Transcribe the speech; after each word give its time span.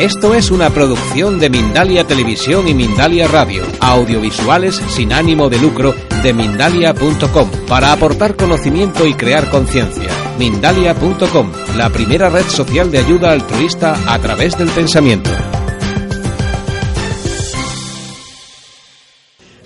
Esto 0.00 0.32
es 0.32 0.50
una 0.50 0.70
producción 0.70 1.38
de 1.38 1.50
Mindalia 1.50 2.06
Televisión 2.06 2.66
y 2.66 2.72
Mindalia 2.72 3.28
Radio, 3.28 3.62
audiovisuales 3.82 4.76
sin 4.76 5.12
ánimo 5.12 5.50
de 5.50 5.60
lucro 5.60 5.94
de 6.22 6.32
mindalia.com, 6.32 7.50
para 7.68 7.92
aportar 7.92 8.34
conocimiento 8.34 9.06
y 9.06 9.12
crear 9.12 9.50
conciencia. 9.50 10.08
Mindalia.com, 10.38 11.52
la 11.76 11.90
primera 11.90 12.30
red 12.30 12.44
social 12.44 12.90
de 12.90 13.00
ayuda 13.00 13.32
altruista 13.32 13.94
a 14.10 14.18
través 14.18 14.56
del 14.56 14.70
pensamiento. 14.70 15.28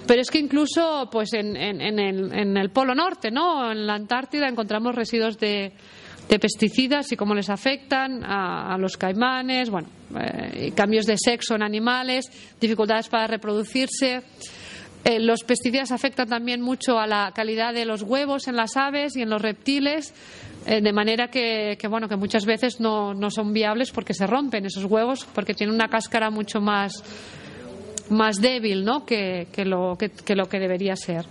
Pero 0.05 0.21
es 0.21 0.33
que 0.33 0.39
incluso 0.39 1.09
pues 1.13 1.33
en, 1.33 1.55
el, 1.57 2.33
en 2.33 2.57
el 2.57 2.71
Polo 2.71 2.97
Norte, 2.97 3.31
¿no? 3.31 3.71
En 3.71 3.87
la 3.87 3.95
Antártida 3.95 4.49
encontramos 4.49 4.97
residuos 4.97 5.39
de, 5.39 5.75
de 6.29 6.39
pesticidas 6.39 7.11
y 7.13 7.17
cómo 7.17 7.35
les 7.35 7.51
afectan 7.51 8.25
a, 8.25 8.77
los 8.79 8.97
caimanes, 8.97 9.71
bueno, 9.71 9.89
eh, 10.19 10.73
cambios 10.75 11.07
de 11.07 11.17
sexo 11.19 11.55
en 11.55 11.63
animales, 11.63 12.27
dificultades 12.61 13.09
para 13.09 13.27
reproducirse. 13.27 14.23
Eh, 15.05 15.21
los 15.21 15.45
pesticidas 15.45 15.93
afectan 15.93 16.29
también 16.29 16.63
mucho 16.63 16.99
a 16.99 17.07
la 17.07 17.31
calidad 17.35 17.75
de 17.75 17.85
los 17.85 18.03
huevos 18.03 18.49
en 18.49 18.57
las 18.57 18.77
aves 18.77 19.17
y 19.17 19.23
en 19.23 19.29
los 19.29 19.43
reptiles, 19.43 20.15
eh, 20.67 20.81
de 20.81 20.93
manera 20.95 21.29
que, 21.29 21.77
bueno, 21.91 22.09
que 22.09 22.17
muchas 22.17 22.47
veces 22.47 22.81
no, 22.81 23.13
no 23.13 23.31
son 23.31 23.53
viables 23.53 23.91
porque 23.91 24.15
se 24.15 24.27
rompen 24.27 24.65
esos 24.65 24.87
huevos, 24.87 25.27
porque 25.35 25.53
tienen 25.53 25.75
una 25.75 25.89
cáscara 25.89 26.31
mucho 26.31 26.61
más 26.61 27.03
más 28.11 28.39
débil 28.39 28.85
¿no? 28.85 29.07
que, 29.07 29.49
que 29.51 29.65
lo, 29.65 29.97
que 29.97 30.35
lo 30.35 30.47
que 30.47 30.59
debería 30.59 30.95
ser. 30.95 31.25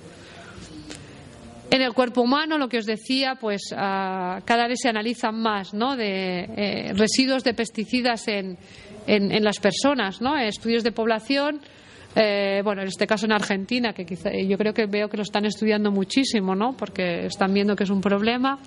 En 1.74 1.82
el 1.82 1.94
cuerpo 1.94 2.22
humano, 2.22 2.60
lo 2.60 2.70
que 2.70 2.78
os 2.78 2.86
decía, 2.86 3.34
pues 3.34 3.74
ah, 3.76 4.42
cada 4.46 4.68
vez 4.68 4.78
se 4.80 4.90
analizan 4.90 5.42
más 5.42 5.74
¿no? 5.74 5.96
de 5.96 6.42
eh, 6.56 6.94
residuos 6.94 7.44
de 7.44 7.56
pesticidas 7.56 8.28
en, 8.28 8.60
en, 9.08 9.44
las 9.44 9.58
personas, 9.58 10.22
¿no? 10.22 10.38
estudios 10.38 10.84
de 10.84 10.92
población. 10.92 11.62
eh, 12.16 12.62
bueno, 12.64 12.84
en 12.84 12.90
este 12.90 13.08
caso 13.08 13.26
en 13.26 13.32
Argentina, 13.32 13.92
que 13.92 14.06
quizá, 14.06 14.30
yo 14.32 14.56
creo 14.56 14.72
que 14.72 14.86
veo 14.86 15.10
que 15.10 15.18
lo 15.18 15.24
están 15.24 15.46
estudiando 15.46 15.90
muchísimo, 15.90 16.54
¿no? 16.54 16.78
Porque 16.78 17.26
están 17.26 17.52
viendo 17.52 17.76
que 17.76 17.86
es 17.86 17.90
un 17.90 18.02
problema. 18.02 18.60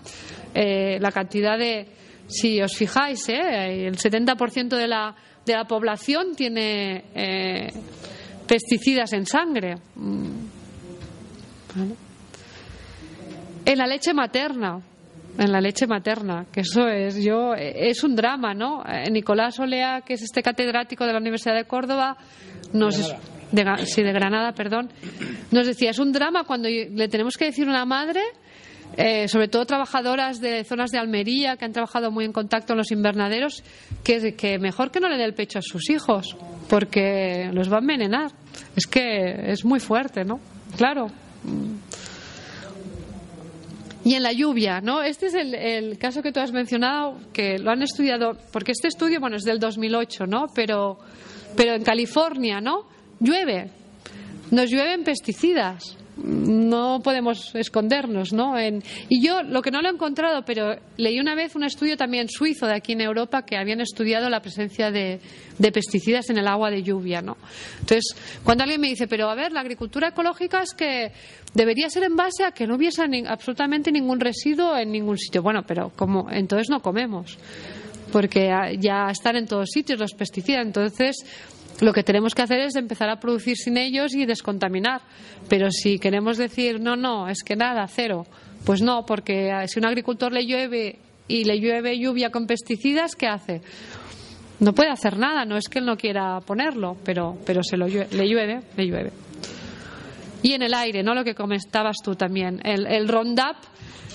Eh, 0.53 0.99
la 1.01 1.13
cantidad 1.13 1.57
de, 1.57 1.87
si 2.27 2.61
os 2.61 2.77
fijáis, 2.77 3.29
¿eh? 3.29 3.87
el 3.87 3.97
70% 3.99 4.77
de 4.77 4.89
la, 4.89 5.15
de 5.45 5.53
la 5.53 5.65
población 5.65 6.35
tiene 6.35 7.05
eh, 7.15 7.69
pesticidas 8.49 9.13
en 9.13 9.27
sangre. 9.27 9.77
Mm. 9.95 10.57
En 13.67 13.79
la 13.79 13.87
leche 13.87 14.15
materna, 14.15 14.81
en 15.39 15.53
la 15.53 15.61
leche 15.61 15.87
materna, 15.87 16.47
que 16.51 16.61
eso 16.61 16.87
es 16.89 17.23
yo 17.23 17.53
es 17.55 18.03
un 18.03 18.17
drama, 18.17 18.55
¿no? 18.55 18.83
Eh, 18.87 19.11
Nicolás 19.11 19.59
Olea, 19.59 20.01
que 20.01 20.15
es 20.15 20.23
este 20.23 20.43
catedrático 20.43 21.05
de 21.05 21.13
la 21.13 21.19
Universidad 21.19 21.55
de 21.55 21.65
Córdoba, 21.65 22.17
nos 22.73 22.97
de, 23.53 23.65
sí, 23.85 24.03
de 24.03 24.13
Granada, 24.13 24.53
perdón, 24.53 24.91
nos 25.51 25.67
decía 25.67 25.91
es 25.91 25.99
un 25.99 26.13
drama 26.13 26.45
cuando 26.45 26.69
le 26.69 27.09
tenemos 27.09 27.37
que 27.37 27.47
decir 27.47 27.67
a 27.67 27.71
una 27.71 27.85
madre 27.85 28.23
eh, 28.97 29.29
sobre 29.29 29.49
todo 29.49 29.67
trabajadoras 29.67 30.41
de 30.41 30.65
zonas 30.65 30.91
de 30.91 30.99
Almería 30.99 31.57
que 31.57 31.65
han 31.65 31.73
trabajado 31.73 32.11
muy 32.11 32.25
en 32.25 32.33
contacto 32.33 32.73
en 32.73 32.79
los 32.79 32.91
invernaderos, 32.91 33.63
que, 34.03 34.35
que 34.35 34.59
mejor 34.59 34.91
que 34.91 35.01
no 35.01 35.09
le 35.09 35.19
dé 35.19 35.25
el 35.25 35.35
pecho 35.35 35.59
a 35.59 35.63
sus 35.63 35.91
hijos, 35.91 36.37
porque 36.69 37.51
los 37.53 37.71
va 37.71 37.77
a 37.77 37.81
envenenar. 37.81 38.31
Es 38.75 38.87
que 38.87 39.51
es 39.51 39.65
muy 39.65 39.81
fuerte, 39.81 40.25
¿no? 40.25 40.41
Claro. 40.77 41.09
Y 44.07 44.15
en 44.15 44.23
la 44.23 44.33
lluvia, 44.33 44.81
¿no? 44.81 45.03
Este 45.03 45.27
es 45.27 45.35
el, 45.35 45.99
caso 45.99 46.23
que 46.23 46.31
tú 46.31 46.39
has 46.39 46.53
mencionado, 46.53 47.19
que 47.33 47.59
lo 47.59 47.73
han 47.73 47.83
estudiado, 47.83 48.39
porque 48.53 48.71
este 48.71 48.87
estudio, 48.87 49.19
bueno, 49.19 49.35
es 49.35 49.43
del 49.43 49.59
2008, 49.59 50.27
¿no? 50.29 50.47
Pero, 50.55 50.97
pero 51.57 51.75
en 51.75 51.83
California, 51.83 52.61
¿no? 52.61 52.87
Llueve, 53.19 53.69
nos 54.53 54.71
llueven 54.71 55.03
pesticidas. 55.03 55.99
No 56.17 57.01
podemos 57.05 57.55
escondernos, 57.55 58.33
¿no? 58.33 58.59
En- 58.59 58.83
y 59.09 59.23
yo 59.25 59.43
lo 59.43 59.61
que 59.61 59.71
no 59.71 59.83
lo 59.83 59.89
he 59.89 59.93
encontrado, 59.93 60.45
pero 60.47 60.75
leí 60.97 61.21
una 61.21 61.35
vez 61.35 61.55
un 61.55 61.63
estudio 61.65 61.97
también 61.97 62.29
suizo 62.29 62.67
de 62.67 62.75
aquí 62.75 62.93
en 62.93 63.03
Europa 63.03 63.43
que 63.45 63.57
habían 63.59 63.81
estudiado 63.83 64.31
la 64.31 64.41
presencia 64.41 64.91
de, 64.91 65.21
pesticidas 65.73 66.31
en 66.31 66.39
el 66.39 66.49
agua 66.49 66.71
de 66.71 66.83
lluvia, 66.83 67.21
¿no? 67.21 67.37
Entonces, 67.81 68.17
cuando 68.45 68.65
alguien 68.65 68.81
me 68.81 68.89
dice, 68.89 69.07
pero 69.07 69.29
a 69.29 69.35
ver, 69.35 69.53
la 69.53 69.61
agricultura 69.61 70.09
ecológica 70.09 70.63
es 70.63 70.73
que 70.73 71.13
debería 71.55 71.91
ser 71.91 72.05
en 72.05 72.17
base 72.17 72.45
a 72.45 72.53
que 72.53 72.67
no 72.67 72.77
hubiese 72.77 73.07
ni- 73.09 73.27
absolutamente 73.27 73.93
ningún 73.93 74.19
residuo 74.21 74.77
en 74.79 74.93
ningún 74.93 75.19
sitio. 75.19 75.43
Bueno, 75.43 75.65
pero 75.67 75.91
como 75.97 76.31
entonces 76.31 76.71
no 76.71 76.81
comemos 76.81 77.39
porque 78.13 78.51
ah, 78.51 78.71
ya 78.73 79.11
están 79.11 79.37
en 79.37 79.47
todos 79.47 79.69
sitios 79.71 79.99
los 79.99 80.13
pesticidas. 80.15 80.65
Entonces, 80.65 81.17
lo 81.81 81.93
que 81.93 82.03
tenemos 82.03 82.35
que 82.35 82.43
hacer 82.43 82.61
es 82.61 82.75
empezar 82.77 83.09
a 83.11 83.21
producir 83.21 83.57
sin 83.57 83.77
ellos 83.77 84.15
y 84.15 84.25
descontaminar. 84.27 85.03
Pero 85.49 85.71
si 85.71 85.99
queremos 85.99 86.39
decir, 86.39 86.81
no, 86.81 86.97
no, 86.97 87.29
es 87.29 87.43
que 87.43 87.57
nada, 87.57 87.87
cero, 87.89 88.27
pues 88.65 88.81
no, 88.83 89.05
porque 89.07 89.51
ah, 89.53 89.67
si 89.69 89.79
un 89.79 89.87
agricultor 89.87 90.33
le 90.33 90.47
llueve 90.47 90.99
y 91.29 91.45
le 91.45 91.61
llueve 91.61 91.99
lluvia 91.99 92.31
con 92.31 92.47
pesticidas, 92.47 93.15
¿qué 93.15 93.27
hace? 93.27 93.61
No 94.59 94.73
puede 94.75 94.91
hacer 94.91 95.19
nada, 95.19 95.45
no 95.45 95.57
es 95.59 95.69
que 95.69 95.81
él 95.81 95.85
no 95.85 95.97
quiera 95.99 96.41
ponerlo, 96.41 96.97
pero, 97.05 97.37
pero 97.45 97.63
se 97.63 97.77
lo 97.77 97.87
llue- 97.89 98.09
le 98.11 98.27
llueve, 98.27 98.61
le 98.77 98.87
llueve. 98.87 99.13
Y 100.43 100.53
en 100.53 100.63
el 100.63 100.73
aire, 100.73 101.03
¿no? 101.03 101.15
Lo 101.15 101.25
que 101.25 101.35
comentabas 101.35 101.97
tú 102.03 102.15
también. 102.15 102.61
El, 102.65 102.87
el 102.87 103.07
Roundup 103.09 103.57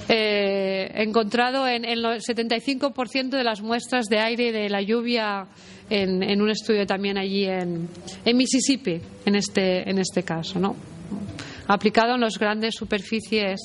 eh, 0.09 0.89
encontrado 0.95 1.67
en, 1.67 1.85
en 1.85 1.91
el 1.99 2.05
75% 2.21 3.29
de 3.29 3.43
las 3.43 3.61
muestras 3.61 4.05
de 4.07 4.19
aire 4.19 4.51
de 4.51 4.69
la 4.69 4.81
lluvia 4.81 5.45
en, 5.91 6.23
en 6.23 6.41
un 6.41 6.49
estudio 6.49 6.85
también 6.85 7.17
allí 7.17 7.45
en, 7.45 7.89
Mississippi, 8.25 9.01
en 9.25 9.35
este, 9.35 9.89
en 9.89 9.99
este 9.99 10.23
caso, 10.23 10.57
¿no? 10.57 10.75
Aplicado 11.67 12.15
en 12.15 12.21
las 12.21 12.39
grandes 12.39 12.75
superficies 12.75 13.59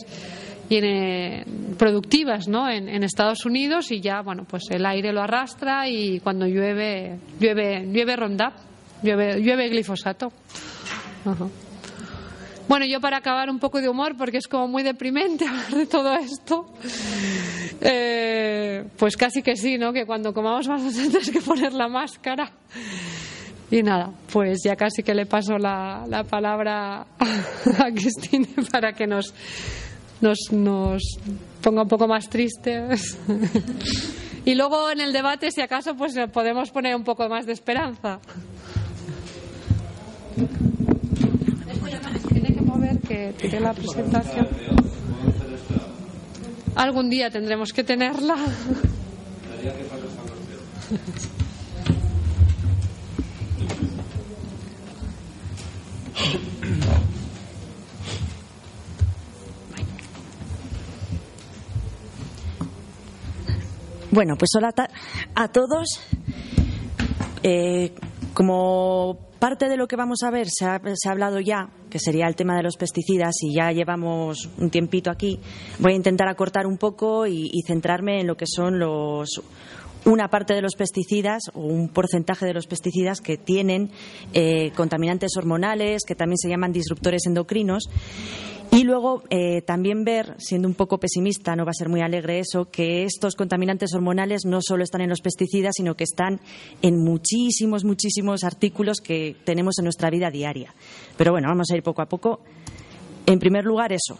productivas, 1.78 2.48
¿no? 2.48 2.68
En, 2.68 2.88
en 2.88 3.04
Estados 3.04 3.46
Unidos 3.46 3.92
y 3.92 4.00
ya, 4.00 4.22
bueno, 4.22 4.44
pues 4.44 4.64
el 4.70 4.84
aire 4.84 5.12
lo 5.12 5.22
arrastra 5.22 5.88
y 5.88 6.18
cuando 6.18 6.46
llueve, 6.46 7.16
llueve, 7.38 7.86
llueve 7.86 8.16
Roundup, 8.16 8.54
llueve, 9.02 9.40
llueve 9.40 9.68
glifosato. 9.68 10.32
Bueno, 12.68 12.84
yo 12.84 13.00
para 13.00 13.18
acabar 13.18 13.48
un 13.48 13.58
poco 13.58 13.80
de 13.80 13.88
humor, 13.88 14.16
porque 14.16 14.38
es 14.38 14.48
como 14.48 14.66
muy 14.66 14.82
deprimente 14.82 15.46
hablar 15.48 15.70
de 15.70 15.86
todo 15.86 16.14
esto, 16.14 16.66
eh, 17.80 18.84
pues 18.96 19.16
casi 19.16 19.42
que 19.42 19.56
sí, 19.56 19.78
¿no? 19.78 19.92
Que 19.92 20.04
cuando 20.04 20.32
comamos 20.32 20.68
más 20.68 20.82
tendrás 20.94 21.30
que 21.30 21.40
poner 21.40 21.72
la 21.72 21.88
máscara. 21.88 22.50
Y 23.70 23.82
nada, 23.82 24.12
pues 24.32 24.60
ya 24.64 24.76
casi 24.76 25.02
que 25.02 25.12
le 25.12 25.26
paso 25.26 25.58
la, 25.58 26.04
la 26.08 26.22
palabra 26.22 27.00
a 27.78 27.90
Cristina 27.92 28.48
para 28.70 28.92
que 28.92 29.06
nos, 29.06 29.34
nos, 30.20 30.38
nos 30.52 31.02
ponga 31.62 31.82
un 31.82 31.88
poco 31.88 32.06
más 32.06 32.28
tristes. 32.28 33.18
Y 34.44 34.54
luego 34.54 34.90
en 34.92 35.00
el 35.00 35.12
debate, 35.12 35.50
si 35.50 35.60
acaso, 35.60 35.96
pues 35.96 36.14
podemos 36.32 36.70
poner 36.70 36.94
un 36.94 37.02
poco 37.02 37.28
más 37.28 37.46
de 37.46 37.52
esperanza. 37.52 38.20
Tiene 42.86 43.00
que 43.00 43.34
tire 43.36 43.58
la 43.58 43.74
presentación. 43.74 44.46
Algún 46.76 47.10
día 47.10 47.30
tendremos 47.30 47.72
que 47.72 47.82
tenerla. 47.82 48.36
Bueno, 64.12 64.36
pues 64.36 64.50
hola 64.56 64.72
a 65.34 65.48
todos. 65.48 65.88
Eh, 67.42 67.92
como 68.32 69.25
parte 69.38 69.68
de 69.68 69.76
lo 69.76 69.86
que 69.86 69.96
vamos 69.96 70.22
a 70.22 70.30
ver 70.30 70.48
se 70.48 70.64
ha, 70.64 70.80
hablado 71.10 71.40
ya, 71.40 71.70
que 71.90 71.98
sería 71.98 72.26
el 72.26 72.36
tema 72.36 72.56
de 72.56 72.62
los 72.62 72.76
pesticidas, 72.76 73.34
y 73.42 73.54
ya 73.54 73.72
llevamos 73.72 74.48
un 74.58 74.70
tiempito 74.70 75.10
aquí, 75.10 75.40
voy 75.78 75.92
a 75.92 75.96
intentar 75.96 76.28
acortar 76.28 76.66
un 76.66 76.78
poco 76.78 77.26
y, 77.26 77.50
y 77.52 77.62
centrarme 77.66 78.20
en 78.20 78.26
lo 78.26 78.36
que 78.36 78.46
son 78.46 78.78
los 78.78 79.42
una 80.06 80.28
parte 80.28 80.54
de 80.54 80.62
los 80.62 80.76
pesticidas 80.76 81.42
o 81.52 81.60
un 81.60 81.88
porcentaje 81.88 82.46
de 82.46 82.54
los 82.54 82.66
pesticidas 82.66 83.20
que 83.20 83.36
tienen 83.36 83.90
eh, 84.32 84.70
contaminantes 84.76 85.36
hormonales, 85.36 86.04
que 86.06 86.14
también 86.14 86.38
se 86.38 86.48
llaman 86.48 86.72
disruptores 86.72 87.26
endocrinos. 87.26 87.90
Y 88.70 88.84
luego 88.84 89.22
eh, 89.30 89.62
también 89.62 90.04
ver, 90.04 90.34
siendo 90.38 90.68
un 90.68 90.74
poco 90.74 90.98
pesimista, 90.98 91.56
no 91.56 91.64
va 91.64 91.70
a 91.70 91.74
ser 91.74 91.88
muy 91.88 92.02
alegre 92.02 92.40
eso, 92.40 92.66
que 92.70 93.04
estos 93.04 93.34
contaminantes 93.34 93.94
hormonales 93.94 94.44
no 94.44 94.60
solo 94.60 94.82
están 94.82 95.00
en 95.00 95.08
los 95.08 95.20
pesticidas, 95.20 95.74
sino 95.76 95.94
que 95.94 96.04
están 96.04 96.40
en 96.82 97.02
muchísimos, 97.02 97.84
muchísimos 97.84 98.44
artículos 98.44 99.00
que 99.00 99.36
tenemos 99.44 99.78
en 99.78 99.84
nuestra 99.84 100.10
vida 100.10 100.30
diaria. 100.30 100.74
Pero 101.16 101.32
bueno, 101.32 101.48
vamos 101.48 101.70
a 101.70 101.76
ir 101.76 101.82
poco 101.82 102.02
a 102.02 102.06
poco. 102.06 102.40
En 103.24 103.38
primer 103.38 103.64
lugar, 103.64 103.92
eso, 103.92 104.18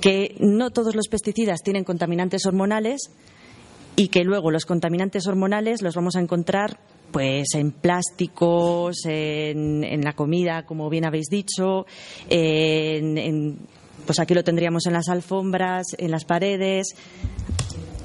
que 0.00 0.36
no 0.40 0.70
todos 0.70 0.94
los 0.94 1.08
pesticidas 1.08 1.62
tienen 1.62 1.84
contaminantes 1.84 2.46
hormonales 2.46 3.10
y 3.96 4.08
que 4.08 4.24
luego 4.24 4.50
los 4.50 4.64
contaminantes 4.64 5.26
hormonales 5.26 5.82
los 5.82 5.94
vamos 5.94 6.16
a 6.16 6.20
encontrar 6.20 6.78
pues 7.10 7.54
en 7.54 7.72
plásticos, 7.72 9.04
en, 9.04 10.02
la 10.02 10.12
comida, 10.12 10.64
como 10.64 10.88
bien 10.88 11.04
habéis 11.04 11.28
dicho, 11.28 11.86
en, 12.28 13.58
pues 14.06 14.18
aquí 14.20 14.34
lo 14.34 14.44
tendríamos 14.44 14.86
en 14.86 14.92
las 14.92 15.08
alfombras, 15.08 15.88
en 15.98 16.10
las 16.10 16.24
paredes, 16.24 16.94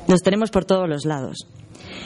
los 0.07 0.21
tenemos 0.21 0.51
por 0.51 0.65
todos 0.65 0.87
los 0.87 1.05
lados. 1.05 1.47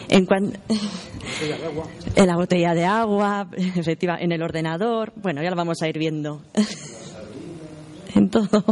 En, 0.09 0.27
en 2.15 2.27
la 2.27 2.35
botella 2.35 2.73
de 2.73 2.85
agua, 2.85 3.49
efectiva, 3.55 4.17
en 4.19 4.31
el 4.31 4.41
ordenador, 4.41 5.13
bueno, 5.15 5.41
ya 5.41 5.49
lo 5.49 5.55
vamos 5.55 5.81
a 5.81 5.87
ir 5.87 5.97
viendo. 5.97 6.41
en 8.15 8.29
todo. 8.29 8.63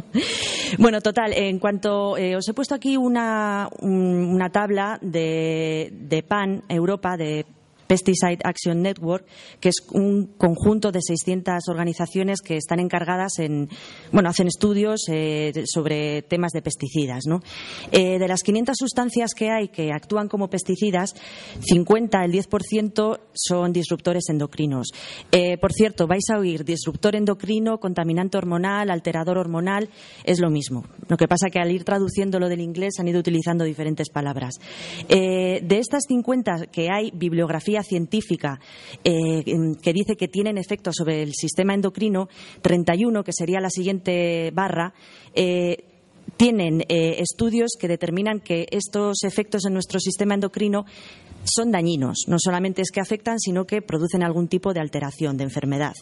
Bueno, 0.77 1.01
total, 1.01 1.33
en 1.33 1.59
cuanto 1.59 2.17
eh, 2.17 2.35
os 2.35 2.47
he 2.47 2.53
puesto 2.53 2.75
aquí 2.75 2.97
una, 2.97 3.69
una 3.81 4.49
tabla 4.49 4.97
de, 5.01 5.91
de 5.93 6.23
PAN 6.23 6.63
Europa, 6.69 7.17
de 7.17 7.45
Pesticide 7.87 8.39
Action 8.43 8.81
Network, 8.81 9.25
que 9.59 9.69
es 9.69 9.77
un 9.91 10.27
conjunto 10.37 10.91
de 10.91 10.99
600 11.01 11.67
organizaciones 11.69 12.41
que 12.41 12.57
están 12.57 12.79
encargadas 12.79 13.39
en, 13.39 13.69
bueno, 14.11 14.29
hacen 14.29 14.47
estudios 14.47 15.05
eh, 15.09 15.63
sobre 15.65 16.21
temas 16.23 16.51
de 16.51 16.61
pesticidas. 16.61 17.23
Eh, 17.91 18.19
de 18.19 18.27
las 18.27 18.41
500 18.41 18.75
sustancias 18.77 19.31
que 19.33 19.49
hay 19.49 19.69
que 19.69 19.91
actúan 19.91 20.27
como 20.27 20.49
pesticidas, 20.49 21.15
50, 21.61 22.23
el 22.25 22.31
10% 22.31 23.19
son 23.33 23.73
disruptores 23.73 24.29
endocrinos. 24.29 24.87
Eh, 25.31 25.57
por 25.57 25.71
cierto, 25.71 26.07
vais 26.07 26.29
a 26.33 26.39
oír 26.39 26.65
disruptor 26.65 27.15
endocrino, 27.15 27.79
contaminante 27.79 28.37
hormonal, 28.37 28.89
alterador 28.89 29.37
hormonal, 29.37 29.89
es 30.23 30.39
lo 30.39 30.49
mismo. 30.49 30.83
Lo 31.07 31.17
que 31.17 31.27
pasa 31.27 31.49
que 31.49 31.59
al 31.59 31.71
ir 31.71 31.83
traduciendo 31.83 32.39
lo 32.39 32.49
del 32.49 32.61
inglés 32.61 32.95
han 32.99 33.07
ido 33.07 33.19
utilizando 33.19 33.63
diferentes 33.63 34.09
palabras. 34.09 34.55
de 35.07 35.77
estas 35.79 36.03
50 36.07 36.67
que 36.67 36.89
hay 36.89 37.11
bibliografía 37.11 37.76
científica 37.83 38.59
eh, 39.03 39.43
que 39.81 39.93
dice 39.93 40.15
que 40.15 40.27
tienen 40.27 40.57
efectos 40.57 40.95
sobre 40.97 41.21
el 41.21 41.33
sistema 41.33 41.73
endocrino, 41.73 42.29
31, 42.61 43.23
que 43.23 43.33
sería 43.33 43.59
la 43.59 43.69
siguiente 43.69 44.51
barra, 44.53 44.93
eh, 45.33 45.83
tienen 46.35 46.81
eh, 46.81 47.19
estudios 47.19 47.71
que 47.79 47.87
determinan 47.87 48.41
que 48.41 48.67
estos 48.71 49.23
efectos 49.23 49.65
en 49.65 49.73
nuestro 49.73 49.99
sistema 49.99 50.33
endocrino 50.33 50.85
son 51.53 51.71
dañinos. 51.71 52.25
No 52.27 52.37
solamente 52.39 52.81
es 52.81 52.91
que 52.91 53.01
afectan, 53.01 53.39
sino 53.39 53.65
que 53.65 53.81
producen 53.81 54.23
algún 54.23 54.47
tipo 54.47 54.73
de 54.73 54.79
alteración, 54.79 55.37
de 55.37 55.43
enfermedad. 55.43 55.93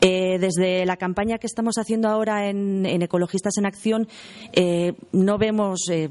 Eh, 0.00 0.38
desde 0.38 0.84
la 0.86 0.96
campaña 0.96 1.38
que 1.38 1.46
estamos 1.46 1.76
haciendo 1.78 2.08
ahora 2.08 2.48
en, 2.48 2.86
Ecologistas 3.02 3.56
en 3.58 3.66
Acción, 3.66 4.08
eh, 4.52 4.94
no 5.12 5.38
vemos, 5.38 5.88
eh, 5.90 6.08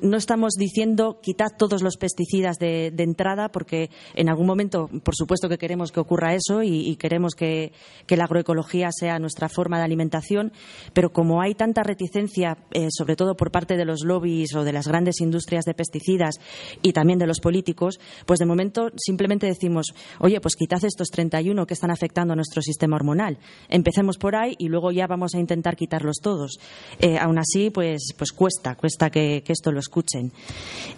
no 0.00 0.16
estamos 0.16 0.54
diciendo 0.54 1.20
quitad 1.22 1.48
todos 1.56 1.82
los 1.82 1.96
pesticidas 1.96 2.58
de, 2.58 2.92
entrada, 3.02 3.48
porque 3.48 3.90
en 4.14 4.28
algún 4.28 4.46
momento, 4.46 4.88
por 5.02 5.16
supuesto 5.16 5.48
que 5.48 5.58
queremos 5.58 5.90
que 5.90 6.00
ocurra 6.00 6.34
eso 6.34 6.62
y, 6.62 6.96
queremos 6.96 7.34
que, 7.34 7.72
la 8.08 8.24
agroecología 8.24 8.90
sea 8.92 9.18
nuestra 9.18 9.48
forma 9.48 9.78
de 9.78 9.84
alimentación, 9.84 10.52
pero 10.92 11.12
como 11.12 11.40
hay 11.40 11.54
tanta 11.54 11.82
reticencia, 11.82 12.58
sobre 12.90 13.16
todo 13.16 13.34
por 13.34 13.50
parte 13.50 13.76
de 13.76 13.84
los 13.84 14.04
lobbies 14.04 14.54
o 14.54 14.64
de 14.64 14.72
las 14.72 14.86
grandes 14.86 15.20
industrias 15.20 15.64
de 15.64 15.74
pesticidas 15.74 16.36
y 16.82 16.92
también 16.92 17.18
de 17.18 17.26
los 17.26 17.40
políticos, 17.40 17.98
pues 18.26 18.38
de 18.38 18.46
momento 18.46 18.90
simplemente 18.96 19.46
decimos, 19.46 19.94
oye, 20.18 20.40
pues 20.40 20.56
quitad 20.56 20.84
estos 20.84 21.08
31 21.08 21.66
que 21.66 21.74
están 21.74 21.90
afectando 21.90 22.32
a 22.32 22.36
nuestro 22.36 22.62
sistema 22.62 22.96
hormonal. 22.96 23.38
Empecemos 23.68 24.18
por 24.18 24.36
ahí 24.36 24.54
y 24.58 24.68
luego 24.68 24.92
ya 24.92 25.06
vamos 25.06 25.34
a 25.34 25.38
intentar 25.38 25.76
quitarlos 25.76 26.16
todos. 26.22 26.58
Eh, 26.98 27.18
aún 27.18 27.38
así, 27.38 27.70
pues, 27.70 28.14
pues 28.16 28.32
cuesta, 28.32 28.74
cuesta 28.74 29.10
que, 29.10 29.42
esto 29.46 29.70
lo 29.70 29.80
escuchen. 29.80 30.32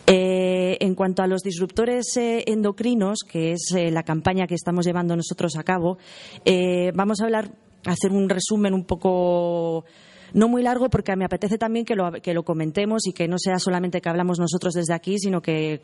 Eh, 0.07 0.77
en 0.81 0.95
cuanto 0.95 1.23
a 1.23 1.27
los 1.27 1.43
disruptores 1.43 2.17
eh, 2.17 2.45
endocrinos, 2.47 3.21
que 3.29 3.53
es 3.53 3.75
la 3.75 4.05
campaña 4.05 4.47
que 4.47 4.55
estamos 4.55 4.87
llevando 4.87 5.17
nosotros 5.17 5.57
a 5.57 5.65
cabo, 5.65 5.99
vamos 6.95 7.21
a 7.21 7.25
hablar, 7.25 7.51
hacer 7.85 8.13
un 8.13 8.29
resumen 8.29 8.75
un 8.75 8.85
poco 8.85 9.85
no 10.35 10.49
muy 10.49 10.63
largo 10.63 10.91
porque 10.91 11.17
me 11.17 11.25
apetece 11.25 11.59
también 11.59 11.85
que 11.85 11.95
lo, 11.95 12.13
que 12.13 12.35
lo 12.35 12.43
comentemos 12.43 13.07
y 13.07 13.13
que 13.13 13.29
no 13.29 13.39
sea 13.39 13.59
solamente 13.59 14.01
que 14.01 14.09
hablamos 14.09 14.39
nosotros 14.39 14.75
desde 14.75 14.95
aquí, 14.95 15.19
sino 15.19 15.41
que 15.41 15.81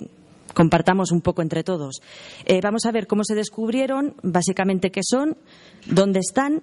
compartamos 0.54 1.10
un 1.12 1.20
poco 1.20 1.42
entre 1.42 1.64
todos. 1.64 2.00
Eh, 2.44 2.60
vamos 2.62 2.84
a 2.86 2.92
ver 2.92 3.06
cómo 3.06 3.24
se 3.24 3.34
descubrieron, 3.34 4.14
básicamente 4.22 4.90
qué 4.90 5.00
son, 5.02 5.36
dónde 5.86 6.20
están, 6.20 6.62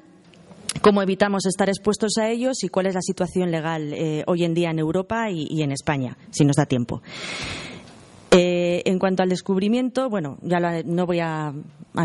cómo 0.82 1.02
evitamos 1.02 1.46
estar 1.46 1.70
expuestos 1.70 2.18
a 2.18 2.30
ellos 2.30 2.64
y 2.64 2.70
cuál 2.70 2.88
es 2.88 2.96
la 2.96 3.02
situación 3.02 3.52
legal 3.52 3.94
eh, 3.94 4.24
hoy 4.28 4.44
en 4.44 4.54
día 4.54 4.70
en 4.72 4.80
Europa 4.80 5.30
y, 5.30 5.62
en 5.62 5.72
España, 5.72 6.18
si 6.32 6.46
nos 6.46 6.56
da 6.56 6.66
tiempo. 6.66 7.02
En 8.88 9.00
cuanto 9.00 9.22
al 9.22 9.28
descubrimiento, 9.28 10.10
bueno, 10.10 10.38
ya 10.42 10.62
no 10.86 11.06
voy 11.06 11.20
a, 11.20 11.52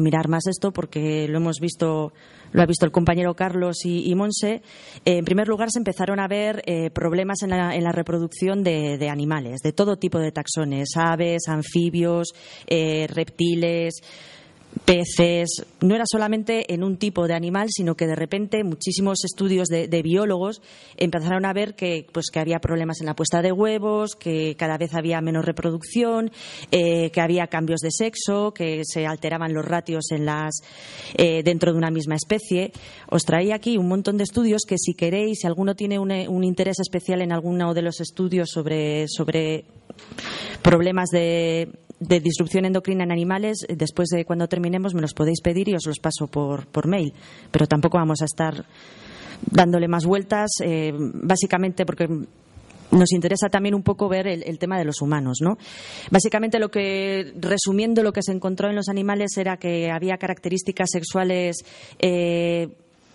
mirar 0.00 0.26
más 0.26 0.48
esto 0.48 0.72
porque 0.72 1.28
lo 1.28 1.38
hemos 1.38 1.60
visto 1.60 2.12
lo 2.50 2.60
ha 2.60 2.66
visto 2.66 2.84
el 2.84 2.90
compañero 2.90 3.34
Carlos 3.34 3.84
y, 3.84 4.12
Monse, 4.16 4.62
eh, 5.04 5.18
en 5.18 5.24
primer 5.24 5.46
lugar 5.46 5.70
se 5.70 5.78
empezaron 5.78 6.18
a 6.18 6.26
ver 6.26 6.60
eh, 6.66 6.90
problemas 6.90 7.42
en 7.42 7.50
la, 7.50 7.92
reproducción 7.92 8.64
de, 8.64 9.08
animales, 9.08 9.60
de 9.60 9.72
todo 9.72 9.96
tipo 9.96 10.18
de 10.18 10.32
taxones, 10.32 10.88
aves, 10.96 11.42
anfibios, 11.46 12.32
eh, 12.66 13.06
reptiles, 13.08 14.02
peces, 14.84 15.64
no 15.80 15.94
era 15.94 16.04
solamente 16.06 16.72
en 16.72 16.82
un 16.82 16.96
tipo 16.96 17.26
de 17.26 17.34
animal, 17.34 17.68
sino 17.70 17.94
que 17.94 18.06
de 18.06 18.14
repente 18.14 18.64
muchísimos 18.64 19.24
estudios 19.24 19.68
de, 19.68 20.02
biólogos 20.02 20.60
empezaron 20.96 21.44
a 21.44 21.52
ver 21.52 21.74
que, 21.74 22.06
pues, 22.12 22.26
que 22.32 22.40
había 22.40 22.58
problemas 22.58 23.00
en 23.00 23.06
la 23.06 23.14
puesta 23.14 23.42
de 23.42 23.52
huevos, 23.52 24.16
que 24.16 24.56
cada 24.56 24.78
vez 24.78 24.94
había 24.94 25.20
menos 25.20 25.44
reproducción, 25.44 26.30
eh, 26.70 27.10
que 27.10 27.20
había 27.20 27.46
cambios 27.46 27.80
de 27.80 27.90
sexo, 27.90 28.52
que 28.52 28.82
se 28.84 29.06
alteraban 29.06 29.52
los 29.52 29.64
ratios 29.64 30.10
en 30.10 30.26
las, 30.26 30.62
eh, 31.14 31.42
dentro 31.44 31.72
de 31.72 31.78
una 31.78 31.90
misma 31.90 32.16
especie. 32.16 32.72
Os 33.08 33.22
traía 33.22 33.54
aquí 33.54 33.76
un 33.76 33.88
montón 33.88 34.16
de 34.16 34.24
estudios 34.24 34.62
que 34.66 34.78
si 34.78 34.94
queréis, 34.94 35.40
si 35.40 35.46
alguno 35.46 35.74
tiene 35.74 35.98
un, 35.98 36.12
interés 36.42 36.80
especial 36.80 37.22
en 37.22 37.32
alguno 37.32 37.72
de 37.72 37.82
los 37.82 38.00
estudios 38.00 38.50
sobre, 38.50 39.06
sobre 39.08 39.64
problemas 40.62 41.08
de, 41.10 41.68
de 42.02 42.20
disrupción 42.20 42.64
endocrina 42.64 43.04
en 43.04 43.12
animales, 43.12 43.66
después 43.68 44.08
de 44.08 44.24
cuando 44.24 44.48
terminemos 44.48 44.94
me 44.94 45.00
los 45.00 45.14
podéis 45.14 45.40
pedir 45.40 45.68
y 45.68 45.74
os 45.74 45.86
los 45.86 45.98
paso 45.98 46.26
por, 46.26 46.66
por 46.66 46.88
mail. 46.88 47.12
Pero 47.50 47.66
tampoco 47.66 47.98
vamos 47.98 48.22
a 48.22 48.26
estar 48.26 48.64
dándole 49.50 49.88
más 49.88 50.04
vueltas, 50.04 50.50
eh, 50.62 50.92
básicamente 50.94 51.84
porque 51.84 52.08
nos 52.90 53.12
interesa 53.12 53.48
también 53.48 53.74
un 53.74 53.82
poco 53.82 54.08
ver 54.08 54.26
el, 54.26 54.58
tema 54.58 54.78
de 54.78 54.84
los 54.84 55.00
humanos, 55.00 55.38
¿no? 55.40 55.56
Básicamente 56.10 56.58
lo 56.58 56.70
que, 56.70 57.32
resumiendo 57.40 58.02
lo 58.02 58.12
que 58.12 58.22
se 58.22 58.32
encontró 58.32 58.68
en 58.68 58.76
los 58.76 58.88
animales 58.88 59.36
era 59.38 59.56
que 59.56 59.90
había 59.90 60.18
características 60.18 60.90
sexuales 60.92 61.64
eh, 61.98 62.68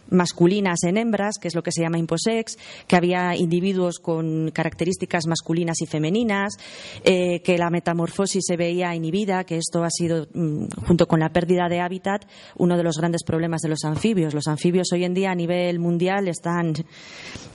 masculinas 0.09 0.83
en 0.83 0.97
hembras, 0.97 1.37
que 1.39 1.47
es 1.47 1.55
lo 1.55 1.63
que 1.63 1.71
se 1.71 1.81
llama 1.81 1.97
imposex, 1.97 2.57
que 2.87 2.95
había 2.95 3.35
individuos 3.35 3.99
con 3.99 4.51
características 4.51 5.27
masculinas 5.27 5.81
y 5.81 5.85
femeninas, 5.85 6.57
eh, 7.03 7.41
que 7.41 7.57
la 7.57 7.69
metamorfosis 7.69 8.43
se 8.45 8.57
veía 8.57 8.95
inhibida, 8.95 9.43
que 9.43 9.57
esto 9.57 9.83
ha 9.83 9.89
sido, 9.89 10.27
mm, 10.33 10.67
junto 10.85 11.07
con 11.07 11.19
la 11.19 11.29
pérdida 11.29 11.67
de 11.69 11.81
hábitat, 11.81 12.25
uno 12.57 12.77
de 12.77 12.83
los 12.83 12.97
grandes 12.97 13.23
problemas 13.23 13.61
de 13.61 13.69
los 13.69 13.83
anfibios. 13.83 14.33
Los 14.33 14.47
anfibios 14.47 14.91
hoy 14.93 15.03
en 15.03 15.13
día 15.13 15.31
a 15.31 15.35
nivel 15.35 15.79
mundial 15.79 16.27
están, 16.27 16.73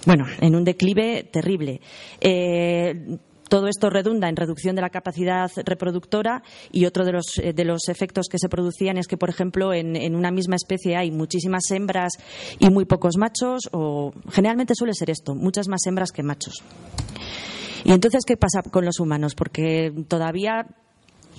bueno, 0.06 0.26
en 0.40 0.54
un 0.54 0.64
declive 0.64 1.28
terrible. 1.30 1.80
Eh, 2.20 3.18
todo 3.52 3.68
esto 3.68 3.90
redunda 3.90 4.30
en 4.30 4.36
reducción 4.36 4.76
de 4.76 4.80
la 4.80 4.88
capacidad 4.88 5.50
reproductora 5.66 6.42
y 6.70 6.86
otro 6.86 7.04
de 7.04 7.12
los, 7.12 7.36
eh, 7.36 7.52
de 7.52 7.66
los 7.66 7.90
efectos 7.90 8.28
que 8.30 8.38
se 8.38 8.48
producían 8.48 8.96
es 8.96 9.06
que, 9.06 9.18
por 9.18 9.28
ejemplo, 9.28 9.74
en, 9.74 10.16
una 10.16 10.30
misma 10.30 10.56
especie 10.56 10.96
hay 10.96 11.10
muchísimas 11.10 11.70
hembras 11.70 12.12
y 12.58 12.70
muy 12.70 12.86
pocos 12.86 13.18
machos, 13.18 13.68
o 13.72 14.14
generalmente 14.30 14.74
suele 14.74 14.94
ser 14.94 15.10
esto, 15.10 15.34
muchas 15.34 15.68
más 15.68 15.84
hembras 15.86 16.12
que 16.12 16.22
machos. 16.22 16.62
Y 17.84 17.92
entonces, 17.92 18.24
¿qué 18.26 18.38
pasa 18.38 18.62
con 18.62 18.86
los 18.86 19.00
humanos? 19.00 19.34
Porque 19.34 19.92
todavía 20.08 20.66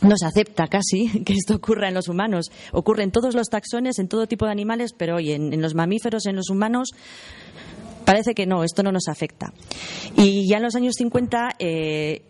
no 0.03 0.15
se 0.15 0.27
acepta 0.27 0.67
casi 0.67 1.23
que 1.25 1.33
esto 1.33 1.55
ocurra 1.55 1.87
en 1.87 1.95
los 1.95 2.09
humanos. 2.09 2.51
Ocurre 2.73 3.01
en 3.01 3.11
todos 3.11 3.33
los 3.33 3.47
taxones, 3.47 3.97
en 3.97 4.07
todo 4.07 4.27
tipo 4.27 4.45
de 4.45 4.51
animales, 4.51 4.91
pero 4.95 5.15
hoy 5.15 5.31
en, 5.31 5.51
en 5.51 5.63
los 5.63 5.73
mamíferos, 5.73 6.27
en 6.27 6.35
los 6.35 6.51
humanos, 6.51 6.89
parece 8.05 8.33
que 8.33 8.45
no, 8.45 8.63
esto 8.63 8.83
no 8.83 8.91
nos 8.91 9.07
afecta. 9.07 9.53
Y 10.17 10.47
ya 10.47 10.57
en 10.57 10.63
los 10.63 10.75
años 10.75 10.95
50 10.97 11.55
eh, 11.59 12.21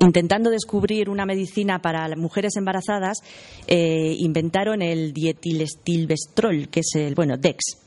intentando 0.00 0.50
descubrir 0.50 1.08
una 1.08 1.26
medicina 1.26 1.80
para 1.80 2.08
mujeres 2.16 2.56
embarazadas, 2.56 3.18
eh, 3.66 4.16
inventaron 4.18 4.82
el 4.82 5.12
dietilestilbestrol, 5.12 6.68
que 6.68 6.80
es 6.80 6.94
el, 6.94 7.14
bueno, 7.14 7.36
DEX. 7.36 7.78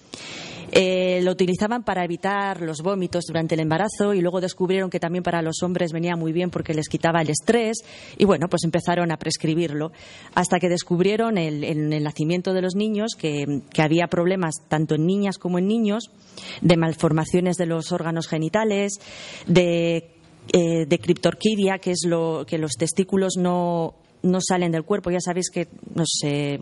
Eh, 0.72 1.22
lo 1.24 1.32
utilizaban 1.32 1.84
para 1.84 2.04
evitar 2.04 2.62
los 2.62 2.82
vómitos 2.82 3.26
durante 3.28 3.56
el 3.56 3.62
embarazo 3.62 4.14
y 4.14 4.22
luego 4.22 4.42
descubrieron 4.42 4.90
que 4.90 5.00
también 5.00 5.24
para 5.24 5.42
los 5.42 5.64
hombres 5.64 5.92
venía 5.92 6.16
muy 6.16 6.32
bien 6.32 6.50
porque 6.50 6.74
les 6.74 6.88
quitaba 6.88 7.22
el 7.22 7.30
estrés 7.30 7.80
y 8.18 8.26
bueno, 8.26 8.48
pues 8.50 8.64
empezaron 8.64 9.12
a 9.12 9.18
prescribirlo 9.18 9.92
hasta 10.36 10.60
que 10.60 10.70
descubrieron 10.70 11.38
en 11.38 11.64
el, 11.94 12.04
nacimiento 12.04 12.54
de 12.54 12.62
los 12.62 12.76
niños 12.76 13.16
que, 13.18 13.62
había 13.78 14.08
problemas 14.08 14.56
tanto 14.68 14.96
en 14.96 15.06
niñas 15.06 15.38
como 15.38 15.58
en 15.58 15.68
niños 15.68 16.12
de 16.62 16.78
malformaciones 16.78 17.56
de 17.58 17.66
los 17.66 17.92
órganos 17.92 18.28
genitales, 18.28 19.00
de 19.48 20.12
eh, 20.52 20.88
de 20.88 21.00
criptorquidia, 21.00 21.78
que 21.78 21.92
es 21.92 22.06
lo 22.08 22.44
que 22.48 22.58
los 22.58 22.72
testículos 22.72 23.34
no, 23.38 23.94
no 24.24 24.40
salen 24.42 24.72
del 24.72 24.84
cuerpo. 24.84 25.12
Ya 25.12 25.20
sabéis 25.20 25.52
que 25.52 25.68
no 25.94 26.04
sé, 26.06 26.60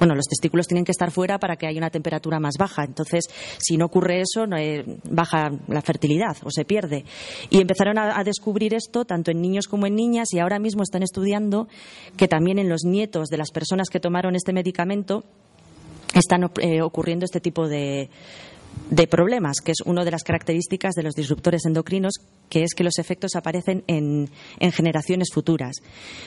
bueno, 0.00 0.14
los 0.14 0.24
testículos 0.24 0.66
tienen 0.66 0.86
que 0.86 0.92
estar 0.92 1.10
fuera 1.10 1.38
para 1.38 1.56
que 1.56 1.66
haya 1.66 1.78
una 1.78 1.90
temperatura 1.90 2.40
más 2.40 2.54
baja. 2.58 2.84
Entonces, 2.84 3.26
si 3.58 3.76
no 3.76 3.84
ocurre 3.84 4.22
eso, 4.22 4.46
no, 4.46 4.56
eh, 4.56 4.82
baja 5.04 5.50
la 5.68 5.82
fertilidad 5.82 6.38
o 6.42 6.50
se 6.50 6.64
pierde. 6.64 7.04
Y 7.50 7.60
empezaron 7.60 7.98
a, 7.98 8.24
descubrir 8.24 8.72
esto 8.72 9.04
tanto 9.04 9.30
en 9.30 9.42
niños 9.42 9.66
como 9.68 9.86
en 9.86 9.94
niñas 9.94 10.28
y 10.32 10.38
ahora 10.38 10.58
mismo 10.58 10.82
están 10.82 11.02
estudiando 11.02 11.68
que 12.16 12.28
también 12.28 12.58
en 12.58 12.70
los 12.70 12.84
nietos 12.84 13.28
de 13.28 13.36
las 13.36 13.50
personas 13.50 13.90
que 13.90 14.00
tomaron 14.00 14.34
este 14.36 14.54
medicamento 14.54 15.22
están 16.14 16.50
eh, 16.62 16.80
ocurriendo 16.80 17.26
este 17.26 17.40
tipo 17.40 17.68
de, 17.68 18.08
de 18.88 19.06
problemas, 19.06 19.60
que 19.60 19.72
es 19.72 19.80
una 19.84 20.04
de 20.04 20.10
las 20.10 20.24
características 20.24 20.94
de 20.94 21.02
los 21.02 21.14
disruptores 21.14 21.66
endocrinos, 21.66 22.14
que 22.48 22.62
es 22.62 22.74
que 22.74 22.84
los 22.84 22.98
efectos 22.98 23.36
aparecen 23.36 23.84
en, 23.86 24.30
generaciones 24.72 25.28
futuras. 25.32 25.76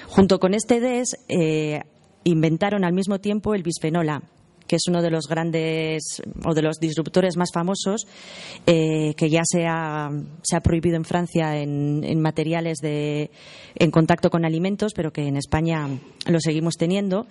Junto 0.08 0.40
con 0.40 0.54
este 0.54 0.80
DES, 0.80 1.18
eh, 1.28 1.82
inventaron 2.24 2.84
al 2.84 2.94
mismo 2.94 3.20
tiempo 3.20 3.54
el 3.54 3.64
bisfenola, 3.64 4.24
que 4.68 4.78
es 4.78 4.84
uno 4.88 5.02
de 5.02 5.12
los 5.12 5.28
grandes 5.28 6.22
o 6.46 6.54
de 6.54 6.62
los 6.62 6.80
disruptores 6.80 7.38
más 7.38 7.50
famosos, 7.54 8.08
eh, 8.66 9.14
que 9.16 9.30
ya 9.30 9.42
se 9.44 9.66
ha, 9.66 10.10
se 10.42 10.56
ha, 10.56 10.62
prohibido 10.62 10.96
en 10.96 11.06
Francia 11.06 11.58
en, 11.58 12.04
en, 12.04 12.22
materiales 12.22 12.78
de, 12.82 13.32
en 13.76 13.92
contacto 13.92 14.30
con 14.30 14.46
alimentos, 14.46 14.94
pero 14.96 15.12
que 15.12 15.28
en 15.28 15.38
España 15.38 15.88
lo 16.28 16.40
seguimos 16.40 16.76
teniendo 16.76 17.28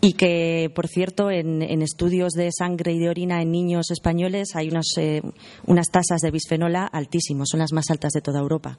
y 0.00 0.12
que, 0.12 0.70
por 0.74 0.88
cierto, 0.88 1.30
en, 1.30 1.62
estudios 1.82 2.32
de 2.32 2.50
sangre 2.52 2.92
y 2.92 2.98
de 2.98 3.08
orina 3.08 3.40
en 3.40 3.50
niños 3.50 3.90
españoles 3.90 4.54
hay 4.54 4.68
unas, 4.68 4.86
eh, 4.98 5.22
unas 5.66 5.88
tasas 5.90 6.20
de 6.20 6.30
bisfenola 6.30 6.84
altísimas, 6.84 7.48
son 7.50 7.60
las 7.60 7.72
más 7.72 7.90
altas 7.90 8.12
de 8.12 8.20
toda 8.20 8.40
Europa. 8.40 8.78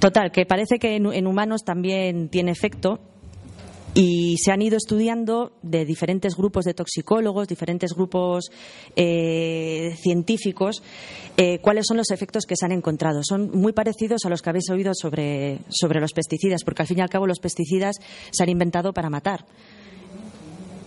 Total, 0.00 0.30
que 0.32 0.46
parece 0.46 0.78
que 0.78 0.96
en 0.96 1.26
humanos 1.26 1.62
también 1.64 2.28
tiene 2.28 2.50
efecto 2.50 3.00
y 3.94 4.36
se 4.38 4.52
han 4.52 4.62
ido 4.62 4.76
estudiando 4.76 5.52
de 5.62 5.84
diferentes 5.84 6.36
grupos 6.36 6.64
de 6.64 6.74
toxicólogos, 6.74 7.48
diferentes 7.48 7.92
grupos 7.94 8.50
eh, 8.96 9.94
científicos, 10.00 10.82
eh, 11.36 11.58
cuáles 11.60 11.86
son 11.86 11.96
los 11.96 12.10
efectos 12.10 12.44
que 12.46 12.56
se 12.56 12.66
han 12.66 12.72
encontrado. 12.72 13.20
Son 13.22 13.50
muy 13.50 13.72
parecidos 13.72 14.24
a 14.24 14.28
los 14.28 14.42
que 14.42 14.50
habéis 14.50 14.70
oído 14.70 14.92
sobre, 14.94 15.60
sobre 15.68 16.00
los 16.00 16.12
pesticidas, 16.12 16.62
porque 16.64 16.82
al 16.82 16.88
fin 16.88 16.98
y 16.98 17.02
al 17.02 17.10
cabo 17.10 17.26
los 17.26 17.40
pesticidas 17.40 17.96
se 18.30 18.42
han 18.42 18.48
inventado 18.48 18.92
para 18.92 19.10
matar 19.10 19.44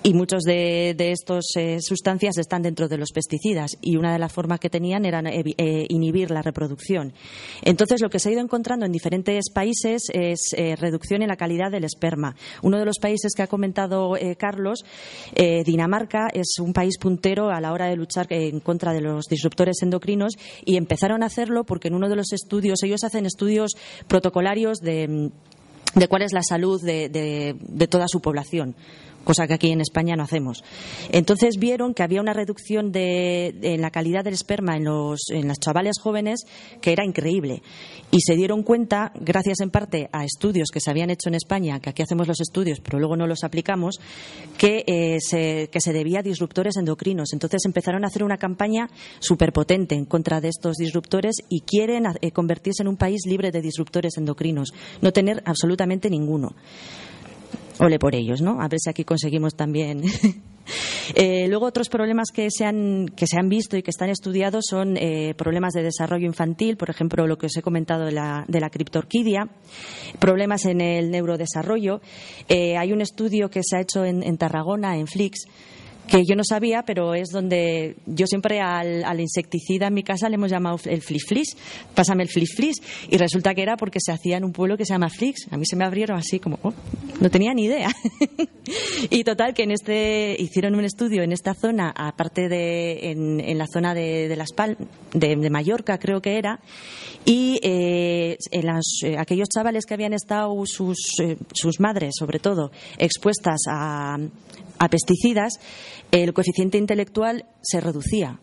y 0.03 0.15
muchos 0.15 0.43
de, 0.43 0.96
estas 0.98 1.46
eh, 1.55 1.77
sustancias 1.79 2.38
están 2.39 2.63
dentro 2.63 2.88
de 2.88 2.98
los 2.98 3.12
pesticidas 3.12 3.77
y 3.81 3.98
una 3.98 4.12
de 4.12 4.20
las 4.20 4.34
formas 4.34 4.60
que 4.60 4.70
tenían 4.70 5.05
era 5.05 5.22
eh, 5.25 5.86
inhibir 5.89 6.31
la 6.31 6.41
reproducción. 6.41 7.13
Entonces, 7.62 8.01
lo 8.01 8.10
que 8.10 8.17
se 8.17 8.29
ha 8.29 8.31
ido 8.31 8.41
encontrando 8.41 8.86
en 8.86 8.91
diferentes 8.91 9.51
países 9.53 10.03
es 10.12 10.53
eh, 10.58 10.75
reducción 10.75 11.22
en 11.22 11.27
la 11.27 11.36
calidad 11.36 11.70
del 11.70 11.84
esperma. 11.84 12.36
Uno 12.63 12.79
de 12.79 12.86
los 12.86 12.98
países 13.00 13.34
que 13.36 13.43
ha 13.43 13.48
comentado 13.48 14.13
Carlos, 14.38 14.84
Dinamarca, 15.65 16.27
es 16.34 16.55
un 16.60 16.74
país 16.74 16.98
puntero 16.98 17.50
a 17.50 17.62
la 17.62 17.72
hora 17.72 17.88
de 17.88 17.96
luchar 17.96 18.27
en 18.29 18.60
contra 18.60 18.93
de 18.93 19.01
los 19.01 19.25
disruptores 19.25 19.81
endocrinos 19.81 20.34
y 20.65 20.77
empezaron 20.77 21.24
a 21.24 21.27
hacerlo 21.27 21.63
porque 21.63 21.89
en 21.89 21.96
uno 21.96 22.10
de 22.10 22.15
los 22.15 22.34
estudios, 22.34 22.81
ellos 22.84 23.03
hacen 23.03 23.25
estudios 23.25 23.74
protocolarios 24.08 24.79
de 24.79 25.31
cuál 26.10 26.22
es 26.24 26.34
la 26.34 26.43
salud 26.43 26.81
de 26.81 27.88
toda 27.89 28.08
su 28.08 28.22
población 28.22 28.75
cosa 29.24 29.48
que 29.48 29.54
aquí 29.54 29.72
en 29.72 29.82
España 29.82 30.16
no 30.16 30.24
hacemos. 30.24 30.63
Entonces 31.12 31.58
vieron 31.58 31.94
que 31.94 32.04
había 32.04 32.22
una 32.22 32.34
reducción 32.34 32.92
de, 32.92 33.56
en 33.62 33.82
la 33.82 33.92
calidad 33.92 34.24
del 34.24 34.34
esperma 34.34 34.75
en 34.75 34.86
los, 34.86 35.30
en 35.30 35.48
las 35.48 35.60
chavales 35.60 36.00
jóvenes 36.00 36.42
que 36.82 36.92
era 36.92 37.06
increíble. 37.06 37.62
Y 38.12 38.22
se 38.22 38.36
dieron 38.36 38.63
cuenta, 38.63 39.12
gracias 39.16 39.62
en 39.62 39.70
parte 39.70 40.10
a 40.12 40.25
estudios 40.25 40.70
que 40.72 40.82
se 40.82 40.90
habían 40.90 41.10
hecho 41.10 41.30
en 41.30 41.36
España, 41.36 41.80
que 41.80 41.90
aquí 41.90 42.01
hacemos 42.01 42.28
los 42.28 42.42
estudios, 42.42 42.80
pero 42.82 43.00
luego 43.00 43.16
no 43.16 43.25
los 43.25 43.44
aplicamos, 43.44 44.00
que, 44.58 44.84
eh, 44.86 45.18
se, 45.22 45.70
que 45.72 45.80
se 45.80 45.94
debía 45.94 46.20
a 46.20 46.24
disruptores 46.24 46.75
endocrinos. 46.78 47.34
Entonces 47.34 47.62
empezaron 47.66 48.04
a 48.04 48.08
hacer 48.08 48.24
una 48.24 48.38
campaña 48.38 48.90
superpotente 49.20 49.96
en 49.96 50.06
contra 50.06 50.42
de 50.42 50.50
estos 50.50 50.75
disruptores 50.75 51.36
y 51.50 51.62
quieren 51.62 52.06
eh, 52.22 52.32
convertirse 52.32 52.84
en 52.84 52.90
un 52.90 52.98
país 52.98 53.22
libre 53.25 53.51
de 53.51 53.62
disruptores 53.62 54.18
endocrinos, 54.18 54.74
no 55.01 55.13
tener 55.13 55.42
absolutamente 55.46 56.10
ninguno 56.10 56.56
ole 57.82 58.00
por 58.00 58.16
ellos, 58.16 58.42
¿no? 58.42 58.62
A 58.62 58.68
ver 58.68 58.80
si 58.80 58.90
aquí 58.90 59.04
conseguimos 59.04 59.56
también. 59.56 60.04
Eh, 61.16 61.48
luego 61.50 61.66
otros 61.66 61.90
problemas 61.90 62.30
que 62.32 62.50
se, 62.50 62.64
han, 62.64 63.08
que 63.08 63.26
se 63.28 63.38
han 63.38 63.50
visto 63.50 63.76
y 63.76 63.82
que 63.82 63.90
están 63.90 64.10
estudiados 64.10 64.64
son 64.70 64.96
eh, 64.96 65.34
problemas 65.36 65.74
de 65.74 65.84
desarrollo 65.84 66.26
infantil, 66.26 66.78
por 66.78 66.90
ejemplo, 66.90 67.28
lo 67.28 67.38
que 67.38 67.48
os 67.48 67.58
he 67.58 67.62
comentado 67.62 68.06
de 68.06 68.14
la, 68.14 68.46
de 68.48 68.60
la 68.62 68.70
criptorquidia, 68.70 69.50
problemas 70.20 70.66
en 70.66 70.80
el 70.80 71.10
neurodesarrollo. 71.10 72.00
Eh, 72.48 72.78
hay 72.78 72.94
un 72.94 73.02
estudio 73.02 73.50
que 73.50 73.62
se 73.64 73.76
ha 73.76 73.82
hecho 73.82 74.06
en, 74.06 74.24
en 74.24 74.38
Tarragona, 74.38 74.98
en 74.98 75.08
Flix, 75.08 75.46
que 76.08 76.24
yo 76.25 76.36
no 76.36 76.43
sabía, 76.43 76.84
pero 76.84 77.13
es 77.13 77.29
donde 77.29 77.96
yo 78.05 78.25
siempre 78.27 78.60
al, 78.60 79.20
insecticida 79.20 79.88
en 79.88 79.93
mi 79.93 80.03
casa 80.03 80.29
le 80.29 80.36
hemos 80.36 80.51
llamado 80.51 80.77
el 80.86 81.01
fliflis, 81.01 81.55
pásame 81.96 82.24
el 82.24 82.29
fliflis, 82.29 82.77
y 83.10 83.17
resulta 83.17 83.53
que 83.53 83.62
era 83.62 83.77
porque 83.77 84.00
se 84.01 84.12
hacía 84.12 84.38
en 84.38 84.43
un 84.43 84.51
pueblo 84.51 84.77
que 84.77 84.86
se 84.86 84.93
llama 84.93 85.10
Flix. 85.10 85.48
A 85.51 85.58
mí 85.58 85.65
se 85.65 85.75
me 85.75 85.86
abrieron 85.86 86.17
así 86.17 86.39
como, 86.39 86.60
oh, 86.63 86.74
no 87.20 87.29
tenía 87.29 87.53
ni 87.53 87.65
idea. 87.65 87.89
y 89.10 89.24
total, 89.24 89.53
que 89.53 89.63
en 89.63 89.72
este, 89.72 90.36
hicieron 90.38 90.75
un 90.75 90.84
estudio 90.84 91.24
en 91.24 91.31
esta 91.31 91.53
zona, 91.53 91.93
aparte 91.96 92.50
de, 92.50 93.12
en, 93.12 93.58
la 93.58 93.67
zona 93.67 93.93
de, 93.93 94.34
Las 94.36 94.51
Palmas, 94.53 94.77
de, 95.13 95.50
Mallorca 95.50 95.98
creo 95.98 96.22
que 96.22 96.38
era, 96.38 96.60
y 97.25 97.60
eh, 97.63 98.38
en 98.51 98.67
eh, 98.70 99.17
aquellos 99.17 99.50
chavales 99.50 99.86
que 99.86 99.93
habían 99.93 100.13
estado 100.13 100.53
sus, 100.65 100.98
eh, 101.22 101.38
sus 101.53 101.79
madres, 101.79 102.13
sobre 102.17 102.39
todo, 102.39 102.72
expuestas 102.98 103.62
a, 103.70 104.17
a 104.82 104.90
pesticidas, 104.90 105.60
el 106.10 106.34
coeficiente 106.34 106.80
intelectual 106.80 107.46
se 107.62 107.80
reducía. 107.80 108.40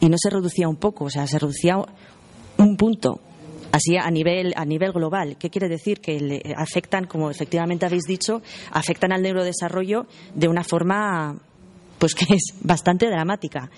Y 0.00 0.08
no 0.08 0.16
se 0.16 0.30
reducía 0.30 0.66
un 0.66 0.76
poco, 0.76 1.04
o 1.04 1.10
sea, 1.10 1.26
se 1.26 1.38
reducía 1.38 1.76
un 2.56 2.76
punto. 2.78 3.20
Así 3.72 3.98
a 3.98 4.10
nivel, 4.10 4.54
a 4.56 4.64
nivel 4.64 4.92
global. 4.92 5.36
¿Qué 5.38 5.50
quiere 5.50 5.68
decir? 5.68 6.00
Que 6.00 6.18
le 6.18 6.42
afectan, 6.56 7.06
como 7.06 7.30
efectivamente 7.30 7.84
habéis 7.84 8.04
dicho, 8.04 8.40
afectan 8.70 9.12
al 9.12 9.20
neurodesarrollo 9.20 10.06
de 10.34 10.48
una 10.48 10.64
forma 10.64 11.38
pues 12.02 12.16
que 12.16 12.34
es 12.34 12.54
bastante 12.62 13.06
dramática. 13.06 13.70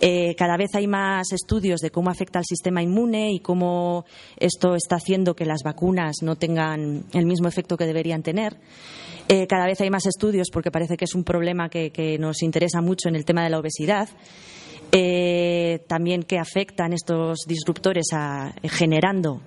Eh, 0.00 0.34
cada 0.34 0.56
vez 0.56 0.74
hay 0.74 0.88
más 0.88 1.30
estudios 1.30 1.78
de 1.78 1.92
cómo 1.92 2.10
afecta 2.10 2.40
al 2.40 2.44
sistema 2.44 2.82
inmune 2.82 3.30
y 3.30 3.38
cómo 3.38 4.04
esto 4.36 4.74
está 4.74 4.96
haciendo 4.96 5.36
que 5.36 5.44
las 5.44 5.62
vacunas 5.62 6.16
no 6.22 6.34
tengan 6.34 7.04
el 7.12 7.24
mismo 7.24 7.46
efecto 7.46 7.76
que 7.76 7.86
deberían 7.86 8.24
tener. 8.24 8.56
Eh, 9.28 9.46
cada 9.46 9.66
vez 9.66 9.80
hay 9.80 9.90
más 9.90 10.06
estudios 10.06 10.48
porque 10.52 10.72
parece 10.72 10.96
que 10.96 11.04
es 11.04 11.14
un 11.14 11.22
problema 11.22 11.68
que, 11.68 12.16
nos 12.18 12.42
interesa 12.42 12.80
mucho 12.80 13.08
en 13.08 13.14
el 13.14 13.24
tema 13.24 13.44
de 13.44 13.50
la 13.50 13.60
obesidad. 13.60 14.08
Eh, 14.90 15.84
también 15.86 16.24
que 16.24 16.40
afectan 16.40 16.92
estos 16.92 17.44
disruptores 17.46 18.08
a, 18.12 18.56
generando 18.64 19.40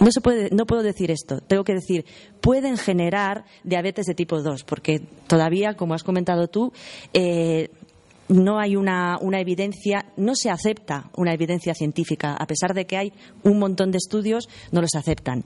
no 0.00 0.10
se 0.10 0.20
puede, 0.20 0.50
no 0.50 0.66
puedo 0.66 0.82
decir 0.82 1.10
esto, 1.10 1.40
tengo 1.40 1.64
que 1.64 1.74
decir, 1.74 2.04
pueden 2.40 2.76
generar 2.76 3.44
diabetes 3.64 4.06
de 4.06 4.14
tipo 4.14 4.42
2, 4.42 4.64
porque 4.64 5.00
todavía, 5.26 5.74
como 5.74 5.94
has 5.94 6.02
comentado 6.02 6.48
tú, 6.48 6.72
eh, 7.12 7.70
no 8.28 8.58
hay 8.58 8.76
una, 8.76 9.18
evidencia, 9.32 10.06
no 10.16 10.34
se 10.34 10.50
acepta 10.50 11.10
una 11.16 11.32
evidencia 11.32 11.74
científica, 11.74 12.34
a 12.34 12.46
pesar 12.46 12.74
de 12.74 12.86
que 12.86 12.96
hay 12.96 13.12
un 13.42 13.58
montón 13.58 13.90
de 13.90 13.98
estudios, 13.98 14.48
no 14.72 14.80
los 14.80 14.94
aceptan. 14.94 15.44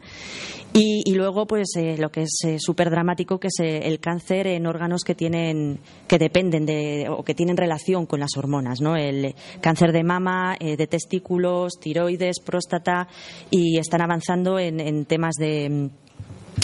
Y, 0.72 1.14
luego, 1.14 1.46
pues 1.46 1.74
eh, 1.76 1.96
lo 1.98 2.10
que 2.10 2.22
es 2.22 2.38
eh, 2.46 2.58
súper 2.58 2.90
dramático, 2.90 3.40
que 3.40 3.48
es 3.48 3.58
eh, 3.60 3.88
el 3.88 3.98
cáncer 3.98 4.46
en 4.46 4.66
órganos 4.66 5.02
que 5.02 5.14
tienen, 5.14 5.80
que 6.06 6.18
dependen 6.18 6.64
de, 6.64 7.08
o 7.08 7.24
que 7.24 7.34
tienen 7.34 7.56
relación 7.56 8.06
con 8.06 8.20
las 8.20 8.36
hormonas, 8.36 8.80
¿no? 8.80 8.96
El 8.96 9.34
cáncer 9.60 9.92
de 9.92 10.04
mama, 10.04 10.56
de 10.60 10.86
testículos, 10.86 11.80
tiroides, 11.80 12.40
próstata, 12.40 13.08
y 13.50 13.78
están 13.78 14.00
avanzando 14.00 14.58
en, 14.58 14.80
en 14.80 15.04
temas 15.06 15.34
de 15.38 15.90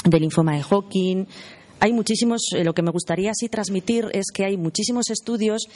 de 0.04 0.20
linfoma 0.20 0.56
de 0.56 0.62
Hawking, 0.62 1.26
hay 1.80 1.92
muchísimos, 1.92 2.42
eh, 2.54 2.64
lo 2.64 2.74
que 2.74 2.82
me 2.82 2.90
gustaría 2.90 3.30
así 3.30 3.48
transmitir 3.48 4.08
es 4.12 4.26
que 4.32 4.44
hay 4.44 4.56
muchísimos 4.56 5.10
estudios, 5.10 5.68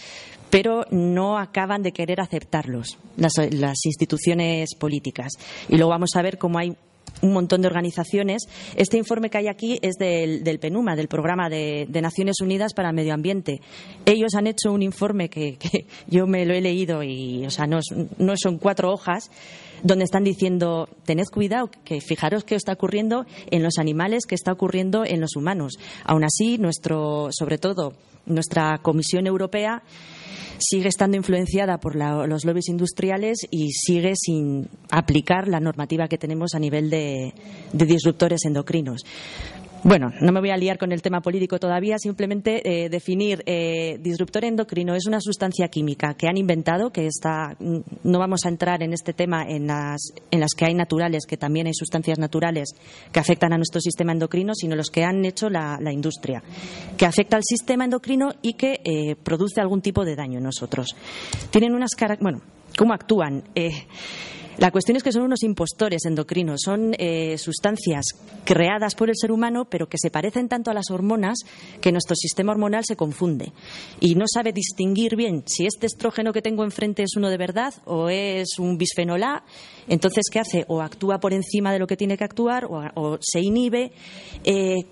pero 0.49 0.85
no 0.91 1.39
acaban 1.39 1.83
de 1.83 1.93
querer 1.93 2.21
aceptarlos 2.21 2.99
las, 3.17 3.35
instituciones 3.85 4.75
políticas. 4.75 5.33
Y 5.69 5.77
luego 5.77 5.91
vamos 5.91 6.11
a 6.15 6.23
ver 6.23 6.39
cómo 6.39 6.59
hay 6.59 6.75
un 7.23 7.33
montón 7.33 7.61
de 7.61 7.67
organizaciones. 7.67 8.49
Este 8.77 8.97
informe 8.97 9.31
que 9.31 9.39
hay 9.39 9.49
aquí 9.49 9.79
es 9.83 9.97
del, 9.97 10.59
PENUMA, 10.59 10.97
del 10.97 11.09
Programa 11.09 11.49
de, 11.49 11.87
Naciones 12.01 12.41
Unidas 12.41 12.73
para 12.73 12.91
el 12.91 12.95
Medio 12.95 13.13
Ambiente. 13.13 13.61
Ellos 14.07 14.35
han 14.35 14.47
hecho 14.47 14.73
un 14.73 14.83
informe 14.83 15.29
que, 15.29 15.59
yo 16.09 16.27
me 16.27 16.47
lo 16.47 16.55
he 16.55 16.61
leído 16.61 17.03
y, 17.03 17.45
o 17.47 17.51
sea, 17.51 17.67
no, 17.67 17.81
no 18.19 18.35
son 18.37 18.59
cuatro 18.59 18.91
hojas 18.93 19.31
donde 19.83 20.05
están 20.05 20.25
diciendo 20.25 20.89
tened 21.05 21.27
cuidado, 21.33 21.71
que 21.85 22.01
fijaros 22.01 22.45
qué 22.45 22.55
está 22.55 22.73
ocurriendo 22.73 23.27
en 23.51 23.63
los 23.63 23.79
animales, 23.79 24.27
qué 24.27 24.35
está 24.35 24.53
ocurriendo 24.53 25.05
en 25.05 25.21
los 25.21 25.37
humanos. 25.37 25.79
Aún 26.05 26.25
así, 26.25 26.59
nuestro, 26.59 27.29
sobre 27.31 27.59
todo 27.59 27.95
nuestra 28.27 28.79
Comisión 28.79 29.27
Europea 29.27 29.83
sigue 30.59 30.89
estando 30.89 31.17
influenciada 31.17 31.79
por 31.79 31.97
los 31.97 32.45
lobbies 32.45 32.69
industriales 32.69 33.39
y 33.51 33.71
sigue 33.73 34.13
sin 34.15 34.69
aplicar 34.91 35.49
la 35.49 35.59
normativa 35.59 36.07
que 36.07 36.19
tenemos 36.19 36.55
a 36.55 36.59
nivel 36.59 36.91
de 36.91 37.33
disruptores 37.73 38.45
endocrinos. 38.45 39.03
Bueno, 39.83 40.13
no 40.21 40.31
me 40.31 40.41
voy 40.41 40.51
a 40.51 40.59
liar 40.59 40.77
con 40.77 40.93
el 40.93 41.01
tema 41.01 41.23
político 41.23 41.59
todavía, 41.59 41.99
simplemente 41.99 42.85
eh, 42.85 42.91
definir 42.91 43.43
eh, 43.47 43.97
disruptor 43.99 44.45
endocrino 44.45 44.95
es 44.95 45.07
una 45.07 45.23
sustancia 45.23 45.69
química 45.69 46.13
que 46.13 46.29
han 46.29 46.37
inventado, 46.37 46.91
que 46.91 47.07
está, 47.07 47.57
no 47.59 48.19
vamos 48.19 48.45
a 48.45 48.51
entrar 48.51 48.83
en 48.83 48.93
este 48.93 49.15
tema 49.15 49.43
en 49.49 49.69
las, 49.69 50.13
en 50.31 50.41
las 50.41 50.51
que 50.55 50.67
hay 50.67 50.75
naturales, 50.75 51.25
que 51.27 51.39
también 51.39 51.67
hay 51.67 51.73
sustancias 51.73 52.19
naturales 52.19 52.75
que 53.11 53.21
afectan 53.21 53.55
a 53.55 53.57
nuestro 53.57 53.81
sistema 53.81 54.13
endocrino, 54.13 54.55
sino 54.55 54.77
los 54.77 54.91
que 54.91 55.03
han 55.03 55.25
hecho 55.25 55.49
la, 55.49 55.79
industria, 55.91 56.43
que 56.99 57.07
afecta 57.07 57.39
al 57.39 57.43
sistema 57.43 57.85
endocrino 57.87 58.33
y 58.43 58.55
que 58.55 58.81
eh, 58.85 59.17
produce 59.17 59.63
algún 59.63 59.81
tipo 59.81 60.05
de 60.05 60.15
daño 60.15 60.39
en 60.39 60.45
nosotros. 60.45 60.95
Tienen 61.51 61.75
unas 61.75 61.93
bueno, 62.21 62.43
¿cómo 62.77 62.93
actúan? 62.93 63.45
La 64.59 64.71
cuestión 64.71 64.97
es 64.97 65.03
que 65.03 65.13
son 65.13 65.23
unos 65.23 65.43
impostores 65.43 66.05
endocrinos, 66.05 66.61
son 66.65 66.95
eh, 66.99 67.39
sustancias 67.39 68.05
creadas 68.45 68.95
por 68.95 69.09
el 69.09 69.17
ser 69.17 69.33
humano, 69.33 69.65
pero 69.65 69.89
que 69.89 69.97
se 69.99 70.11
parecen 70.11 70.49
tanto 70.49 70.71
a 70.71 70.75
las 70.75 70.91
hormonas 70.91 71.39
que 71.81 71.93
nuestro 71.93 72.17
sistema 72.17 72.53
hormonal 72.53 72.85
se 72.85 72.97
confunde 72.97 73.53
y 74.01 74.15
no 74.15 74.27
sabe 74.33 74.53
distinguir 74.53 75.17
bien 75.17 75.45
si 75.47 75.67
este 75.67 75.87
estrógeno 75.87 76.33
que 76.33 76.43
tengo 76.43 76.65
enfrente 76.65 77.03
es 77.03 77.17
uno 77.17 77.31
de 77.31 77.37
verdad 77.37 77.75
o 77.85 78.09
es 78.09 78.59
un 78.59 78.77
bisfenol 78.77 79.23
A. 79.23 79.45
Entonces, 79.89 80.25
¿qué 80.31 80.41
hace? 80.41 80.65
O 80.69 80.83
actúa 80.83 81.21
por 81.21 81.33
encima 81.33 81.73
de 81.73 81.79
lo 81.79 81.87
que 81.87 81.97
tiene 81.97 82.17
que 82.17 82.25
actuar 82.25 82.67
o, 82.67 83.19
se 83.21 83.41
inhibe. 83.41 83.93
Eh, 84.45 84.85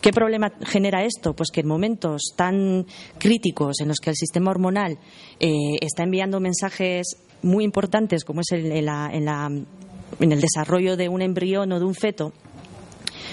¿Qué 0.00 0.12
problema 0.12 0.52
genera 0.64 1.04
esto? 1.04 1.34
Pues 1.34 1.50
que 1.50 1.62
en 1.62 1.66
momentos 1.66 2.32
tan 2.36 2.86
críticos 3.18 3.80
en 3.80 3.88
los 3.88 3.98
que 3.98 4.10
el 4.10 4.16
sistema 4.16 4.50
hormonal 4.50 4.98
eh, 5.40 5.78
está 5.80 6.04
enviando 6.04 6.38
mensajes 6.38 7.16
muy 7.42 7.64
importantes, 7.64 8.24
como 8.24 8.40
es 8.40 8.52
en, 8.52 8.72
en 8.72 10.32
el 10.32 10.40
desarrollo 10.40 10.96
de 10.96 11.08
un 11.08 11.22
embrión 11.22 11.72
o 11.72 11.78
de 11.78 11.84
un 11.84 11.94
feto, 11.94 12.32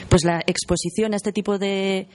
pues 0.09 0.23
la 0.23 0.41
exposición 0.45 1.13
a 1.13 1.17
este 1.17 1.31
tipo 1.31 1.57
de, 1.57 2.07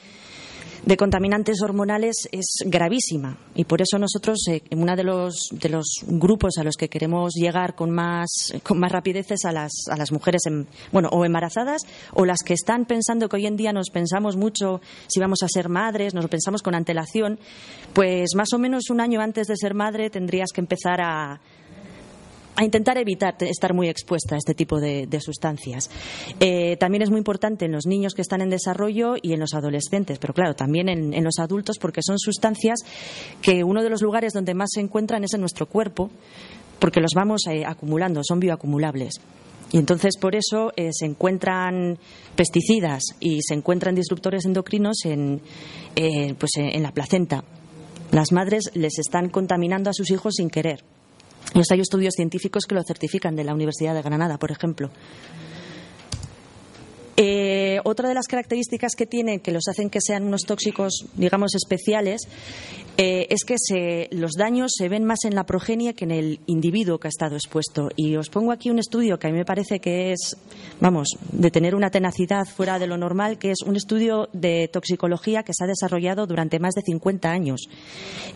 de 0.85 0.97
contaminantes 0.97 1.61
hormonales 1.63 2.29
es 2.33 2.63
gravísima. 2.65 3.37
Y 3.55 3.65
por 3.65 3.83
eso 3.83 3.99
nosotros 3.99 4.39
eh, 4.49 4.63
en 4.71 4.81
uno 4.81 4.97
de 4.97 5.05
los, 5.05 5.49
de 5.53 5.69
los 5.69 5.87
grupos 6.07 6.59
a 6.59 6.65
los 6.65 6.77
que 6.77 6.89
queremos 6.89 7.35
llegar 7.35 7.75
con 7.75 7.91
más, 7.91 8.53
con 8.63 8.79
más 8.79 8.93
rapidez 8.93 9.31
es 9.31 9.45
a 9.45 9.53
las, 9.53 9.73
a 9.91 9.97
las 9.97 10.13
mujeres 10.13 10.43
bueno 10.93 11.09
o 11.13 11.25
embarazadas 11.25 11.83
o 12.15 12.25
las 12.25 12.39
que 12.45 12.55
están 12.55 12.87
pensando 12.87 13.29
que 13.29 13.37
hoy 13.37 13.47
en 13.47 13.57
día 13.57 13.73
nos 13.73 13.91
pensamos 13.91 14.37
mucho 14.37 14.81
si 15.09 15.21
vamos 15.21 15.43
a 15.43 15.49
ser 15.49 15.69
madres, 15.69 16.15
nos 16.15 16.25
lo 16.25 16.31
pensamos 16.31 16.63
con 16.63 16.75
antelación, 16.75 17.39
pues 17.93 18.31
más 18.37 18.53
o 18.53 18.59
menos 18.59 18.91
un 18.91 19.01
año 19.01 19.21
antes 19.21 19.47
de 19.47 19.57
ser 19.57 19.75
madre 19.75 20.11
tendrías 20.11 20.53
que 20.53 20.61
empezar 20.61 21.01
a, 21.01 21.41
a 22.59 22.65
intentar 22.65 22.99
evitar 22.99 23.37
estar 23.41 23.73
muy 23.73 23.89
expuesta 23.89 24.35
a 24.35 24.39
este 24.39 24.53
tipo 24.53 24.81
de, 24.81 25.21
sustancias. 25.21 25.91
Eh, 26.41 26.77
también 26.77 27.03
es 27.03 27.11
muy 27.11 27.19
importante 27.19 27.67
en 27.67 27.73
los 27.73 27.87
niños 27.87 28.15
que 28.15 28.23
están 28.23 28.41
en 28.41 28.51
desarrollo 28.51 29.15
y 29.23 29.33
en 29.33 29.39
los 29.39 29.55
adolescentes, 29.55 30.19
pero 30.19 30.35
claro, 30.35 30.55
también 30.55 30.89
en, 30.89 31.23
los 31.23 31.39
adultos 31.39 31.79
porque 31.79 32.01
son 32.03 32.19
sustancias 32.19 32.81
que 33.43 33.63
uno 33.63 33.85
de 33.85 33.91
los 33.91 34.03
lugares 34.03 34.33
donde 34.33 34.55
más 34.55 34.71
se 34.73 34.81
encuentran 34.81 35.23
es 35.23 35.35
en 35.35 35.41
nuestro 35.41 35.67
cuerpo 35.67 36.11
porque 36.81 37.01
los 37.01 37.13
vamos 37.15 37.43
eh, 37.47 37.65
acumulando, 37.65 38.23
son 38.25 38.41
bioacumulables. 38.41 39.21
Y 39.71 39.79
entonces 39.79 40.17
por 40.21 40.35
eso 40.35 40.73
eh, 40.75 40.91
se 40.93 41.07
encuentran 41.07 41.97
pesticidas 42.35 43.03
y 43.21 43.39
se 43.41 43.55
encuentran 43.55 43.95
disruptores 43.95 44.47
endocrinos 44.47 45.05
en, 45.05 45.41
pues 45.95 46.51
en 46.57 46.83
la 46.83 46.91
placenta. 46.91 47.45
Las 48.11 48.33
madres 48.33 48.71
les 48.75 48.99
están 48.99 49.29
contaminando 49.29 49.91
a 49.91 49.93
sus 49.93 50.11
hijos 50.11 50.35
sin 50.37 50.51
querer. 50.51 50.83
Y 51.55 51.61
hay 51.71 51.81
estudios 51.81 52.15
científicos 52.15 52.65
que 52.67 52.75
lo 52.75 52.83
certifican 52.83 53.35
de 53.35 53.45
la 53.45 53.55
Universidad 53.55 53.95
de 53.95 54.03
Granada, 54.03 54.39
por 54.39 54.51
ejemplo. 54.51 54.91
Eh, 57.21 57.81
otra 57.83 58.09
de 58.09 58.15
las 58.15 58.29
características 58.29 58.95
que 58.95 59.05
tienen 59.05 59.41
que 59.41 59.51
los 59.51 59.67
hacen 59.67 59.91
que 59.91 60.01
sean 60.01 60.23
unos 60.23 60.43
tóxicos, 60.43 61.05
digamos, 61.17 61.57
especiales, 61.57 62.29
eh, 62.97 63.27
es 63.31 63.45
que 63.45 64.09
los 64.13 64.35
daños 64.39 64.71
se 64.77 64.89
ven 64.89 65.03
más 65.05 65.25
en 65.25 65.35
la 65.35 65.45
progenie 65.45 65.95
que 65.95 66.05
en 66.05 66.13
el 66.13 66.41
individuo 66.47 66.99
que 66.99 67.09
ha 67.09 67.11
estado 67.11 67.35
expuesto. 67.35 67.89
Y 67.97 68.15
os 68.15 68.31
pongo 68.31 68.53
aquí 68.53 68.71
un 68.71 68.79
estudio 68.79 69.19
que 69.19 69.27
a 69.27 69.31
mí 69.31 69.37
me 69.37 69.45
parece 69.45 69.81
que 69.81 70.13
es, 70.13 70.37
vamos, 70.81 71.09
de 71.33 71.51
tener 71.51 71.75
una 71.75 71.91
tenacidad 71.91 72.47
fuera 72.47 72.79
de 72.79 72.87
lo 72.87 72.97
normal, 72.97 73.37
que 73.39 73.51
es 73.51 73.63
un 73.67 73.75
estudio 73.75 74.29
de 74.33 74.69
toxicología 74.73 75.43
que 75.43 75.55
se 75.55 75.65
ha 75.65 75.67
desarrollado 75.67 76.29
durante 76.29 76.61
más 76.61 76.75
de 76.75 76.83
50 76.83 77.29
años. 77.29 77.69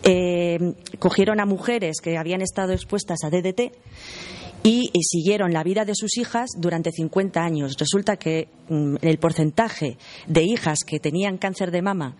Eh, 0.03 0.73
cogieron 0.99 1.39
a 1.39 1.45
mujeres 1.45 2.01
que 2.01 2.17
habían 2.17 2.41
estado 2.41 2.73
expuestas 2.73 3.19
a 3.23 3.29
DDT 3.29 3.71
y, 4.63 4.91
siguieron 5.01 5.51
la 5.51 5.63
vida 5.63 5.85
de 5.85 5.93
sus 5.93 6.17
hijas 6.17 6.51
durante 6.57 6.91
50 6.91 7.41
años. 7.41 7.75
Resulta 7.77 8.17
que 8.17 8.47
mm, 8.69 8.95
el 9.01 9.17
porcentaje 9.17 9.97
de 10.27 10.43
hijas 10.43 10.79
que 10.85 10.99
tenían 10.99 11.37
cáncer 11.37 11.71
de 11.71 11.81
mama 11.81 12.15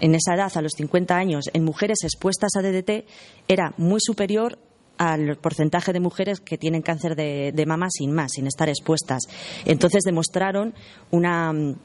en 0.00 0.14
esa 0.14 0.34
edad, 0.34 0.52
a 0.54 0.62
los 0.62 0.72
50 0.76 1.16
años, 1.16 1.44
en 1.52 1.64
mujeres 1.64 1.98
expuestas 2.02 2.56
a 2.56 2.62
DDT, 2.62 3.06
era 3.48 3.72
muy 3.76 4.00
superior 4.00 4.58
al 4.98 5.36
porcentaje 5.36 5.92
de 5.92 6.00
mujeres 6.00 6.40
que 6.40 6.56
tienen 6.56 6.82
cáncer 6.82 7.16
de, 7.16 7.52
de 7.54 7.66
mama 7.66 7.88
sin 7.90 8.12
más, 8.12 8.32
sin 8.32 8.46
estar 8.46 8.68
expuestas. 8.68 9.22
Entonces 9.64 10.02
demostraron 10.04 10.74
una 11.10 11.52
mm, 11.52 11.76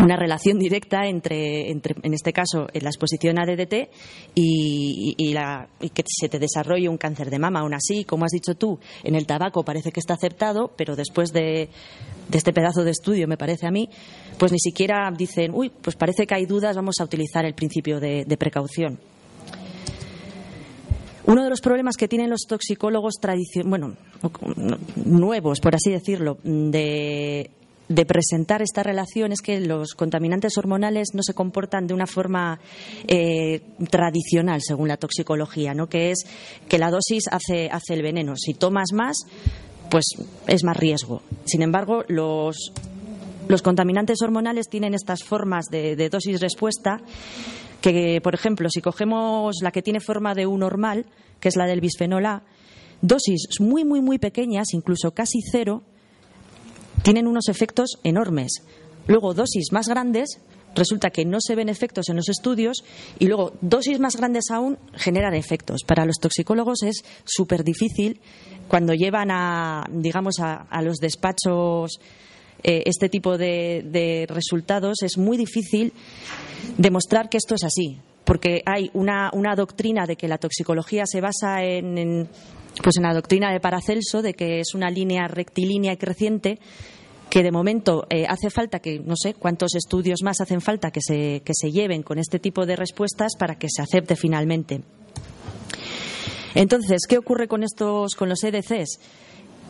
una 0.00 0.16
relación 0.16 0.58
directa 0.58 1.06
entre, 1.06 1.70
en 1.70 2.14
este 2.14 2.32
caso, 2.32 2.66
la 2.72 2.88
exposición 2.88 3.38
a 3.38 3.46
DDT 3.46 3.90
y, 4.34 5.34
que 5.94 6.02
se 6.06 6.28
te 6.28 6.38
desarrolle 6.38 6.88
un 6.88 6.98
cáncer 6.98 7.30
de 7.30 7.38
mama. 7.38 7.60
Aún 7.60 7.74
así, 7.74 8.04
como 8.04 8.24
has 8.24 8.32
dicho 8.32 8.54
tú, 8.54 8.78
en 9.02 9.14
el 9.14 9.26
tabaco 9.26 9.64
parece 9.64 9.92
que 9.92 10.00
está 10.00 10.14
aceptado, 10.14 10.72
pero 10.76 10.96
después 10.96 11.32
de, 11.32 11.68
este 12.32 12.52
pedazo 12.52 12.84
de 12.84 12.90
estudio, 12.90 13.28
me 13.28 13.36
parece 13.36 13.66
a 13.66 13.70
mí, 13.70 13.88
pues 14.38 14.52
ni 14.52 14.58
siquiera 14.58 15.10
dicen, 15.16 15.52
uy, 15.54 15.70
pues 15.70 15.96
parece 15.96 16.26
que 16.26 16.34
hay 16.34 16.46
dudas, 16.46 16.76
vamos 16.76 16.96
a 17.00 17.04
utilizar 17.04 17.44
el 17.44 17.54
principio 17.54 18.00
de, 18.00 18.24
de 18.24 18.36
precaución. 18.36 18.98
Uno 21.26 21.42
de 21.42 21.48
los 21.48 21.60
problemas 21.62 21.96
que 21.96 22.06
tienen 22.06 22.28
los 22.28 22.42
toxicólogos 22.46 23.14
bueno, 23.64 23.96
nuevos, 24.96 25.60
por 25.60 25.74
así 25.74 25.90
decirlo, 25.90 26.36
de 26.42 27.50
de 27.88 28.06
presentar 28.06 28.62
esta 28.62 28.82
relación 28.82 29.32
es 29.32 29.40
que 29.40 29.60
los 29.60 29.94
contaminantes 29.94 30.56
hormonales 30.56 31.08
no 31.12 31.22
se 31.22 31.34
comportan 31.34 31.86
de 31.86 31.94
una 31.94 32.06
forma 32.06 32.58
eh, 33.06 33.60
tradicional 33.90 34.60
según 34.62 34.88
la 34.88 34.96
toxicología, 34.96 35.74
¿no? 35.74 35.88
que 35.88 36.10
es 36.10 36.24
que 36.68 36.78
la 36.78 36.90
dosis 36.90 37.24
hace, 37.30 37.68
hace 37.70 37.94
el 37.94 38.02
veneno. 38.02 38.36
Si 38.36 38.54
tomas 38.54 38.92
más, 38.92 39.16
pues 39.90 40.04
es 40.46 40.64
más 40.64 40.76
riesgo. 40.76 41.22
Sin 41.44 41.62
embargo, 41.62 42.04
los, 42.08 42.72
los 43.48 43.62
contaminantes 43.62 44.22
hormonales 44.22 44.68
tienen 44.68 44.94
estas 44.94 45.22
formas 45.22 45.66
de, 45.66 45.94
de 45.96 46.08
dosis 46.08 46.40
respuesta 46.40 47.00
que, 47.82 48.20
por 48.22 48.34
ejemplo, 48.34 48.70
si 48.70 48.80
cogemos 48.80 49.56
la 49.60 49.70
que 49.70 49.82
tiene 49.82 50.00
forma 50.00 50.34
de 50.34 50.46
U 50.46 50.56
normal, 50.56 51.04
que 51.38 51.48
es 51.48 51.56
la 51.56 51.66
del 51.66 51.82
bisfenol 51.82 52.24
A, 52.24 52.42
dosis 53.02 53.60
muy, 53.60 53.84
muy, 53.84 54.00
muy 54.00 54.18
pequeñas, 54.18 54.72
incluso 54.72 55.10
casi 55.10 55.40
cero, 55.42 55.82
tienen 57.04 57.28
unos 57.28 57.48
efectos 57.48 57.98
enormes. 58.02 58.62
Luego, 59.06 59.34
dosis 59.34 59.72
más 59.72 59.88
grandes, 59.88 60.40
resulta 60.74 61.10
que 61.10 61.26
no 61.26 61.36
se 61.38 61.54
ven 61.54 61.68
efectos 61.68 62.08
en 62.08 62.16
los 62.16 62.30
estudios 62.30 62.82
y 63.18 63.26
luego 63.26 63.52
dosis 63.60 64.00
más 64.00 64.16
grandes 64.16 64.44
aún 64.50 64.78
generan 64.94 65.34
efectos. 65.34 65.82
Para 65.86 66.06
los 66.06 66.16
toxicólogos 66.16 66.82
es 66.82 67.04
súper 67.24 67.62
difícil 67.62 68.20
cuando 68.68 68.94
llevan 68.94 69.30
a, 69.30 69.84
digamos, 69.90 70.36
a, 70.40 70.82
los 70.82 70.96
despachos 70.96 72.00
eh, 72.62 72.84
este 72.86 73.10
tipo 73.10 73.36
de, 73.36 74.26
resultados, 74.28 75.02
es 75.02 75.18
muy 75.18 75.36
difícil 75.36 75.92
demostrar 76.78 77.28
que 77.28 77.36
esto 77.36 77.54
es 77.54 77.64
así, 77.64 77.98
porque 78.24 78.62
hay 78.64 78.90
una, 78.94 79.30
doctrina 79.54 80.06
de 80.06 80.16
que 80.16 80.26
la 80.26 80.38
toxicología 80.38 81.04
se 81.04 81.20
basa 81.20 81.62
en, 81.62 82.26
pues 82.82 82.96
en 82.96 83.04
la 83.04 83.14
doctrina 83.14 83.52
de 83.52 83.60
Paracelso, 83.60 84.22
de 84.22 84.34
que 84.34 84.60
es 84.60 84.74
una 84.74 84.90
línea 84.90 85.28
rectilínea 85.28 85.92
y 85.92 85.96
creciente, 85.96 86.58
que 87.30 87.42
de 87.42 87.50
momento 87.50 88.06
eh, 88.10 88.26
hace 88.28 88.50
falta 88.50 88.78
que, 88.78 89.00
no 89.00 89.14
sé 89.16 89.34
cuántos 89.34 89.74
estudios 89.74 90.22
más 90.22 90.40
hacen 90.40 90.60
falta 90.60 90.90
que 90.90 91.00
se, 91.00 91.42
que 91.44 91.52
se 91.54 91.72
lleven 91.72 92.02
con 92.02 92.18
este 92.18 92.38
tipo 92.38 92.66
de 92.66 92.76
respuestas 92.76 93.32
para 93.38 93.56
que 93.56 93.68
se 93.68 93.82
acepte 93.82 94.16
finalmente. 94.16 94.82
Entonces, 96.54 97.02
¿qué 97.08 97.18
ocurre 97.18 97.48
con 97.48 97.64
estos, 97.64 98.14
con 98.14 98.28
los 98.28 98.42
EDCs? 98.44 99.00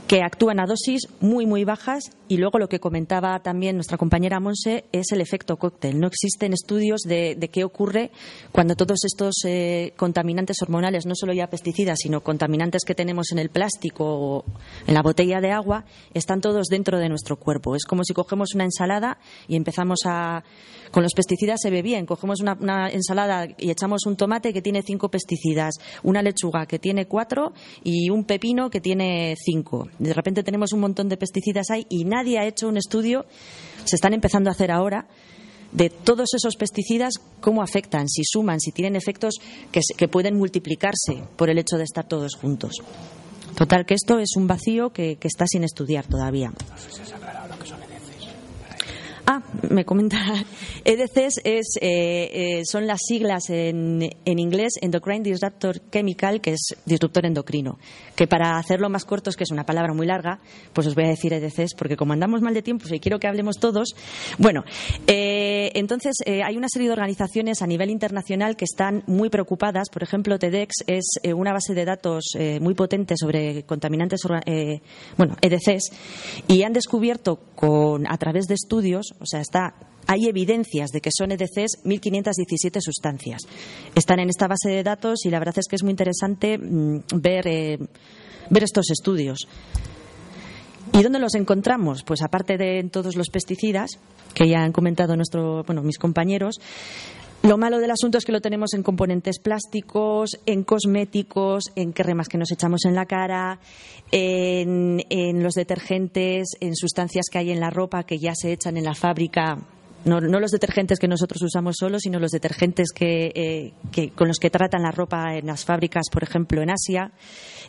Que 0.06 0.22
actúan 0.22 0.60
a 0.60 0.66
dosis 0.66 1.08
muy, 1.20 1.46
muy 1.46 1.64
bajas 1.64 2.10
y 2.28 2.36
luego 2.36 2.58
lo 2.58 2.68
que 2.68 2.80
comentaba 2.80 3.38
también 3.40 3.76
nuestra 3.76 3.98
compañera 3.98 4.40
Monse 4.40 4.84
es 4.92 5.12
el 5.12 5.20
efecto 5.20 5.56
cóctel. 5.56 5.98
No 5.98 6.06
existen 6.06 6.52
estudios 6.52 7.02
de, 7.02 7.38
qué 7.52 7.64
ocurre 7.64 8.10
cuando 8.52 8.76
todos 8.76 9.04
estos 9.04 9.34
eh, 9.44 9.92
contaminantes 9.96 10.60
hormonales, 10.62 11.06
no 11.06 11.14
solo 11.14 11.32
ya 11.32 11.48
pesticidas, 11.48 11.98
sino 12.02 12.22
contaminantes 12.22 12.84
que 12.84 12.94
tenemos 12.94 13.32
en 13.32 13.38
el 13.38 13.50
plástico 13.50 14.04
o 14.04 14.44
en 14.86 14.94
la 14.94 15.02
botella 15.02 15.40
de 15.40 15.52
agua, 15.52 15.84
están 16.12 16.40
todos 16.40 16.66
dentro 16.68 16.98
de 16.98 17.08
nuestro 17.08 17.36
cuerpo. 17.36 17.74
Es 17.76 17.84
como 17.84 18.04
si 18.04 18.14
cogemos 18.14 18.54
una 18.54 18.64
ensalada 18.64 19.18
y 19.48 19.56
empezamos 19.56 20.00
a. 20.06 20.44
Con 20.90 21.02
los 21.02 21.12
pesticidas 21.12 21.60
se 21.60 21.70
ve 21.70 21.82
bien. 21.82 22.06
Cogemos 22.06 22.40
una 22.40 22.88
ensalada 22.88 23.48
y 23.58 23.70
echamos 23.70 24.06
un 24.06 24.16
tomate 24.16 24.52
que 24.52 24.62
tiene 24.62 24.82
cinco 24.82 25.08
pesticidas, 25.10 25.74
una 26.04 26.22
lechuga 26.22 26.66
que 26.66 26.78
tiene 26.78 27.06
cuatro 27.06 27.52
y 27.82 28.10
un 28.10 28.24
pepino 28.24 28.70
que 28.70 28.80
tiene 28.80 29.34
cinco 29.36 29.88
de 29.98 30.12
repente 30.12 30.42
tenemos 30.42 30.72
un 30.72 30.80
montón 30.80 31.08
de 31.08 31.16
pesticidas 31.16 31.70
ahí 31.70 31.86
y 31.88 32.04
nadie 32.04 32.38
ha 32.38 32.46
hecho 32.46 32.68
un 32.68 32.76
estudio, 32.76 33.26
se 33.84 33.96
están 33.96 34.14
empezando 34.14 34.50
a 34.50 34.52
hacer 34.52 34.70
ahora, 34.70 35.06
de 35.72 35.90
todos 35.90 36.28
esos 36.34 36.54
pesticidas, 36.56 37.14
cómo 37.40 37.62
afectan, 37.62 38.08
si 38.08 38.22
suman, 38.24 38.60
si 38.60 38.70
tienen 38.70 38.94
efectos 38.96 39.34
que, 39.72 40.08
pueden 40.08 40.36
multiplicarse 40.36 41.24
por 41.36 41.50
el 41.50 41.58
hecho 41.58 41.76
de 41.76 41.84
estar 41.84 42.06
todos 42.06 42.36
juntos. 42.36 42.76
Total, 43.56 43.84
que 43.84 43.94
esto 43.94 44.18
es 44.18 44.36
un 44.36 44.46
vacío 44.46 44.90
que 44.90 45.18
está 45.22 45.46
sin 45.46 45.64
estudiar 45.64 46.06
todavía. 46.06 46.52
Ah, 49.26 49.40
me 49.70 49.86
comenta. 49.86 50.18
EDCs 50.84 51.40
es, 51.44 51.78
eh, 51.80 52.58
eh, 52.60 52.62
son 52.66 52.86
las 52.86 52.98
siglas 53.06 53.48
en, 53.48 54.02
en, 54.02 54.38
inglés 54.38 54.74
Endocrine 54.82 55.22
Disruptor 55.22 55.80
Chemical, 55.90 56.42
que 56.42 56.52
es 56.52 56.76
disruptor 56.84 57.24
endocrino. 57.24 57.78
Que 58.16 58.26
para 58.26 58.58
hacerlo 58.58 58.90
más 58.90 59.06
corto, 59.06 59.30
es 59.30 59.36
que 59.36 59.44
es 59.44 59.50
una 59.50 59.64
palabra 59.64 59.94
muy 59.94 60.06
larga, 60.06 60.40
pues 60.74 60.86
os 60.86 60.94
voy 60.94 61.04
a 61.04 61.08
decir 61.08 61.32
EDCs, 61.32 61.74
porque 61.74 61.96
como 61.96 62.12
andamos 62.12 62.42
mal 62.42 62.52
de 62.52 62.60
tiempo 62.60 62.84
y 62.90 63.00
quiero 63.00 63.18
que 63.18 63.26
hablemos 63.26 63.56
todos. 63.58 63.94
Bueno, 64.36 64.62
eh, 65.06 65.70
entonces 65.74 66.16
hay 66.26 66.56
una 66.58 66.68
serie 66.68 66.88
de 66.88 66.92
organizaciones 66.92 67.62
a 67.62 67.66
nivel 67.66 67.88
internacional 67.88 68.56
que 68.56 68.66
están 68.66 69.04
muy 69.06 69.30
preocupadas. 69.30 69.88
Por 69.90 70.02
ejemplo, 70.02 70.38
TEDx 70.38 70.84
es 70.86 71.04
una 71.34 71.54
base 71.54 71.72
de 71.72 71.84
datos 71.86 72.24
muy 72.60 72.74
potente 72.74 73.14
sobre 73.16 73.62
contaminantes, 73.62 74.20
bueno, 75.16 75.36
EDCs, 75.40 75.90
y 76.46 76.62
han 76.62 76.74
descubierto 76.74 77.40
con, 77.54 78.06
a 78.06 78.18
través 78.18 78.46
de 78.48 78.54
estudios 78.54 79.13
o 79.20 79.26
sea, 79.26 79.40
está, 79.40 79.74
hay 80.06 80.26
evidencias 80.28 80.90
de 80.90 81.00
que 81.00 81.10
son 81.16 81.32
EDCs 81.32 81.84
1.517 81.84 82.80
sustancias. 82.80 83.42
Están 83.94 84.20
en 84.20 84.28
esta 84.28 84.48
base 84.48 84.70
de 84.70 84.82
datos 84.82 85.24
y 85.24 85.30
la 85.30 85.38
verdad 85.38 85.58
es 85.58 85.66
que 85.68 85.76
es 85.76 85.82
muy 85.82 85.90
interesante 85.90 86.58
mm, 86.58 87.00
ver, 87.14 87.46
eh, 87.46 87.78
ver 88.50 88.62
estos 88.64 88.90
estudios. 88.90 89.48
¿Y 90.92 91.02
dónde 91.02 91.18
los 91.18 91.34
encontramos? 91.34 92.04
Pues 92.04 92.22
aparte 92.22 92.56
de 92.56 92.88
todos 92.90 93.16
los 93.16 93.28
pesticidas 93.28 93.98
que 94.34 94.48
ya 94.48 94.62
han 94.62 94.72
comentado 94.72 95.16
nuestro, 95.16 95.64
bueno, 95.64 95.82
mis 95.82 95.98
compañeros, 95.98 96.60
lo 97.44 97.58
malo 97.58 97.78
del 97.78 97.90
asunto 97.90 98.16
es 98.16 98.24
que 98.24 98.32
lo 98.32 98.40
tenemos 98.40 98.72
en 98.72 98.82
componentes 98.82 99.38
plásticos, 99.38 100.40
en 100.46 100.64
cosméticos, 100.64 101.64
en 101.76 101.92
cremas 101.92 102.28
que 102.28 102.38
nos 102.38 102.50
echamos 102.50 102.86
en 102.86 102.94
la 102.94 103.04
cara, 103.04 103.60
en, 104.10 105.42
los 105.42 105.52
detergentes, 105.52 106.56
en 106.60 106.74
sustancias 106.74 107.26
que 107.30 107.38
hay 107.38 107.50
en 107.50 107.60
la 107.60 107.68
ropa 107.68 108.04
que 108.04 108.18
ya 108.18 108.32
se 108.34 108.52
echan 108.52 108.78
en 108.78 108.84
la 108.84 108.94
fábrica 108.94 109.58
no, 110.04 110.20
los 110.20 110.50
detergentes 110.50 110.98
que 110.98 111.08
nosotros 111.08 111.42
usamos 111.42 111.76
solo, 111.78 111.98
sino 111.98 112.18
los 112.18 112.30
detergentes 112.30 112.88
eh, 113.00 113.72
que, 113.90 114.10
con 114.10 114.28
los 114.28 114.38
que 114.38 114.50
tratan 114.50 114.82
la 114.82 114.90
ropa 114.90 115.36
en 115.36 115.46
las 115.46 115.64
fábricas, 115.64 116.04
por 116.12 116.22
ejemplo, 116.22 116.62
en 116.62 116.70
Asia. 116.70 117.12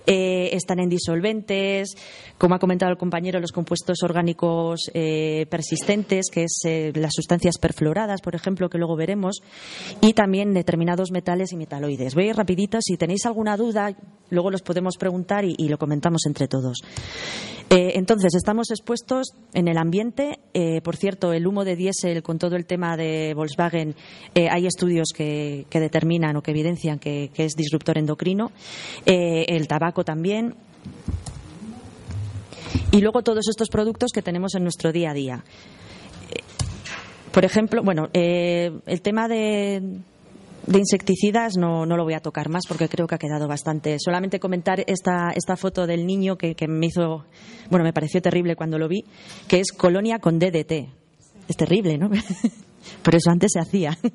Eh, 0.08 0.50
están 0.54 0.80
en 0.80 0.90
disolventes, 0.90 1.96
como 2.38 2.56
ha 2.56 2.60
comentado 2.60 2.92
el 2.92 2.98
compañero, 2.98 3.40
los 3.40 3.52
compuestos 3.52 4.04
orgánicos 4.04 4.92
eh, 4.94 5.48
persistentes, 5.50 6.28
que 6.32 6.44
es 6.44 6.62
las 6.96 7.14
sustancias 7.14 7.58
perfluoradas, 7.58 8.22
por 8.22 8.36
ejemplo, 8.36 8.70
que 8.70 8.78
luego 8.78 8.96
veremos, 8.96 9.42
y 10.02 10.14
también 10.14 10.54
determinados 10.54 11.12
metales 11.12 11.54
y 11.54 11.58
metaloides. 11.58 12.14
Voy 12.14 12.26
a 12.26 12.30
ir 12.30 12.36
rapidito, 12.36 12.78
si 12.82 12.98
tenéis 12.98 13.26
alguna 13.26 13.58
duda, 13.58 13.96
luego 14.36 14.52
los 14.52 14.62
podemos 14.62 14.98
preguntar 14.98 15.44
y 15.46 15.68
lo 15.68 15.80
comentamos 15.80 16.26
entre 16.28 16.48
todos. 16.48 16.84
Eh, 17.70 17.94
entonces, 17.96 18.36
estamos 18.36 18.70
expuestos 18.70 19.34
en 19.54 19.68
el 19.68 19.78
ambiente. 19.78 20.40
Eh, 20.54 20.82
por 20.82 20.96
cierto, 20.96 21.34
el 21.34 21.48
humo 21.48 21.66
de 21.66 21.76
diésel 21.76 22.22
con 22.22 22.38
todo 22.38 22.56
el 22.56 22.66
tema 22.66 22.96
de 22.96 23.34
Volkswagen, 23.34 23.96
eh, 24.36 24.48
hay 24.52 24.68
estudios 24.68 25.10
que, 25.16 25.66
determinan 25.72 26.36
o 26.36 26.42
que 26.42 26.52
evidencian 26.52 27.00
que, 27.00 27.32
es 27.36 27.54
disruptor 27.56 27.98
endocrino. 27.98 28.52
el 29.06 29.68
tabaco 29.68 30.04
también. 30.04 30.56
Y 32.92 33.02
luego 33.02 33.24
todos 33.24 33.48
estos 33.50 33.70
productos 33.70 34.12
que 34.14 34.22
tenemos 34.22 34.54
en 34.56 34.64
nuestro 34.64 34.92
día 34.92 35.12
a 35.12 35.14
día. 35.14 35.44
Por 37.32 37.44
ejemplo, 37.44 37.82
bueno, 37.84 38.10
el 38.14 39.02
tema 39.02 39.28
de 39.28 39.82
de 40.68 40.80
insecticidas 40.80 41.58
no, 41.58 41.86
no, 41.86 41.96
lo 41.98 42.04
voy 42.04 42.14
a 42.14 42.20
tocar 42.20 42.50
más 42.50 42.64
porque 42.68 42.90
creo 42.90 43.08
que 43.08 43.16
ha 43.16 43.20
quedado 43.20 43.48
bastante. 43.48 43.98
Solamente 44.00 44.40
comentar 44.40 44.84
esta, 44.88 45.32
esta 45.36 45.56
foto 45.56 45.86
del 45.86 46.06
niño 46.06 46.38
que, 46.38 46.56
me 46.68 46.88
hizo, 46.88 47.26
bueno, 47.70 47.84
me 47.84 47.94
pareció 47.94 48.22
terrible 48.22 48.56
cuando 48.56 48.80
lo 48.80 48.88
vi, 48.88 49.06
que 49.48 49.60
es 49.60 49.72
colonia 49.72 50.20
con 50.20 50.40
DDT. 50.40 50.90
Es 51.48 51.58
terrible, 51.58 51.98
¿no? 51.98 52.10
Por 53.04 53.16
eso 53.16 53.30
antes 53.30 53.52
se 53.54 53.60
hacía. 53.60 53.98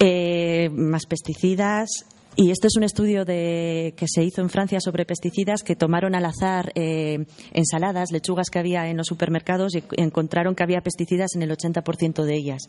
Eh, 0.00 0.68
más 0.70 1.06
pesticidas. 1.06 1.88
Y 2.36 2.50
este 2.50 2.66
es 2.66 2.76
un 2.76 2.82
estudio 2.82 3.24
de, 3.24 3.94
que 3.96 4.06
se 4.06 4.22
hizo 4.22 4.42
en 4.42 4.50
Francia 4.50 4.80
sobre 4.80 5.06
pesticidas 5.06 5.62
que 5.62 5.76
tomaron 5.76 6.14
al 6.14 6.26
azar 6.26 6.72
eh, 6.74 7.24
ensaladas, 7.52 8.10
lechugas 8.10 8.50
que 8.50 8.58
había 8.58 8.88
en 8.88 8.98
los 8.98 9.06
supermercados 9.06 9.74
y 9.76 9.84
encontraron 9.96 10.54
que 10.54 10.62
había 10.62 10.82
pesticidas 10.82 11.36
en 11.36 11.42
el 11.42 11.50
80% 11.52 12.24
de 12.24 12.34
ellas 12.34 12.68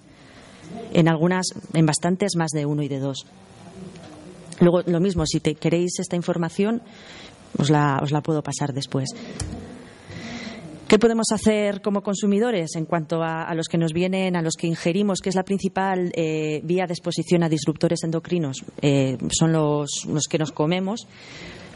en 0.93 1.07
algunas, 1.07 1.47
en 1.73 1.85
bastantes 1.85 2.35
más 2.35 2.51
de 2.51 2.65
uno 2.65 2.83
y 2.83 2.87
de 2.87 2.99
dos. 2.99 3.25
Luego, 4.59 4.81
lo 4.85 4.99
mismo, 4.99 5.25
si 5.25 5.39
te 5.39 5.55
queréis 5.55 5.99
esta 5.99 6.15
información, 6.15 6.81
os 7.57 7.69
la, 7.69 7.99
os 8.01 8.11
la 8.11 8.21
puedo 8.21 8.41
pasar 8.41 8.73
después. 8.73 9.09
¿Qué 10.87 10.99
podemos 10.99 11.25
hacer 11.33 11.81
como 11.81 12.03
consumidores 12.03 12.75
en 12.75 12.85
cuanto 12.85 13.23
a, 13.23 13.51
los 13.55 13.67
que 13.67 13.79
nos 13.79 13.91
vienen, 13.91 14.35
a 14.35 14.43
los 14.43 14.53
que 14.53 14.67
ingerimos, 14.67 15.19
que 15.19 15.29
es 15.29 15.35
la 15.35 15.43
principal 15.43 16.11
eh, 16.15 16.61
vía 16.63 16.85
de 16.85 16.93
exposición 16.93 17.41
a 17.41 17.49
disruptores 17.49 18.03
endocrinos? 18.03 18.63
Eh, 18.83 19.17
son 19.31 19.51
los, 19.51 20.05
los 20.07 20.25
que 20.25 20.37
nos 20.37 20.51
comemos. 20.51 21.07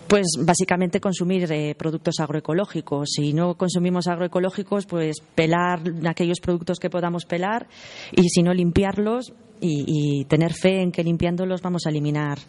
Pues 0.10 0.26
básicamente 0.40 1.00
consumir 1.00 1.52
eh, 1.52 1.76
productos 1.76 2.16
agroecológicos. 2.20 3.10
Si 3.16 3.32
no 3.32 3.54
consumimos 3.54 4.08
agroecológicos, 4.08 4.88
pues 4.88 5.18
pelar 5.36 5.84
aquellos 6.08 6.40
productos 6.40 6.80
que 6.80 6.90
podamos 6.90 7.26
pelar 7.26 7.68
y 8.12 8.28
si 8.30 8.42
no 8.42 8.52
limpiarlos 8.52 9.32
y, 9.62 10.26
tener 10.26 10.54
fe 10.54 10.82
en 10.82 10.92
que 10.92 11.04
limpiándolos 11.04 11.62
vamos 11.62 11.86
a 11.86 11.90
eliminar. 11.92 12.40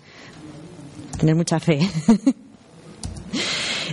Tener 1.18 1.34
mucha 1.34 1.60
fe. 1.60 1.80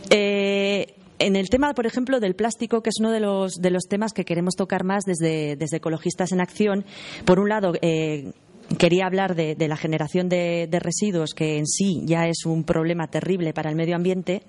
Eh, 0.09 0.95
en 1.19 1.35
el 1.35 1.49
tema, 1.49 1.73
por 1.73 1.85
ejemplo, 1.85 2.19
del 2.19 2.35
plástico, 2.35 2.81
que 2.81 2.89
es 2.89 2.97
uno 2.99 3.11
de 3.11 3.19
los, 3.19 3.55
de 3.55 3.71
los 3.71 3.83
temas 3.89 4.13
que 4.13 4.23
queremos 4.23 4.55
tocar 4.55 4.83
más 4.83 5.03
desde, 5.03 5.55
desde 5.55 5.77
Ecologistas 5.77 6.31
en 6.31 6.39
Acción, 6.39 6.85
por 7.25 7.39
un 7.39 7.49
lado, 7.49 7.73
eh, 7.81 8.31
quería 8.77 9.05
hablar 9.05 9.35
de, 9.35 9.55
la 9.67 9.77
generación 9.77 10.29
de, 10.29 10.79
residuos, 10.81 11.33
que 11.33 11.57
en 11.57 11.67
sí 11.67 12.01
ya 12.05 12.27
es 12.27 12.45
un 12.45 12.63
problema 12.63 13.07
terrible 13.07 13.53
para 13.53 13.69
el 13.69 13.75
medio 13.75 13.95
ambiente. 13.95 14.43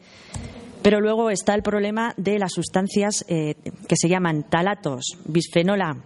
Pero 0.83 1.00
luego 1.00 1.31
está 1.31 1.54
el 1.54 1.62
problema 1.62 2.14
de 2.16 2.38
las 2.38 2.52
sustancias 2.52 3.24
eh, 3.28 3.54
que 3.88 3.96
se 3.96 4.09
llaman 4.09 4.44
talatos, 4.48 5.18
bisfenola 5.24 5.96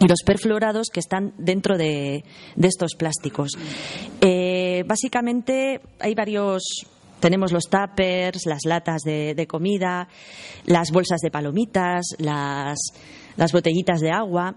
y 0.00 0.06
los 0.06 0.22
perfluorados 0.24 0.88
que 0.92 1.00
están 1.00 1.32
dentro 1.38 1.76
de, 1.76 2.24
estos 2.56 2.94
plásticos. 2.96 3.52
Eh, 4.20 4.84
básicamente 4.86 5.80
hay 5.98 6.14
varios. 6.14 6.62
Tenemos 7.20 7.50
los 7.50 7.64
tuppers, 7.64 8.44
las 8.44 8.64
latas 8.66 9.00
de, 9.02 9.46
comida, 9.48 10.06
las 10.66 10.90
bolsas 10.92 11.20
de 11.20 11.30
palomitas, 11.30 12.04
las 12.18 13.52
botellitas 13.52 14.00
de 14.00 14.10
agua. 14.10 14.54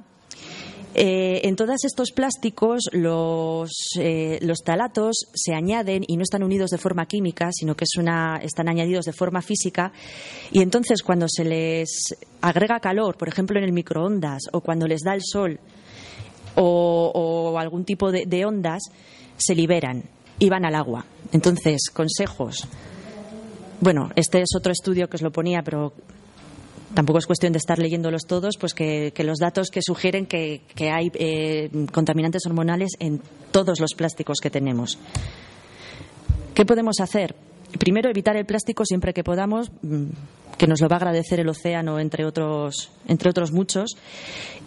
Eh, 0.95 1.41
en 1.47 1.55
todos 1.55 1.83
estos 1.85 2.11
plásticos 2.11 2.89
eh, 2.93 4.39
los, 4.41 4.57
talatos 4.63 5.27
se 5.33 5.53
añaden 5.53 6.03
y 6.07 6.17
no 6.17 6.23
están 6.23 6.43
unidos 6.43 6.71
de 6.71 6.77
forma 6.77 7.05
química, 7.05 7.51
sino 7.53 7.75
que 7.75 7.85
están 7.85 8.69
añadidos 8.69 9.05
de 9.05 9.13
forma 9.13 9.41
física. 9.41 9.91
Y 10.51 10.61
entonces 10.61 11.03
cuando 11.03 11.27
se 11.29 11.45
les 11.45 12.15
agrega 12.41 12.79
calor, 12.79 13.17
por 13.17 13.27
ejemplo 13.27 13.59
en 13.59 13.65
el 13.65 13.71
microondas, 13.71 14.43
o 14.51 14.61
cuando 14.61 14.87
les 14.87 15.01
da 15.01 15.13
el 15.13 15.21
sol, 15.23 15.59
o, 16.55 17.55
algún 17.57 17.85
tipo 17.85 18.11
de 18.11 18.45
ondas, 18.45 18.83
se 19.37 19.55
liberan 19.55 20.03
y 20.39 20.49
van 20.49 20.65
al 20.65 20.75
agua. 20.75 21.05
Entonces, 21.31 21.89
consejos. 21.93 22.67
Bueno, 23.81 24.09
este 24.15 24.41
es 24.41 24.49
otro 24.57 24.71
estudio 24.71 25.07
que 25.07 25.17
os 25.17 25.21
lo 25.21 25.31
ponía, 25.31 25.61
pero 25.63 25.93
tampoco 26.93 27.19
es 27.19 27.25
cuestión 27.25 27.53
de 27.53 27.57
estar 27.57 27.79
leyéndolos 27.79 28.25
todos, 28.25 28.57
pues 28.57 28.73
que, 28.73 29.13
los 29.23 29.39
datos 29.39 29.69
que 29.69 29.81
sugieren 29.81 30.25
que, 30.25 30.61
hay 30.91 31.11
eh, 31.13 31.69
contaminantes 31.91 32.45
hormonales 32.45 32.91
en 32.99 33.21
todos 33.51 33.79
los 33.79 33.93
plásticos 33.93 34.39
que 34.41 34.49
tenemos. 34.49 34.97
¿Qué 36.53 36.65
podemos 36.65 36.99
hacer? 36.99 37.35
primero, 37.77 38.09
evitar 38.09 38.35
el 38.35 38.45
plástico 38.45 38.85
siempre 38.85 39.13
que 39.13 39.23
podamos, 39.23 39.71
mm, 39.81 40.05
que 40.57 40.67
nos 40.67 40.81
lo 40.81 40.87
va 40.87 40.95
a 40.95 40.97
agradecer 40.97 41.39
el 41.39 41.49
océano, 41.49 41.99
entre 41.99 42.25
otros, 42.25 42.91
entre 43.07 43.29
otros 43.29 43.51
muchos. 43.51 43.95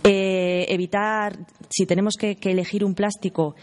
Eh, 0.05 0.67
evitar, 0.69 1.39
si 1.69 1.87
tenemos 1.87 2.15
que, 2.19 2.39
elegir 2.43 2.85
un 2.85 2.95
plástico, 2.95 3.55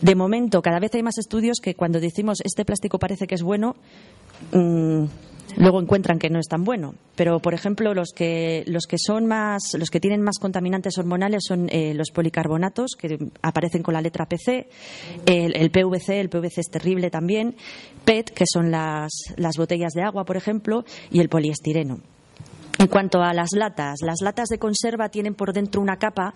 de 0.00 0.14
momento, 0.14 0.62
cada 0.62 0.78
vez 0.78 0.94
hay 0.94 1.02
más 1.02 1.18
estudios 1.18 1.58
que 1.60 1.74
cuando 1.74 2.00
decimos 2.00 2.38
este 2.44 2.64
plástico 2.64 2.98
parece 2.98 3.26
que 3.26 3.34
es 3.34 3.42
bueno, 3.42 3.76
mm, 4.52 5.04
luego 5.56 5.80
encuentran 5.80 6.18
que 6.18 6.30
no 6.30 6.38
es 6.38 6.46
tan 6.46 6.64
bueno. 6.64 6.94
Pero, 7.14 7.40
por 7.40 7.52
ejemplo, 7.52 7.94
los 7.94 8.12
que, 8.14 8.62
los 8.66 8.86
que 8.86 8.96
son 8.96 9.26
más, 9.26 9.74
los 9.76 9.90
que 9.90 9.98
tienen 9.98 10.22
más 10.22 10.38
contaminantes 10.38 10.96
hormonales 10.98 11.42
son 11.46 11.68
eh, 11.70 11.94
los 11.94 12.10
policarbonatos, 12.10 12.92
que 12.96 13.18
aparecen 13.42 13.82
con 13.82 13.94
la 13.94 14.00
letra 14.00 14.26
PC, 14.26 14.68
el, 15.26 15.70
PVC, 15.70 16.20
el 16.20 16.28
PVC 16.28 16.60
es 16.60 16.70
terrible 16.70 17.10
también, 17.10 17.56
PET, 18.04 18.30
que 18.30 18.44
son 18.46 18.70
las, 18.70 19.10
las 19.36 19.56
botellas 19.56 19.94
de 19.94 20.02
agua, 20.02 20.24
por 20.24 20.36
ejemplo, 20.36 20.84
y 21.10 21.20
el 21.20 21.28
poliestireno. 21.28 21.98
En 22.78 22.86
cuanto 22.86 23.20
a 23.20 23.34
las 23.34 23.48
latas, 23.56 23.96
las 24.02 24.20
latas 24.22 24.48
de 24.48 24.58
conserva 24.58 25.08
tienen 25.08 25.34
por 25.34 25.52
dentro 25.52 25.82
una 25.82 25.96
capa 25.96 26.34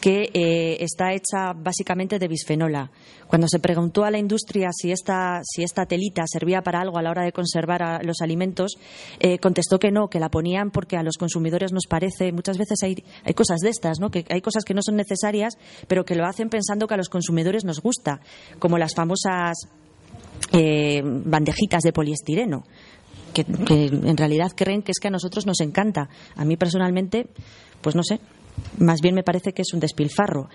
que 0.00 0.30
eh, 0.32 0.78
está 0.80 1.12
hecha 1.12 1.52
básicamente 1.54 2.18
de 2.18 2.26
bisfenola. 2.26 2.90
Cuando 3.26 3.46
se 3.48 3.60
preguntó 3.60 4.04
a 4.04 4.10
la 4.10 4.18
industria 4.18 4.70
si 4.72 4.90
esta, 4.90 5.42
si 5.44 5.62
esta 5.62 5.86
telita 5.86 6.24
servía 6.26 6.62
para 6.62 6.80
algo 6.80 6.98
a 6.98 7.02
la 7.02 7.10
hora 7.10 7.22
de 7.22 7.32
conservar 7.32 8.04
los 8.04 8.22
alimentos, 8.22 8.76
eh, 9.20 9.38
contestó 9.38 9.78
que 9.78 9.90
no, 9.90 10.08
que 10.08 10.18
la 10.18 10.30
ponían 10.30 10.70
porque 10.70 10.96
a 10.96 11.02
los 11.02 11.16
consumidores 11.16 11.72
nos 11.72 11.86
parece, 11.86 12.32
muchas 12.32 12.56
veces 12.58 12.82
hay, 12.82 13.04
hay 13.24 13.34
cosas 13.34 13.60
de 13.60 13.68
estas, 13.68 14.00
¿no? 14.00 14.10
que 14.10 14.24
hay 14.30 14.40
cosas 14.40 14.64
que 14.64 14.74
no 14.74 14.80
son 14.82 14.96
necesarias, 14.96 15.58
pero 15.86 16.04
que 16.04 16.14
lo 16.14 16.24
hacen 16.26 16.48
pensando 16.48 16.88
que 16.88 16.94
a 16.94 16.96
los 16.96 17.08
consumidores 17.08 17.64
nos 17.64 17.80
gusta, 17.80 18.20
como 18.58 18.78
las 18.78 18.94
famosas 18.94 19.68
eh, 20.52 21.02
bandejitas 21.04 21.82
de 21.82 21.92
poliestireno. 21.92 22.64
Que, 23.34 23.44
que, 23.44 23.86
en 23.86 24.16
realidad 24.16 24.50
creen 24.56 24.82
que 24.82 24.90
es 24.90 24.98
que 24.98 25.06
a 25.06 25.10
nosotros 25.12 25.46
nos 25.46 25.60
encanta. 25.60 26.08
A 26.34 26.44
mí 26.44 26.56
personalmente, 26.56 27.28
pues 27.80 27.94
no 27.94 28.02
sé, 28.02 28.18
más 28.78 29.00
bien 29.00 29.14
me 29.14 29.22
parece 29.22 29.52
que 29.52 29.62
es 29.62 29.72
un 29.72 29.80
despilfarro. 29.80 30.48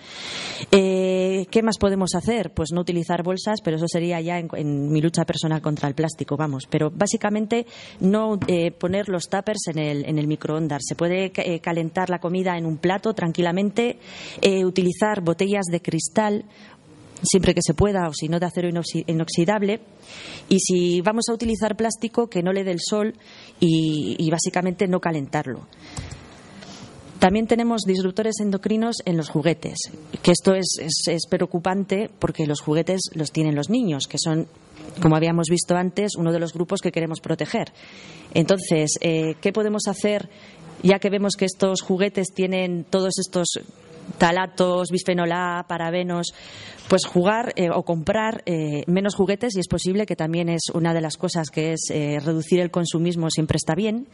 Eh, 0.71 1.45
¿Qué 1.51 1.61
más 1.61 1.77
podemos 1.77 2.15
hacer? 2.15 2.51
Pues 2.53 2.69
no 2.73 2.81
utilizar 2.81 3.23
bolsas, 3.23 3.61
pero 3.63 3.77
eso 3.77 3.87
sería 3.87 4.19
ya 4.21 4.39
en, 4.39 4.91
mi 4.91 5.01
lucha 5.01 5.25
personal 5.25 5.61
contra 5.61 5.87
el 5.87 5.95
plástico, 5.95 6.35
vamos. 6.37 6.63
Pero 6.69 6.91
básicamente 6.91 7.65
no 7.99 8.39
eh, 8.47 8.71
poner 8.71 9.09
los 9.09 9.29
tuppers 9.29 9.67
en 9.67 9.79
el, 9.79 10.05
en 10.05 10.19
el 10.19 10.27
microondas. 10.27 10.81
Se 10.85 10.95
puede 10.95 11.31
eh, 11.35 11.59
calentar 11.59 12.09
la 12.09 12.19
comida 12.19 12.57
en 12.57 12.65
un 12.65 12.77
plato 12.77 13.13
tranquilamente, 13.13 13.99
utilizar 14.63 15.21
botellas 15.21 15.65
de 15.65 15.81
cristal 15.81 16.45
siempre 17.21 17.53
que 17.53 17.61
se 17.61 17.73
pueda 17.73 18.07
o 18.07 18.13
si 18.13 18.27
no 18.27 18.39
de 18.39 18.45
acero 18.45 18.69
inoxidable 19.07 19.79
y 20.49 20.59
si 20.59 21.01
vamos 21.01 21.25
a 21.29 21.33
utilizar 21.33 21.75
plástico 21.75 22.27
que 22.27 22.43
no 22.43 22.53
le 22.53 22.63
dé 22.63 22.71
el 22.71 22.79
sol 22.81 23.15
y 23.59 24.29
básicamente 24.29 24.87
no 24.87 24.99
calentarlo. 24.99 25.67
También 27.19 27.47
tenemos 27.47 27.81
disruptores 27.81 28.35
endocrinos 28.39 28.97
en 29.05 29.17
los 29.17 29.29
juguetes, 29.29 29.77
que 30.21 30.31
esto 30.31 30.53
es, 30.53 31.25
preocupante 31.29 32.09
porque 32.19 32.45
los 32.45 32.61
juguetes 32.61 33.09
los 33.13 33.31
tienen 33.31 33.55
los 33.55 33.69
niños, 33.69 34.07
que 34.07 34.17
son, 34.19 34.47
como 35.01 35.15
habíamos 35.15 35.47
visto 35.49 35.75
antes, 35.75 36.15
uno 36.17 36.31
de 36.31 36.39
los 36.39 36.53
grupos 36.53 36.81
que 36.81 36.91
queremos 36.91 37.21
proteger. 37.21 37.71
Entonces, 38.33 38.91
eh, 39.01 39.35
¿qué 39.41 39.53
podemos 39.53 39.87
hacer 39.87 40.29
ya 40.83 40.99
que 40.99 41.09
vemos 41.09 41.35
que 41.35 41.45
estos 41.45 41.81
juguetes 41.81 42.27
tienen 42.33 42.83
todos 42.83 43.17
estos 43.17 43.47
talatos, 44.17 44.89
bisfenol 44.91 45.31
A, 45.31 45.65
parabenos, 45.67 46.33
pues 46.87 47.05
jugar 47.05 47.53
eh, 47.55 47.69
o 47.73 47.83
comprar 47.83 48.43
eh, 48.45 48.83
menos 48.87 49.15
juguetes 49.15 49.55
y 49.55 49.59
es 49.59 49.67
posible 49.67 50.05
que 50.05 50.15
también 50.15 50.49
es 50.49 50.63
una 50.73 50.93
de 50.93 51.01
las 51.01 51.17
cosas 51.17 51.49
que 51.49 51.73
es 51.73 51.89
eh, 51.89 52.19
reducir 52.23 52.59
el 52.59 52.71
consumismo 52.71 53.29
siempre 53.29 53.57
está 53.57 53.73
bien. 53.75 54.07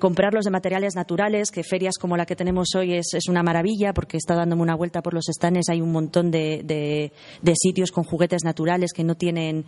comprarlos 0.00 0.44
de 0.44 0.50
materiales 0.50 0.94
naturales, 0.96 1.50
que 1.50 1.62
ferias 1.62 1.94
como 2.00 2.16
la 2.16 2.26
que 2.26 2.36
tenemos 2.36 2.74
hoy 2.76 2.94
es, 2.94 3.06
una 3.28 3.42
maravilla 3.42 3.92
porque 3.92 4.16
estado 4.16 4.40
dándome 4.40 4.62
una 4.62 4.74
vuelta 4.74 5.02
por 5.02 5.14
los 5.14 5.28
estanes, 5.28 5.68
hay 5.68 5.80
un 5.80 5.92
montón 5.92 6.30
de, 6.30 6.62
de 7.42 7.54
sitios 7.54 7.90
con 7.92 8.04
juguetes 8.04 8.42
naturales 8.44 8.92
que 8.92 9.04
no 9.04 9.14
tienen 9.14 9.64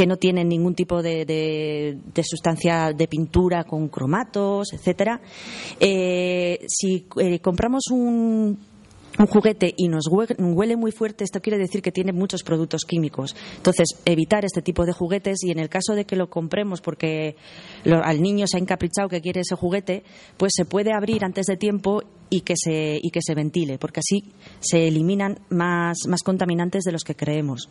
que 0.00 0.06
no 0.06 0.16
tienen 0.16 0.48
ningún 0.48 0.74
tipo 0.74 1.02
de, 1.02 1.98
sustancia 2.22 2.94
de 2.96 3.06
pintura 3.06 3.64
con 3.64 3.88
cromatos, 3.88 4.72
etcétera. 4.72 5.20
Eh, 5.78 6.58
si 6.68 7.06
eh, 7.18 7.38
compramos 7.40 7.82
un, 7.90 8.58
juguete 9.28 9.74
y 9.76 9.88
nos 9.88 10.04
huele, 10.10 10.76
muy 10.76 10.90
fuerte, 10.90 11.24
esto 11.24 11.42
quiere 11.42 11.58
decir 11.58 11.82
que 11.82 11.92
tiene 11.92 12.14
muchos 12.14 12.42
productos 12.42 12.86
químicos. 12.86 13.36
Entonces, 13.58 13.88
evitar 14.06 14.46
este 14.46 14.62
tipo 14.62 14.86
de 14.86 14.94
juguetes 14.94 15.44
y 15.44 15.50
en 15.50 15.58
el 15.58 15.68
caso 15.68 15.92
de 15.94 16.06
que 16.06 16.16
lo 16.16 16.30
compremos 16.30 16.80
porque 16.80 17.36
al 17.84 18.22
niño 18.22 18.46
se 18.46 18.56
ha 18.56 18.60
encaprichado 18.60 19.10
que 19.10 19.20
quiere 19.20 19.42
ese 19.42 19.54
juguete, 19.54 20.02
pues 20.38 20.52
se 20.56 20.64
puede 20.64 20.94
abrir 20.94 21.26
antes 21.26 21.44
de 21.44 21.58
tiempo 21.58 22.04
y 22.30 22.40
que 22.40 22.54
se, 22.56 22.98
y 23.02 23.10
que 23.10 23.20
se 23.20 23.34
ventile, 23.34 23.76
porque 23.76 24.00
así 24.00 24.32
se 24.60 24.88
eliminan 24.88 25.40
más 25.50 25.98
contaminantes 26.24 26.84
de 26.84 26.92
los 26.92 27.04
que 27.04 27.14
creemos. 27.14 27.68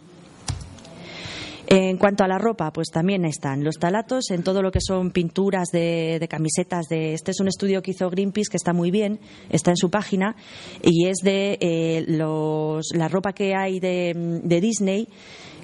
En 1.71 1.97
cuanto 1.97 2.23
a 2.23 2.27
la 2.27 2.39
ropa, 2.39 2.73
pues 2.73 2.87
también 2.89 3.25
están 3.25 3.63
los 3.63 3.75
talatos 3.75 4.31
en 4.31 4.41
todo 4.41 4.63
lo 4.63 4.71
que 4.71 4.79
son 4.81 5.11
pinturas 5.11 5.69
de, 5.71 6.25
camisetas. 6.27 6.87
De, 6.87 7.13
este 7.13 7.29
es 7.29 7.39
un 7.39 7.47
estudio 7.47 7.83
que 7.83 7.91
hizo 7.91 8.09
Greenpeace 8.09 8.49
que 8.49 8.57
está 8.57 8.73
muy 8.73 8.89
bien, 8.89 9.19
está 9.51 9.69
en 9.69 9.77
su 9.77 9.91
página 9.91 10.35
y 10.81 11.05
es 11.05 11.17
de 11.17 11.59
eh, 11.61 12.05
la 12.07 13.07
ropa 13.07 13.33
que 13.33 13.53
hay 13.53 13.79
de, 13.79 14.41
Disney 14.59 15.07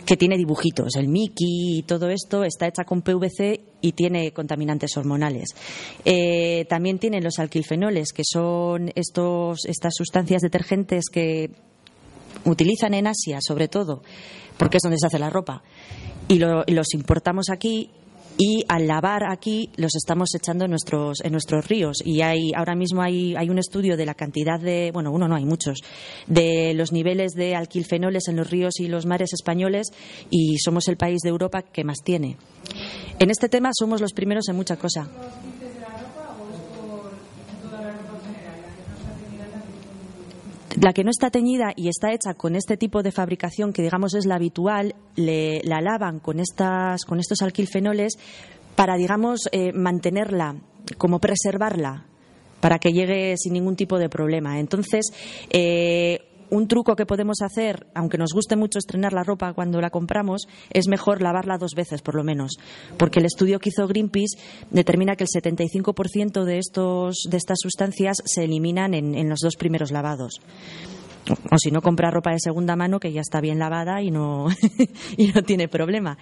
que 0.06 0.16
tiene 0.16 0.38
dibujitos. 0.38 0.96
El 0.96 1.08
Mickey 1.08 1.80
y 1.80 1.82
todo 1.82 2.12
esto 2.12 2.44
está 2.44 2.68
hecha 2.68 2.84
con 2.84 3.02
PVC 3.02 3.62
y 3.82 3.94
tiene 3.94 4.32
contaminantes 4.32 4.96
hormonales. 4.98 5.56
Eh, 6.06 6.66
también 6.70 7.00
tienen 7.00 7.24
los 7.24 7.40
alquilfenoles, 7.40 8.14
que 8.14 8.22
son 8.24 8.92
estos, 8.94 9.66
estas 9.66 9.96
sustancias 9.96 10.44
detergentes 10.44 11.06
que 11.12 11.50
utilizan 12.46 12.94
en 12.94 13.08
Asia, 13.08 13.40
sobre 13.42 13.68
todo, 13.68 14.02
porque 14.58 14.78
es 14.78 14.84
donde 14.84 14.98
se 14.98 15.08
hace 15.08 15.20
la 15.20 15.30
ropa. 15.30 15.64
Y, 16.28 16.40
los 16.40 16.94
importamos 16.94 17.50
aquí 17.52 17.92
y 18.38 18.66
al 18.68 18.88
lavar 18.88 19.24
aquí 19.30 19.70
los 19.78 19.96
estamos 19.96 20.34
echando 20.36 20.66
en 20.66 20.72
nuestros 20.72 21.22
en 21.24 21.32
nuestros 21.32 21.70
ríos 21.70 21.98
y 22.04 22.22
hay 22.22 22.52
ahora 22.54 22.76
mismo 22.76 23.02
hay, 23.02 23.34
hay 23.38 23.50
un 23.50 23.60
estudio 23.60 23.96
de 23.96 24.06
la 24.06 24.14
cantidad 24.14 24.60
de 24.60 24.92
bueno 24.92 25.12
uno 25.14 25.30
no 25.30 25.36
hay 25.36 25.46
muchos 25.46 25.80
de 26.28 26.74
los 26.74 26.92
niveles 26.92 27.32
de 27.32 27.56
alquilfenoles 27.56 28.28
en 28.28 28.36
los 28.36 28.50
ríos 28.50 28.82
y 28.82 28.90
los 28.90 29.06
mares 29.06 29.32
españoles 29.32 29.88
y 30.30 30.58
somos 30.58 30.90
el 30.90 30.98
país 30.98 31.20
de 31.24 31.30
Europa 31.30 31.62
que 31.62 31.86
más 31.86 32.00
tiene 32.04 32.36
en 33.20 33.30
este 33.30 33.48
tema 33.48 33.70
somos 33.74 34.02
los 34.02 34.12
primeros 34.12 34.50
en 34.50 34.58
mucha 34.58 34.76
cosa 34.76 35.08
La 40.82 40.92
que 40.92 41.04
no 41.04 41.10
está 41.10 41.30
teñida 41.30 41.74
y 41.76 41.88
está 41.88 42.12
hecha 42.12 42.34
con 42.34 42.56
este 42.56 42.76
tipo 42.76 43.02
de 43.02 43.12
fabricación 43.12 43.72
que 43.72 43.82
digamos 43.82 44.14
es 44.14 44.26
la 44.26 44.36
habitual, 44.36 44.96
le, 45.16 45.62
la 45.64 45.82
lavan 45.82 46.20
con, 46.20 46.40
estas, 46.40 47.06
con 47.06 47.20
estos 47.20 47.42
alquilfenoles 47.42 48.18
para 48.76 48.96
digamos 48.96 49.48
eh, 49.52 49.72
mantenerla, 49.74 50.56
como 50.98 51.20
preservarla, 51.20 52.06
para 52.60 52.80
que 52.80 52.92
llegue 52.92 53.36
sin 53.38 53.54
ningún 53.54 53.76
tipo 53.76 53.98
de 53.98 54.10
problema. 54.10 54.60
Entonces, 54.60 55.12
eh, 55.50 56.35
un 56.56 56.68
truco 56.68 56.96
que 56.96 57.06
podemos 57.06 57.42
hacer, 57.42 57.88
aunque 57.94 58.18
nos 58.18 58.34
guste 58.34 58.56
mucho 58.56 58.80
estrenar 58.80 59.14
la 59.14 59.24
ropa 59.24 59.54
cuando 59.54 59.82
la 59.82 59.90
compramos, 59.90 60.48
es 60.72 60.88
mejor 60.88 61.22
lavarla 61.22 61.58
dos 61.58 61.74
veces 61.76 62.02
por 62.02 62.16
lo 62.16 62.24
menos, 62.24 62.58
porque 62.98 63.20
el 63.20 63.26
estudio 63.26 63.60
que 63.60 63.70
hizo 63.70 63.88
Greenpeace 63.88 64.38
determina 64.72 65.16
que 65.16 65.26
el 65.26 65.30
75% 65.30 66.44
de 66.44 66.58
estos 66.58 67.18
de 67.30 67.38
estas 67.38 67.58
sustancias 67.62 68.18
se 68.26 68.46
eliminan 68.46 68.94
en, 68.94 69.30
los 69.30 69.40
dos 69.40 69.56
primeros 69.56 69.92
lavados. 69.92 70.40
O, 71.52 71.58
si 71.58 71.72
no 71.72 71.82
comprar 71.82 72.14
ropa 72.14 72.32
de 72.32 72.40
segunda 72.40 72.76
mano 72.76 73.00
que 73.00 73.12
ya 73.12 73.22
está 73.22 73.42
bien 73.42 73.58
lavada 73.58 74.02
y 74.02 74.12
no 74.12 74.48
y 75.18 75.28
no 75.28 75.42
tiene 75.42 75.68
problema. 75.68 76.18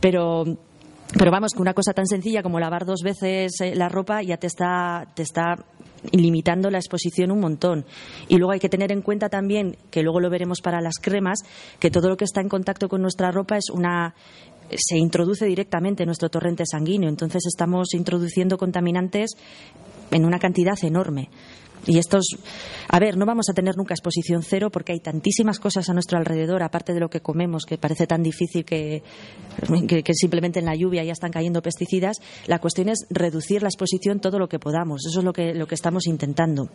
Pero 0.00 0.44
pero 1.16 1.30
vamos, 1.30 1.52
que 1.52 1.62
una 1.62 1.74
cosa 1.74 1.92
tan 1.92 2.06
sencilla 2.06 2.42
como 2.42 2.58
lavar 2.58 2.84
dos 2.84 3.02
veces 3.02 3.60
eh, 3.60 3.74
la 3.74 3.88
ropa 3.88 4.22
ya 4.22 4.38
te 4.38 4.48
está, 4.48 5.06
te 5.14 5.22
está 5.22 5.56
limitando 6.12 6.70
la 6.70 6.78
exposición 6.78 7.30
un 7.30 7.40
montón. 7.40 7.84
Y 8.28 8.36
luego 8.36 8.52
hay 8.52 8.60
que 8.60 8.68
tener 8.68 8.92
en 8.92 9.02
cuenta 9.02 9.28
también, 9.28 9.76
que 9.90 10.02
luego 10.02 10.20
lo 10.20 10.30
veremos 10.30 10.60
para 10.60 10.80
las 10.80 10.96
cremas, 11.00 11.40
que 11.78 11.90
todo 11.90 12.08
lo 12.08 12.16
que 12.16 12.24
está 12.24 12.40
en 12.40 12.48
contacto 12.48 12.88
con 12.88 13.02
nuestra 13.02 13.30
ropa 13.30 13.56
es 13.56 13.70
una 13.70 14.14
se 14.70 14.96
introduce 14.96 15.46
directamente 15.46 16.02
en 16.02 16.08
nuestro 16.08 16.28
torrente 16.28 16.64
sanguíneo. 16.68 17.08
Entonces 17.08 17.44
estamos 17.46 17.94
introduciendo 17.94 18.58
contaminantes 18.58 19.30
en 20.10 20.24
una 20.24 20.38
cantidad 20.38 20.76
enorme. 20.82 21.28
Y 21.86 21.98
estos, 21.98 22.24
a 22.88 22.98
ver, 22.98 23.16
no 23.16 23.26
vamos 23.26 23.48
a 23.48 23.54
tener 23.54 23.76
nunca 23.76 23.94
exposición 23.94 24.42
cero 24.42 24.70
porque 24.70 24.92
hay 24.92 25.00
tantísimas 25.00 25.60
cosas 25.60 25.88
a 25.88 25.92
nuestro 25.92 26.18
alrededor, 26.18 26.62
aparte 26.62 26.92
de 26.92 27.00
lo 27.00 27.08
que 27.08 27.20
comemos, 27.20 27.64
que 27.64 27.78
parece 27.78 28.06
tan 28.06 28.22
difícil 28.22 28.64
que, 28.64 29.02
que, 29.86 30.14
simplemente 30.14 30.58
en 30.58 30.66
la 30.66 30.74
lluvia 30.74 31.04
ya 31.04 31.12
están 31.12 31.30
cayendo 31.30 31.62
pesticidas. 31.62 32.18
La 32.46 32.58
cuestión 32.58 32.88
es 32.88 33.06
reducir 33.10 33.62
la 33.62 33.68
exposición 33.68 34.20
todo 34.20 34.38
lo 34.38 34.48
que 34.48 34.58
podamos. 34.58 35.06
Eso 35.06 35.20
es 35.20 35.24
lo 35.24 35.32
que, 35.32 35.54
lo 35.54 35.66
que 35.66 35.74
estamos 35.74 36.06
intentando. 36.06 36.68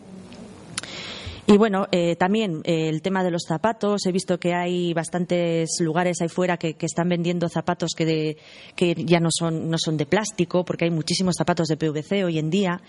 Y 1.44 1.56
bueno, 1.56 1.88
eh, 1.90 2.14
también 2.14 2.60
eh, 2.64 2.88
el 2.88 3.02
tema 3.02 3.24
de 3.24 3.32
los 3.32 3.42
zapatos. 3.46 4.06
He 4.06 4.12
visto 4.12 4.38
que 4.38 4.54
hay 4.54 4.94
bastantes 4.94 5.80
lugares 5.80 6.20
ahí 6.20 6.28
fuera 6.28 6.56
que, 6.56 6.76
están 6.80 7.08
vendiendo 7.08 7.48
zapatos 7.48 7.92
que, 7.96 8.36
que 8.76 8.94
ya 8.94 9.18
no 9.18 9.28
son, 9.30 9.68
no 9.68 9.76
son 9.76 9.96
de 9.96 10.06
plástico, 10.06 10.64
porque 10.64 10.84
hay 10.84 10.90
muchísimos 10.90 11.34
zapatos 11.36 11.66
de 11.66 11.76
PVC 11.76 12.24
hoy 12.24 12.38
en 12.38 12.48
día. 12.48 12.80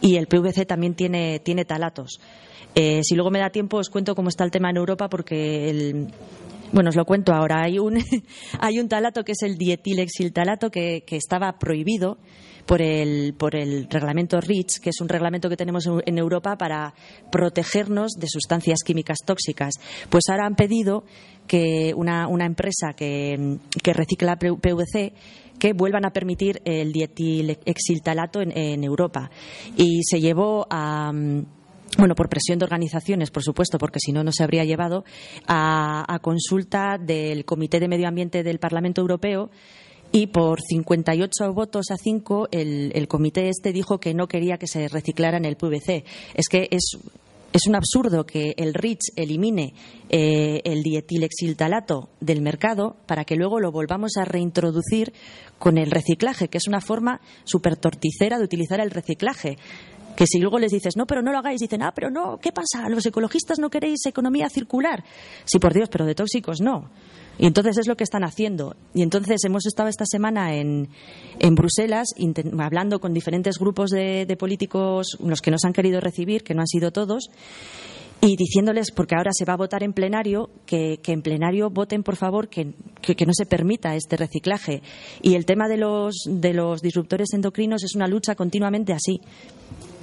Y 0.00 0.16
el 0.16 0.26
PVC 0.26 0.64
también 0.66 0.94
tiene, 0.94 1.40
tiene 1.40 1.66
talatos. 1.66 2.18
Eh, 2.74 3.00
si 3.02 3.14
luego 3.14 3.30
me 3.30 3.40
da 3.40 3.50
tiempo, 3.50 3.76
os 3.76 3.90
cuento 3.90 4.14
cómo 4.14 4.30
está 4.30 4.44
el 4.44 4.50
tema 4.50 4.70
en 4.70 4.78
Europa, 4.78 5.08
porque 5.08 5.68
el, 5.68 6.08
bueno, 6.72 6.90
os 6.90 6.96
lo 6.96 7.04
cuento 7.04 7.32
ahora. 7.32 7.62
Hay 7.62 7.78
un, 7.78 7.98
hay 8.60 8.78
un 8.78 8.88
talato 8.88 9.24
que 9.24 9.32
es 9.32 9.42
el 9.42 9.56
dietilexiltalato 9.56 10.70
que, 10.70 11.04
que 11.06 11.16
estaba 11.16 11.58
prohibido 11.58 12.18
por 12.68 12.82
el, 12.82 13.34
por 13.34 13.56
el 13.56 13.88
reglamento 13.88 14.40
REACH, 14.40 14.80
que 14.80 14.90
es 14.90 15.00
un 15.00 15.08
reglamento 15.08 15.48
que 15.48 15.56
tenemos 15.56 15.88
en 16.04 16.18
Europa 16.18 16.56
para 16.56 16.94
protegernos 17.32 18.12
de 18.12 18.28
sustancias 18.28 18.80
químicas 18.84 19.18
tóxicas. 19.24 19.74
Pues 20.10 20.24
ahora 20.28 20.44
han 20.46 20.54
pedido 20.54 21.04
que 21.46 21.94
una, 21.96 22.28
una 22.28 22.44
empresa 22.44 22.92
que, 22.94 23.58
que 23.82 23.92
recicla 23.94 24.36
PVC 24.36 25.14
que 25.58 25.72
vuelvan 25.72 26.04
a 26.04 26.10
permitir 26.10 26.60
el 26.64 26.92
dietilexiltalato 26.92 28.42
en, 28.42 28.56
en 28.56 28.84
Europa. 28.84 29.30
Y 29.76 30.02
se 30.04 30.20
llevó 30.20 30.66
a 30.70 31.10
bueno, 31.98 32.14
por 32.14 32.28
presión 32.28 32.60
de 32.60 32.64
organizaciones, 32.64 33.30
por 33.30 33.42
supuesto, 33.42 33.76
porque 33.76 33.98
si 34.00 34.12
no, 34.12 34.22
no 34.22 34.30
se 34.32 34.44
habría 34.44 34.64
llevado 34.64 35.04
a, 35.48 36.18
consulta 36.22 36.96
del 36.96 37.44
Comité 37.44 37.80
de 37.80 37.88
Medio 37.88 38.06
Ambiente 38.06 38.44
del 38.44 38.60
Parlamento 38.60 39.00
Europeo 39.00 39.50
y 40.12 40.28
por 40.28 40.60
58 40.62 41.52
votos 41.52 41.90
a 41.90 41.96
5 41.96 42.48
el, 42.52 42.92
el 42.94 43.08
comité 43.08 43.48
este 43.48 43.72
dijo 43.72 43.98
que 43.98 44.14
no 44.14 44.26
quería 44.26 44.56
que 44.56 44.66
se 44.66 44.88
reciclara 44.88 45.36
en 45.36 45.44
el 45.44 45.56
PVC. 45.56 46.04
Es 46.34 46.48
que 46.48 46.68
es 46.70 46.98
es 47.52 47.66
un 47.66 47.74
absurdo 47.74 48.26
que 48.26 48.54
el 48.56 48.74
RICH 48.74 49.12
elimine 49.16 49.72
eh, 50.10 50.60
el 50.64 50.82
dietilexiltalato 50.82 52.10
del 52.20 52.42
mercado 52.42 52.96
para 53.06 53.24
que 53.24 53.36
luego 53.36 53.58
lo 53.58 53.72
volvamos 53.72 54.16
a 54.16 54.24
reintroducir 54.24 55.12
con 55.58 55.78
el 55.78 55.90
reciclaje, 55.90 56.48
que 56.48 56.58
es 56.58 56.68
una 56.68 56.80
forma 56.80 57.20
súper 57.44 57.76
torticera 57.76 58.38
de 58.38 58.44
utilizar 58.44 58.80
el 58.80 58.90
reciclaje 58.90 59.56
que 60.18 60.26
si 60.26 60.40
luego 60.40 60.58
les 60.58 60.72
dices, 60.72 60.96
no, 60.96 61.06
pero 61.06 61.22
no 61.22 61.30
lo 61.30 61.38
hagáis, 61.38 61.60
dicen, 61.60 61.80
ah, 61.80 61.92
pero 61.94 62.10
no, 62.10 62.38
¿qué 62.38 62.50
pasa? 62.50 62.88
¿Los 62.88 63.06
ecologistas 63.06 63.60
no 63.60 63.70
queréis 63.70 64.04
economía 64.04 64.50
circular? 64.50 65.04
Sí, 65.44 65.60
por 65.60 65.72
Dios, 65.72 65.88
pero 65.88 66.06
de 66.06 66.16
tóxicos 66.16 66.60
no. 66.60 66.90
Y 67.38 67.46
entonces 67.46 67.78
es 67.78 67.86
lo 67.86 67.96
que 67.96 68.02
están 68.02 68.24
haciendo. 68.24 68.74
Y 68.94 69.02
entonces 69.02 69.44
hemos 69.44 69.64
estado 69.64 69.88
esta 69.88 70.06
semana 70.06 70.56
en, 70.56 70.88
en 71.38 71.54
Bruselas 71.54 72.08
hablando 72.58 72.98
con 72.98 73.14
diferentes 73.14 73.60
grupos 73.60 73.90
de, 73.90 74.36
políticos, 74.36 75.16
los 75.24 75.40
que 75.40 75.52
nos 75.52 75.64
han 75.64 75.72
querido 75.72 76.00
recibir, 76.00 76.42
que 76.42 76.52
no 76.52 76.62
han 76.62 76.66
sido 76.66 76.90
todos, 76.90 77.30
y 78.20 78.34
diciéndoles, 78.34 78.90
porque 78.90 79.14
ahora 79.14 79.30
se 79.32 79.44
va 79.44 79.52
a 79.52 79.56
votar 79.56 79.84
en 79.84 79.92
plenario, 79.92 80.50
que, 80.66 80.98
en 81.06 81.22
plenario 81.22 81.70
voten, 81.70 82.02
por 82.02 82.16
favor, 82.16 82.48
que, 82.48 82.74
que, 83.02 83.24
no 83.24 83.32
se 83.34 83.46
permita 83.46 83.94
este 83.94 84.16
reciclaje. 84.16 84.82
Y 85.22 85.36
el 85.36 85.46
tema 85.46 85.68
de 85.68 85.76
los, 85.76 86.24
de 86.26 86.54
los 86.54 86.82
disruptores 86.82 87.32
endocrinos 87.34 87.84
es 87.84 87.94
una 87.94 88.08
lucha 88.08 88.34
continuamente 88.34 88.92
así 88.92 89.20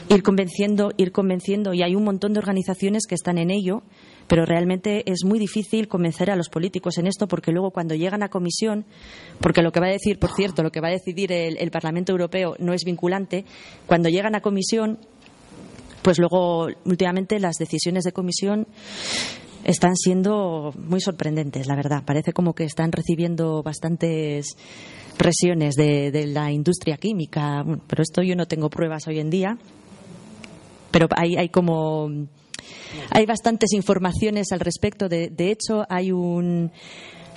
ir 0.10 0.24
convenciendo, 0.24 0.92
ir 0.98 1.12
convenciendo, 1.12 1.74
y 1.74 1.82
hay 1.82 1.96
un 1.96 2.04
montón 2.04 2.34
de 2.34 2.40
organizaciones 2.40 3.06
que 3.08 3.16
están 3.16 3.38
en 3.38 3.50
ello, 3.52 3.82
pero 4.28 4.46
realmente 4.46 5.04
es 5.10 5.24
muy 5.24 5.40
difícil 5.40 5.88
convencer 5.88 6.32
a 6.32 6.36
los 6.36 6.50
políticos 6.50 6.98
en 6.98 7.08
esto 7.08 7.28
porque 7.28 7.52
luego 7.52 7.72
cuando 7.72 7.96
llegan 7.96 8.24
a 8.24 8.30
comisión, 8.30 8.86
porque 9.40 9.62
lo 9.62 9.72
que 9.72 9.80
va 9.80 9.88
a 9.88 9.92
decir, 9.92 10.20
por 10.20 10.32
cierto, 10.32 10.64
lo 10.64 10.72
que 10.72 10.82
va 10.82 10.88
a 10.88 10.92
decidir 10.92 11.32
el, 11.32 11.72
Parlamento 11.72 12.12
Europeo 12.12 12.56
no 12.60 12.74
es 12.74 12.84
vinculante, 12.86 13.46
cuando 13.86 14.10
llegan 14.10 14.36
a 14.36 14.42
comisión, 14.42 15.00
pues 16.02 16.20
luego 16.20 16.68
últimamente 16.86 17.40
las 17.40 17.58
decisiones 17.58 18.04
de 18.04 18.12
comisión 18.12 18.68
están 19.64 19.96
siendo 19.96 20.72
muy 20.78 21.02
sorprendentes, 21.02 21.68
la 21.68 21.76
verdad. 21.76 22.04
Parece 22.06 22.32
como 22.32 22.54
que 22.54 22.64
están 22.64 22.92
recibiendo 22.92 23.64
bastantes 23.64 24.56
presiones 25.18 25.74
de, 25.76 26.12
de 26.12 26.28
la 26.28 26.52
industria 26.52 26.98
química, 26.98 27.66
pero 27.88 28.04
esto 28.04 28.22
yo 28.22 28.36
no 28.36 28.46
tengo 28.46 28.70
pruebas 28.70 29.08
hoy 29.08 29.20
en 29.20 29.30
día 29.32 29.58
pero 30.96 31.10
hay, 31.14 31.36
hay 31.36 31.50
como 31.50 32.10
hay 33.10 33.26
bastantes 33.26 33.74
informaciones 33.74 34.54
al 34.54 34.62
respecto. 34.62 35.10
De, 35.10 35.28
de 35.28 35.52
hecho, 35.52 35.86
hay 35.90 36.14
un 36.14 36.72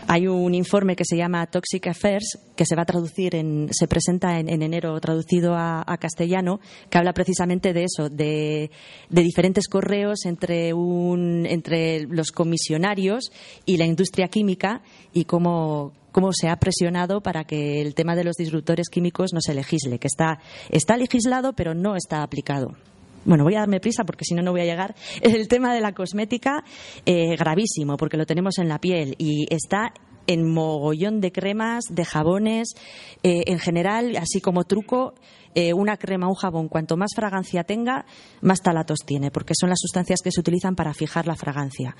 hay 0.06 0.28
un 0.28 0.54
informe 0.54 0.94
que 0.94 1.04
se 1.04 1.16
llama 1.16 1.44
Toxic 1.46 1.88
Affairs 1.88 2.38
que 2.54 2.64
se 2.64 2.76
va 2.76 2.82
a 2.82 2.86
traducir 2.86 3.34
en, 3.34 3.68
se 3.72 3.88
presenta 3.88 4.38
en, 4.38 4.48
enero 4.48 4.98
traducido 5.00 5.56
a, 5.56 5.84
castellano 5.98 6.60
que 6.88 6.98
habla 6.98 7.12
precisamente 7.12 7.72
de 7.72 7.84
eso 7.84 8.08
de, 8.08 8.70
diferentes 9.10 9.66
correos 9.66 10.24
entre 10.24 10.72
un 10.72 11.44
entre 11.46 12.06
los 12.06 12.30
comisionarios 12.30 13.32
y 13.66 13.76
la 13.76 13.86
industria 13.86 14.28
química 14.28 14.82
y 15.12 15.24
cómo 15.24 15.92
cómo 16.12 16.32
se 16.32 16.48
ha 16.48 16.56
presionado 16.56 17.20
para 17.20 17.42
que 17.42 17.82
el 17.82 17.96
tema 17.96 18.14
de 18.14 18.22
los 18.22 18.36
disruptores 18.36 18.88
químicos 18.88 19.32
no 19.34 19.40
se 19.40 19.52
legisle 19.52 19.98
que 19.98 20.06
está 20.06 20.38
está 20.70 20.96
legislado 20.96 21.54
pero 21.54 21.74
no 21.74 21.96
está 21.96 22.22
aplicado 22.22 22.76
bueno, 23.24 23.44
voy 23.44 23.54
a 23.54 23.60
darme 23.60 23.80
prisa 23.80 24.04
porque 24.04 24.24
si 24.24 24.34
no, 24.34 24.42
no 24.42 24.52
voy 24.52 24.62
a 24.62 24.64
llegar. 24.64 24.94
El 25.22 25.48
tema 25.48 25.74
de 25.74 25.80
la 25.80 25.92
cosmética, 25.92 26.64
eh, 27.04 27.36
gravísimo, 27.36 27.96
porque 27.96 28.16
lo 28.16 28.26
tenemos 28.26 28.58
en 28.58 28.68
la 28.68 28.78
piel 28.78 29.14
y 29.18 29.46
está 29.50 29.92
en 30.26 30.46
mogollón 30.46 31.20
de 31.20 31.32
cremas, 31.32 31.84
de 31.90 32.04
jabones, 32.04 32.74
eh, 33.22 33.44
en 33.46 33.58
general, 33.58 34.14
así 34.16 34.42
como 34.42 34.64
truco, 34.64 35.14
eh, 35.54 35.72
una 35.72 35.96
crema, 35.96 36.28
un 36.28 36.34
jabón, 36.34 36.68
cuanto 36.68 36.98
más 36.98 37.12
fragancia 37.16 37.64
tenga, 37.64 38.04
más 38.42 38.60
talatos 38.60 38.98
tiene, 39.06 39.30
porque 39.30 39.54
son 39.58 39.70
las 39.70 39.78
sustancias 39.80 40.20
que 40.22 40.30
se 40.30 40.40
utilizan 40.40 40.76
para 40.76 40.92
fijar 40.92 41.26
la 41.26 41.34
fragancia. 41.34 41.96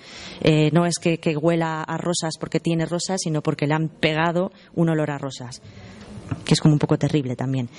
no 0.73 0.85
es 0.85 0.99
que, 0.99 1.19
huela 1.39 1.83
a 1.83 1.97
rosas 1.97 2.35
porque 2.39 2.61
tiene 2.61 2.85
rosas, 2.85 3.19
sino 3.23 3.43
porque 3.43 3.67
le 3.67 3.73
han 3.73 3.89
pegado 3.89 4.53
un 4.75 4.91
olor 4.91 5.11
a 5.11 5.17
rosas, 5.17 5.63
que 6.45 6.53
es 6.53 6.61
como 6.61 6.75
un 6.75 6.79
poco 6.79 6.99
terrible 6.99 7.35
también. 7.35 7.71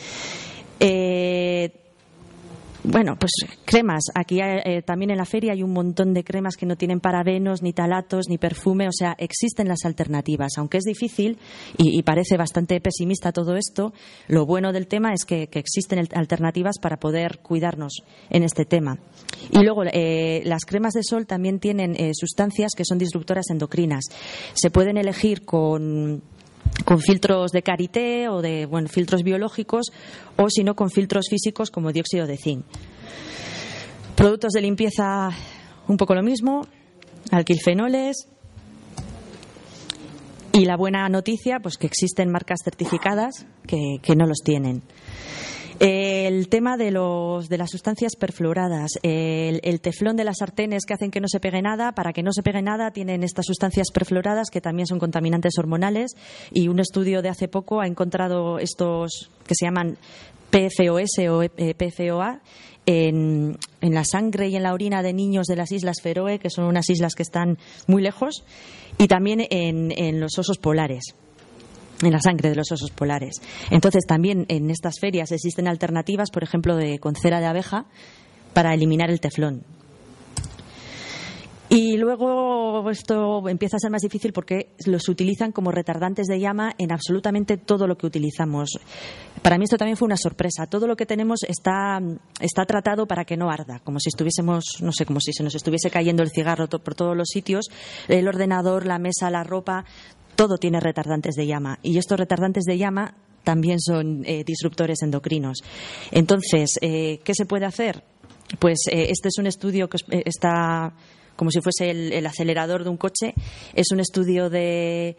Bueno, 2.83 3.17
pues 3.19 3.31
cremas. 3.65 4.03
Aquí 4.15 4.39
eh, 4.41 4.81
también 4.85 5.11
en 5.11 5.17
la 5.17 5.25
feria 5.25 5.51
hay 5.51 5.63
un 5.63 5.73
montón 5.73 6.13
de 6.13 6.23
cremas 6.23 6.55
que 6.55 6.65
no 6.65 6.77
tienen 6.77 7.01
parabenos, 7.01 7.61
ni 7.61 7.73
talatos, 7.73 8.29
ni 8.29 8.37
perfume. 8.37 8.87
O 8.87 8.91
sea, 8.93 9.15
existen 9.17 9.67
las 9.67 9.83
alternativas. 9.83 10.53
Aunque 10.57 10.77
es 10.77 10.85
difícil 10.85 11.37
y, 11.77 12.01
parece 12.03 12.37
bastante 12.37 12.79
pesimista 12.79 13.31
todo 13.31 13.55
esto, 13.55 13.93
lo 14.27 14.45
bueno 14.45 14.71
del 14.71 14.87
tema 14.87 15.13
es 15.13 15.25
que, 15.25 15.49
existen 15.51 16.07
alternativas 16.13 16.79
para 16.79 16.97
poder 16.97 17.39
cuidarnos 17.39 18.01
en 18.29 18.43
este 18.43 18.65
tema. 18.65 18.97
Y 19.51 19.59
luego, 19.63 19.83
eh, 19.83 20.41
las 20.45 20.63
cremas 20.65 20.93
de 20.93 21.03
sol 21.03 21.27
también 21.27 21.59
tienen 21.59 21.95
eh, 21.95 22.11
sustancias 22.13 22.71
que 22.75 22.85
son 22.85 22.97
disruptoras 22.97 23.49
endocrinas. 23.49 24.05
Se 24.53 24.71
pueden 24.71 24.97
elegir 24.97 25.43
con 25.43 26.23
con 26.85 26.99
filtros 26.99 27.51
de 27.51 27.61
karité 27.61 28.29
o 28.29 28.41
de 28.41 28.65
bueno, 28.65 28.87
filtros 28.87 29.23
biológicos 29.23 29.87
o 30.37 30.49
si 30.49 30.63
no 30.63 30.75
con 30.75 30.89
filtros 30.89 31.27
físicos 31.29 31.71
como 31.71 31.91
dióxido 31.91 32.25
de 32.27 32.37
zinc. 32.37 32.65
Productos 34.15 34.53
de 34.53 34.61
limpieza 34.61 35.29
un 35.87 35.97
poco 35.97 36.15
lo 36.15 36.23
mismo, 36.23 36.67
alquilfenoles 37.31 38.27
y 40.51 40.65
la 40.65 40.77
buena 40.77 41.07
noticia 41.09 41.59
pues 41.59 41.77
que 41.77 41.87
existen 41.87 42.31
marcas 42.31 42.59
certificadas 42.63 43.45
que, 43.65 43.99
que 44.01 44.15
no 44.15 44.25
los 44.25 44.39
tienen. 44.43 44.81
El 45.79 46.49
tema 46.49 46.75
de, 46.75 46.91
los, 46.91 47.47
de 47.47 47.57
las 47.57 47.69
sustancias 47.69 48.17
perfluoradas, 48.17 48.91
el, 49.01 49.79
teflón 49.79 50.17
de 50.17 50.25
las 50.25 50.39
sartenes 50.39 50.83
que 50.85 50.93
hacen 50.93 51.09
que 51.09 51.21
no 51.21 51.29
se 51.29 51.39
pegue 51.39 51.61
nada, 51.61 51.93
para 51.93 52.11
que 52.11 52.21
no 52.21 52.33
se 52.33 52.43
pegue 52.43 52.61
nada 52.61 52.91
tienen 52.91 53.23
estas 53.23 53.45
sustancias 53.45 53.87
perfluoradas 53.93 54.49
que 54.51 54.59
también 54.59 54.87
son 54.87 54.99
contaminantes 54.99 55.53
hormonales 55.57 56.17
y 56.51 56.67
un 56.67 56.81
estudio 56.81 57.21
de 57.21 57.29
hace 57.29 57.47
poco 57.47 57.79
ha 57.79 57.87
encontrado 57.87 58.59
estos 58.59 59.31
que 59.47 59.55
se 59.55 59.67
llaman 59.67 59.97
PFOS 60.49 61.19
o 61.29 61.43
eh, 61.43 61.75
PFOA 61.75 62.41
en, 62.85 63.57
en, 63.79 63.93
la 63.93 64.03
sangre 64.03 64.49
y 64.49 64.57
en 64.57 64.63
la 64.63 64.73
orina 64.73 65.01
de 65.01 65.13
niños 65.13 65.47
de 65.47 65.55
las 65.55 65.71
Islas 65.71 66.01
Feroe, 66.01 66.39
que 66.39 66.49
son 66.49 66.65
unas 66.65 66.89
islas 66.89 67.13
que 67.15 67.23
están 67.23 67.57
muy 67.87 68.01
lejos, 68.01 68.43
y 68.97 69.07
también 69.07 69.47
en, 69.49 69.93
en 69.95 70.19
los 70.19 70.37
osos 70.37 70.57
polares 70.57 71.15
en 72.01 72.11
la 72.11 72.21
sangre 72.21 72.49
de 72.49 72.55
los 72.55 72.71
osos 72.71 72.91
polares. 72.91 73.41
Entonces, 73.69 74.05
también 74.07 74.45
en 74.47 74.69
estas 74.69 74.99
ferias 74.99 75.31
existen 75.31 75.67
alternativas, 75.67 76.31
por 76.31 76.43
ejemplo, 76.43 76.75
de, 76.75 76.99
con 76.99 77.15
cera 77.15 77.39
de 77.39 77.47
abeja 77.47 77.85
para 78.53 78.73
eliminar 78.73 79.09
el 79.09 79.19
teflón. 79.19 79.63
Y 81.71 81.97
luego 81.97 82.89
esto 82.89 83.47
empieza 83.47 83.77
a 83.77 83.79
ser 83.79 83.91
más 83.91 84.01
difícil 84.01 84.33
porque 84.33 84.73
los 84.87 85.07
utilizan 85.07 85.51
como 85.51 85.71
retardantes 85.71 86.25
de 86.25 86.39
llama 86.39 86.73
en 86.79 86.91
absolutamente 86.91 87.57
todo 87.57 87.85
lo 87.85 87.95
que 87.95 88.07
utilizamos. 88.07 88.79
Para 89.43 89.59
mí 89.59 89.65
esto 89.65 89.77
también 89.77 89.95
fue 89.95 90.07
una 90.07 90.17
sorpresa. 90.17 90.65
Todo 90.65 90.87
lo 90.87 90.95
que 90.95 91.05
tenemos 91.05 91.43
está, 91.47 91.99
está 92.41 92.65
tratado 92.65 93.05
para 93.05 93.23
que 93.23 93.37
no 93.37 93.51
arda, 93.51 93.81
como 93.83 93.99
si 93.99 94.09
estuviésemos, 94.09 94.81
no 94.81 94.91
sé, 94.91 95.05
como 95.05 95.19
si 95.19 95.31
se 95.31 95.43
nos 95.43 95.53
estuviese 95.53 95.91
cayendo 95.91 96.23
el 96.23 96.31
cigarro 96.31 96.67
por 96.67 96.95
todos 96.95 97.15
los 97.15 97.27
sitios. 97.27 97.67
El 98.07 98.27
ordenador, 98.27 98.87
la 98.87 98.97
mesa, 98.97 99.29
la 99.29 99.43
ropa, 99.43 99.85
todo 100.39 100.57
tiene 100.57 100.79
retardantes 100.79 101.35
de 101.35 101.45
llama 101.45 101.79
y 101.83 101.97
estos 101.97 102.17
retardantes 102.17 102.63
de 102.63 102.77
llama 102.77 103.13
también 103.43 103.77
son 103.81 104.23
eh, 104.25 104.45
disruptores 104.45 105.01
endocrinos. 105.01 105.57
Entonces, 106.11 106.77
eh, 106.79 107.19
¿qué 107.25 107.33
se 107.35 107.45
puede 107.45 107.65
hacer? 107.65 108.05
pues 108.57 108.79
este 108.89 109.27
es 109.27 109.37
un 109.37 109.45
estudio 109.45 109.87
que 109.89 109.97
está 110.25 110.91
como 111.35 111.51
si 111.51 111.61
fuese 111.61 111.91
el 111.91 112.25
acelerador 112.25 112.83
de 112.83 112.89
un 112.89 112.97
coche. 112.97 113.35
Es 113.75 113.91
un 113.91 113.99
estudio 113.99 114.49
de 114.49 115.17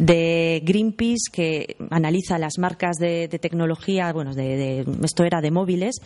de 0.00 0.62
Greenpeace 0.64 1.30
que 1.30 1.76
analiza 1.90 2.38
las 2.38 2.58
marcas 2.58 2.96
de, 2.96 3.28
tecnología, 3.28 4.12
bueno, 4.12 4.34
de, 4.34 4.86
esto 5.04 5.24
era 5.24 5.40
de 5.40 5.50
móviles, 5.50 5.96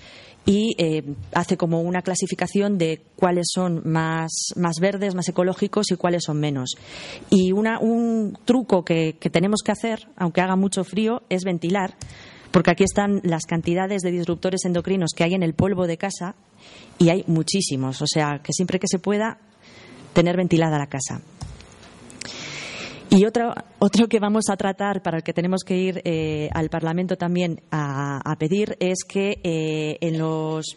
y 0.45 0.75
eh, 0.79 1.03
hace 1.33 1.57
como 1.57 1.81
una 1.81 2.03
clasificación 2.03 2.77
de 2.77 3.01
cuáles 3.17 3.47
son 3.53 3.83
más, 3.85 4.31
más, 4.57 4.81
verdes, 4.81 5.15
más 5.15 5.29
ecológicos 5.29 5.91
y 5.91 5.97
cuáles 5.97 6.25
son 6.25 6.41
menos. 6.41 6.75
Y 7.31 7.53
un 7.53 8.37
truco 8.45 8.85
que 8.85 9.15
tenemos 9.33 9.63
que 9.65 9.73
hacer, 9.73 10.09
aunque 10.17 10.41
haga 10.41 10.57
mucho 10.57 10.83
frío, 10.83 11.23
es 11.29 11.45
ventilar, 11.45 11.95
porque 12.51 12.71
aquí 12.71 12.85
están 12.85 13.21
las 13.23 13.47
cantidades 13.47 14.03
de 14.03 14.11
disruptores 14.11 14.65
endocrinos 14.65 15.11
que 15.17 15.25
hay 15.25 15.35
en 15.35 15.43
el 15.43 15.55
polvo 15.55 15.87
de 15.87 15.97
casa 15.97 16.35
y 16.99 17.09
hay 17.09 17.25
muchísimos. 17.27 18.03
O 18.03 18.07
sea, 18.07 18.41
que 18.43 18.53
siempre 18.53 18.79
que 18.79 18.87
se 18.89 18.99
pueda, 18.99 19.39
tener 20.13 20.37
ventilada 20.37 20.79
la 20.79 20.87
casa. 20.87 21.21
Y 23.11 23.25
otro, 23.27 23.55
otro 23.79 24.09
que 24.09 24.19
vamos 24.19 24.45
a 24.51 24.57
tratar, 24.57 25.03
para 25.03 25.19
el 25.19 25.23
que 25.23 25.33
tenemos 25.33 25.63
que 25.63 25.77
ir 25.77 26.03
eh, 26.05 26.49
al 26.53 26.69
Parlamento 26.69 27.17
también 27.17 27.61
a, 27.71 28.35
pedir, 28.39 28.77
es 28.81 29.05
que 29.09 29.39
eh, 29.45 29.99
en 30.01 30.19
los, 30.19 30.77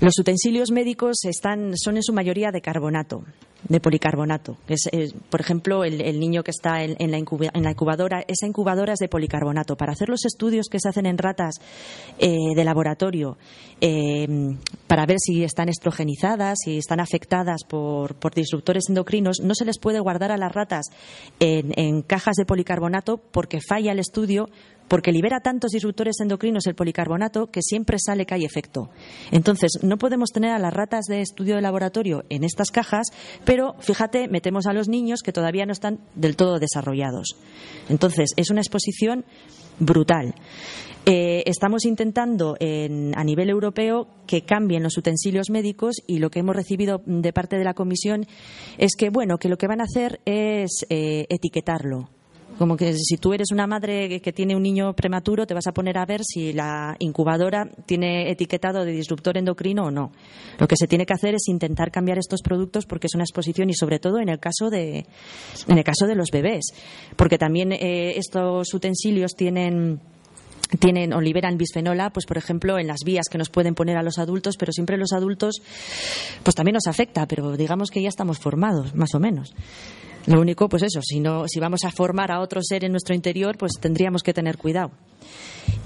los 0.00 0.18
utensilios 0.18 0.70
médicos 0.70 1.24
están, 1.24 1.76
son 1.76 1.96
en 1.96 2.02
su 2.02 2.12
mayoría 2.12 2.50
de 2.52 2.60
carbonato 2.60 3.24
de 3.68 3.80
policarbonato. 3.80 4.56
Por 5.30 5.40
ejemplo, 5.40 5.84
el, 5.84 6.20
niño 6.20 6.42
que 6.42 6.50
está 6.50 6.82
en, 6.84 7.10
la 7.10 7.18
incubadora, 7.18 8.24
esa 8.28 8.46
incubadora 8.46 8.92
es 8.92 8.98
de 8.98 9.08
policarbonato. 9.08 9.76
Para 9.76 9.92
hacer 9.92 10.08
los 10.08 10.24
estudios 10.24 10.68
que 10.70 10.78
se 10.78 10.88
hacen 10.88 11.06
en 11.06 11.18
ratas 11.18 11.56
eh, 12.18 12.36
de 12.54 12.64
laboratorio, 12.64 13.36
eh, 13.80 14.26
para 14.86 15.06
ver 15.06 15.18
si 15.18 15.44
están 15.44 15.68
estrogenizadas, 15.68 16.58
si 16.64 16.78
están 16.78 17.00
afectadas 17.00 17.64
por, 17.68 18.16
disruptores 18.34 18.84
endocrinos, 18.88 19.40
no 19.42 19.54
se 19.54 19.64
les 19.64 19.78
puede 19.78 20.00
guardar 20.00 20.30
a 20.30 20.36
las 20.36 20.52
ratas 20.52 20.86
en 21.40 22.02
cajas 22.02 22.36
de 22.36 22.44
policarbonato 22.44 23.18
porque 23.18 23.60
falla 23.60 23.92
el 23.92 23.98
estudio 23.98 24.48
porque 24.88 25.12
libera 25.12 25.40
tantos 25.40 25.70
disruptores 25.70 26.20
endocrinos 26.20 26.66
el 26.66 26.74
policarbonato 26.74 27.46
que 27.46 27.62
siempre 27.62 27.98
sale 27.98 28.26
que 28.26 28.34
hay 28.34 28.44
efecto. 28.44 28.90
Entonces, 29.30 29.78
no 29.82 29.98
podemos 29.98 30.30
tener 30.30 30.50
a 30.50 30.58
las 30.58 30.72
ratas 30.72 31.04
de 31.06 31.20
estudio 31.20 31.56
de 31.56 31.62
laboratorio 31.62 32.24
en 32.28 32.44
estas 32.44 32.70
cajas, 32.70 33.08
pero 33.44 33.74
fíjate, 33.80 34.28
metemos 34.28 34.66
a 34.66 34.72
los 34.72 34.88
niños 34.88 35.22
que 35.22 35.32
todavía 35.32 35.66
no 35.66 35.72
están 35.72 36.00
del 36.14 36.36
todo 36.36 36.58
desarrollados. 36.58 37.36
Entonces, 37.88 38.30
es 38.36 38.50
una 38.50 38.60
exposición 38.60 39.24
brutal. 39.78 40.34
Eh, 41.06 41.42
estamos 41.46 41.86
intentando 41.86 42.54
a 42.60 43.24
nivel 43.24 43.48
europeo 43.48 44.08
que 44.26 44.42
cambien 44.42 44.82
los 44.82 44.98
utensilios 44.98 45.48
médicos 45.48 46.02
y 46.06 46.18
lo 46.18 46.30
que 46.30 46.40
hemos 46.40 46.54
recibido 46.54 47.00
de 47.06 47.32
parte 47.32 47.56
de 47.56 47.64
la 47.64 47.72
Comisión 47.72 48.26
es 48.76 48.94
que, 48.94 49.08
bueno, 49.08 49.38
que 49.38 49.48
lo 49.48 49.56
que 49.56 49.68
van 49.68 49.80
a 49.80 49.84
hacer 49.84 50.20
es 50.26 50.84
eh, 50.90 51.24
etiquetarlo 51.30 52.10
como 52.58 52.76
que 52.76 52.94
si 52.94 53.16
tú 53.16 53.32
eres 53.32 53.52
una 53.52 53.66
madre 53.66 54.20
que 54.20 54.32
tiene 54.32 54.56
un 54.56 54.62
niño 54.62 54.92
prematuro, 54.94 55.46
te 55.46 55.54
vas 55.54 55.66
a 55.66 55.72
poner 55.72 55.96
a 55.96 56.04
ver 56.04 56.22
si 56.24 56.52
la 56.52 56.96
incubadora 56.98 57.68
tiene 57.86 58.30
etiquetado 58.30 58.84
de 58.84 58.92
disruptor 58.92 59.38
endocrino 59.38 59.84
o 59.84 59.90
no. 59.90 60.12
Lo 60.58 60.66
que 60.66 60.76
se 60.76 60.88
tiene 60.88 61.06
que 61.06 61.14
hacer 61.14 61.34
es 61.34 61.48
intentar 61.48 61.90
cambiar 61.90 62.18
estos 62.18 62.42
productos 62.42 62.84
porque 62.86 63.06
es 63.06 63.14
una 63.14 63.24
exposición 63.24 63.70
y 63.70 63.74
sobre 63.74 63.98
todo 63.98 64.18
en 64.18 64.28
el 64.28 64.40
caso 64.40 64.70
de, 64.70 65.06
en 65.68 65.78
el 65.78 65.84
caso 65.84 66.06
de 66.06 66.16
los 66.16 66.30
bebés. 66.30 66.72
Porque 67.16 67.38
también 67.38 67.72
eh, 67.72 68.18
estos 68.18 68.74
utensilios 68.74 69.34
tienen 69.34 70.00
tienen 70.78 71.14
o 71.14 71.20
liberan 71.20 71.56
bisfenola, 71.56 72.10
pues 72.10 72.26
por 72.26 72.36
ejemplo, 72.36 72.78
en 72.78 72.86
las 72.86 73.00
vías 73.04 73.28
que 73.30 73.38
nos 73.38 73.48
pueden 73.48 73.74
poner 73.74 73.96
a 73.96 74.02
los 74.02 74.18
adultos, 74.18 74.56
pero 74.58 74.72
siempre 74.72 74.98
los 74.98 75.12
adultos, 75.12 75.62
pues 76.42 76.54
también 76.54 76.74
nos 76.74 76.86
afecta, 76.86 77.26
pero 77.26 77.56
digamos 77.56 77.90
que 77.90 78.02
ya 78.02 78.08
estamos 78.08 78.38
formados, 78.38 78.94
más 78.94 79.14
o 79.14 79.18
menos. 79.20 79.54
Lo 80.28 80.42
único, 80.42 80.68
pues 80.68 80.82
eso, 80.82 81.00
si, 81.00 81.20
no, 81.20 81.48
si 81.48 81.58
vamos 81.58 81.84
a 81.84 81.90
formar 81.90 82.30
a 82.30 82.40
otro 82.40 82.60
ser 82.62 82.84
en 82.84 82.92
nuestro 82.92 83.14
interior, 83.14 83.56
pues 83.56 83.72
tendríamos 83.80 84.22
que 84.22 84.34
tener 84.34 84.58
cuidado. 84.58 84.90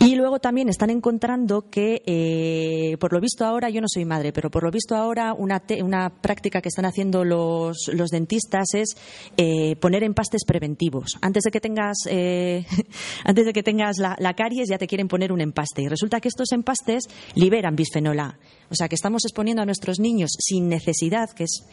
Y 0.00 0.16
luego 0.16 0.40
también 0.40 0.68
están 0.68 0.90
encontrando 0.90 1.70
que, 1.70 2.02
eh, 2.06 2.96
por 2.98 3.12
lo 3.12 3.20
visto 3.20 3.44
ahora, 3.44 3.70
yo 3.70 3.80
no 3.80 3.86
soy 3.88 4.04
madre, 4.04 4.32
pero 4.32 4.50
por 4.50 4.64
lo 4.64 4.70
visto 4.72 4.96
ahora 4.96 5.32
una, 5.32 5.62
una 5.80 6.10
práctica 6.10 6.60
que 6.60 6.70
están 6.70 6.86
haciendo 6.86 7.24
los, 7.24 7.88
los 7.92 8.10
dentistas 8.10 8.74
es 8.74 8.96
eh, 9.36 9.76
poner 9.76 10.02
empastes 10.02 10.42
preventivos. 10.44 11.18
Antes 11.20 11.44
de 11.44 11.52
que 11.52 11.60
tengas, 11.60 11.98
eh, 12.08 12.66
antes 13.24 13.46
de 13.46 13.52
que 13.52 13.62
tengas 13.62 13.98
la, 13.98 14.16
la, 14.18 14.34
caries 14.34 14.68
ya 14.68 14.78
te 14.78 14.88
quieren 14.88 15.06
poner 15.06 15.30
un 15.30 15.40
empaste. 15.40 15.82
Y 15.82 15.88
resulta 15.88 16.20
que 16.20 16.28
estos 16.28 16.50
empastes 16.50 17.04
liberan 17.36 17.76
bisfenol 17.76 18.18
A. 18.18 18.38
O 18.70 18.74
sea 18.74 18.88
que 18.88 18.96
estamos 18.96 19.24
exponiendo 19.24 19.62
a 19.62 19.66
nuestros 19.66 20.00
niños 20.00 20.30
sin 20.36 20.68
necesidad, 20.68 21.30
que 21.30 21.44
es 21.44 21.64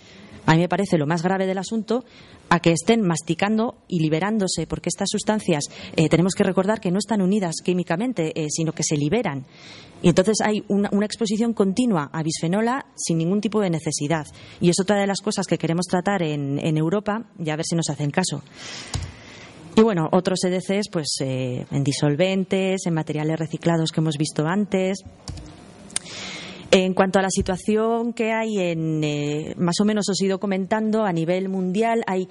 a 0.50 0.56
mí 0.56 0.62
me 0.62 0.68
parece 0.68 0.97
lo 0.97 1.06
más 1.06 1.22
grave 1.22 1.45
del 1.45 1.60
asunto, 1.60 2.04
a 2.50 2.60
que 2.60 2.72
estén 2.72 3.04
masticando 3.04 3.76
y 3.88 4.00
liberándose, 4.00 4.66
porque 4.66 4.89
estas 4.89 5.10
sustancias 5.12 5.66
eh, 5.95 6.10
tenemos 6.10 6.34
que 6.34 6.43
recordar 6.43 6.82
que 6.82 6.89
no 6.89 6.97
están 6.97 7.22
unidas 7.22 7.58
químicamente, 7.64 8.32
eh, 8.34 8.47
sino 8.50 8.72
que 8.72 8.82
se 8.82 8.97
liberan. 8.97 9.45
Y 10.02 10.10
entonces 10.10 10.38
hay 10.43 10.64
una, 10.68 10.89
exposición 11.06 11.54
continua 11.54 12.10
a 12.12 12.24
bisfenola 12.24 12.88
sin 12.95 13.20
ningún 13.20 13.41
tipo 13.41 13.62
de 13.62 13.70
necesidad. 13.70 14.26
Y 14.60 14.72
es 14.72 14.80
otra 14.80 15.00
de 15.00 15.06
las 15.06 15.22
cosas 15.22 15.45
que 15.45 15.60
queremos 15.60 15.86
tratar 15.86 16.24
en, 16.24 16.58
Europa 16.76 17.26
y 17.38 17.52
a 17.52 17.56
ver 17.56 17.66
si 17.66 17.76
nos 17.76 17.91
hacen 17.91 18.10
caso. 18.10 18.41
Y 19.76 19.84
bueno, 19.84 20.10
otros 20.12 20.39
EDCs, 20.43 20.89
pues 20.91 21.16
eh, 21.20 21.68
en 21.70 21.84
disolventes, 21.84 22.88
en 22.88 22.95
materiales 22.95 23.38
reciclados 23.38 23.91
que 23.91 24.00
hemos 24.00 24.18
visto 24.18 24.47
antes. 24.47 25.04
En 26.72 26.93
cuanto 26.93 27.17
a 27.17 27.24
la 27.24 27.32
situación 27.32 28.13
que 28.13 28.32
hay 28.32 28.59
en, 28.59 29.03
eh, 29.03 29.55
más 29.57 29.80
o 29.82 29.86
menos 29.86 30.07
os 30.07 30.22
he 30.22 30.26
ido 30.26 30.39
comentando, 30.39 31.03
a 31.03 31.11
nivel 31.11 31.49
mundial 31.49 32.03
hay 32.05 32.28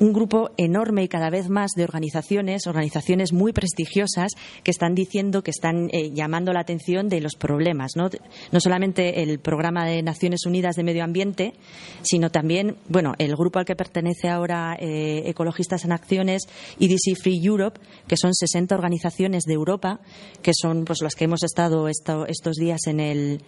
un 0.00 0.12
grupo 0.12 0.50
enorme 0.56 1.02
y 1.02 1.08
cada 1.08 1.30
vez 1.30 1.48
más 1.48 1.72
de 1.76 1.84
organizaciones, 1.84 2.66
organizaciones 2.66 3.32
muy 3.32 3.52
prestigiosas, 3.52 4.32
que 4.62 4.70
están 4.70 4.94
diciendo 4.94 5.42
que 5.42 5.50
están 5.50 5.88
eh, 5.92 6.10
llamando 6.12 6.52
la 6.52 6.60
atención 6.60 7.08
de 7.08 7.20
los 7.20 7.34
problemas. 7.34 7.92
¿no? 7.96 8.08
no 8.52 8.60
solamente 8.60 9.22
el 9.22 9.38
Programa 9.38 9.84
de 9.84 10.02
Naciones 10.02 10.46
Unidas 10.46 10.76
de 10.76 10.84
Medio 10.84 11.04
Ambiente, 11.04 11.54
sino 12.02 12.30
también, 12.30 12.76
bueno, 12.88 13.14
el 13.18 13.34
grupo 13.36 13.58
al 13.58 13.64
que 13.64 13.76
pertenece 13.76 14.28
ahora 14.28 14.76
eh, 14.78 15.22
Ecologistas 15.26 15.84
en 15.84 15.92
Acciones 15.92 16.42
y 16.78 16.88
DC 16.88 17.16
Free 17.20 17.40
Europe, 17.44 17.80
que 18.06 18.16
son 18.16 18.34
60 18.34 18.74
organizaciones 18.74 19.44
de 19.44 19.54
Europa, 19.54 20.00
que 20.42 20.52
son 20.54 20.84
pues 20.84 21.02
las 21.02 21.14
que 21.14 21.24
hemos 21.24 21.42
estado 21.42 21.88
estos 21.88 22.56
días 22.56 22.80
en 22.86 23.00
el, 23.00 23.42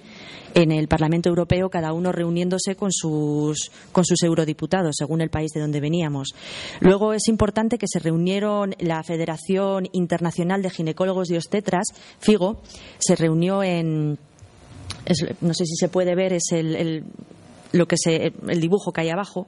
en 0.54 0.72
el 0.72 0.88
Parlamento 0.88 1.28
Europeo, 1.28 1.70
cada 1.70 1.92
uno 1.92 2.12
reuniéndose 2.12 2.74
con 2.74 2.90
sus, 2.92 3.70
con 3.92 4.04
sus 4.04 4.22
eurodiputados, 4.22 4.96
según 4.96 5.20
el 5.20 5.30
país 5.30 5.52
de 5.52 5.60
donde 5.60 5.80
veníamos. 5.80 6.34
Luego 6.80 7.12
es 7.12 7.28
importante 7.28 7.78
que 7.78 7.86
se 7.88 7.98
reunieron 7.98 8.74
la 8.78 9.02
Federación 9.02 9.88
Internacional 9.92 10.62
de 10.62 10.70
Ginecólogos 10.70 11.30
y 11.30 11.36
Obstetras, 11.36 11.86
FIGO, 12.18 12.60
se 12.98 13.16
reunió 13.16 13.62
en. 13.62 14.18
no 15.40 15.54
sé 15.54 15.64
si 15.66 15.76
se 15.76 15.88
puede 15.88 16.14
ver, 16.14 16.32
es 16.32 16.52
el, 16.52 17.04
lo 17.72 17.86
que 17.86 17.96
el 18.04 18.60
dibujo 18.60 18.92
que 18.92 19.02
hay 19.02 19.10
abajo, 19.10 19.46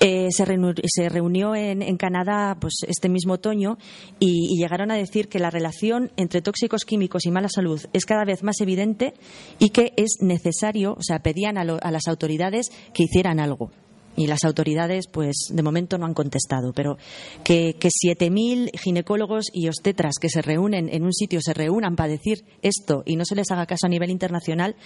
eh, 0.00 0.28
se, 0.30 0.44
reunió, 0.44 1.54
en, 1.54 1.96
Canadá 1.96 2.56
pues, 2.60 2.74
este 2.86 3.08
mismo 3.08 3.34
otoño 3.34 3.78
y, 4.18 4.58
llegaron 4.58 4.90
a 4.90 4.96
decir 4.96 5.28
que 5.28 5.38
la 5.38 5.50
relación 5.50 6.10
entre 6.16 6.42
tóxicos 6.42 6.84
químicos 6.84 7.26
y 7.26 7.30
mala 7.30 7.48
salud 7.48 7.80
es 7.92 8.04
cada 8.04 8.24
vez 8.24 8.42
más 8.42 8.60
evidente 8.60 9.14
y 9.58 9.70
que 9.70 9.92
es 9.96 10.18
necesario, 10.20 10.94
o 10.94 11.02
sea, 11.02 11.20
pedían 11.20 11.58
a 11.58 11.64
las 11.64 12.08
autoridades 12.08 12.70
que 12.92 13.04
hicieran 13.04 13.40
algo 13.40 13.70
y 14.16 14.26
las 14.26 14.44
autoridades, 14.44 15.06
pues 15.06 15.46
de 15.50 15.62
momento 15.62 15.98
no 15.98 16.06
han 16.06 16.14
contestado, 16.14 16.72
pero 16.72 16.98
que, 17.44 17.76
que 17.78 17.88
7.000 17.88 18.78
ginecólogos 18.78 19.46
y 19.52 19.68
obstetras 19.68 20.14
que 20.20 20.28
se 20.28 20.42
reúnen 20.42 20.88
en 20.88 21.04
un 21.04 21.12
sitio, 21.12 21.40
se 21.40 21.54
reúnan 21.54 21.96
para 21.96 22.10
decir 22.10 22.44
esto 22.62 23.02
y 23.06 23.16
no 23.16 23.24
se 23.24 23.34
les 23.34 23.50
haga 23.50 23.66
caso 23.66 23.86
a 23.86 23.90
nivel 23.90 24.10
internacional, 24.10 24.76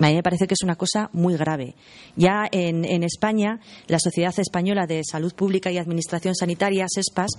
a 0.00 0.06
mí 0.06 0.14
me 0.14 0.22
parece 0.22 0.46
que 0.46 0.54
es 0.54 0.62
una 0.62 0.76
cosa 0.76 1.10
muy 1.12 1.36
grave. 1.36 1.74
Ya 2.14 2.46
en, 2.52 2.84
en 2.84 3.02
España, 3.02 3.60
la 3.88 3.98
Sociedad 3.98 4.34
Española 4.38 4.86
de 4.86 5.02
Salud 5.04 5.34
Pública 5.34 5.72
y 5.72 5.78
Administración 5.78 6.36
Sanitaria, 6.36 6.86
SESPAS, 6.88 7.32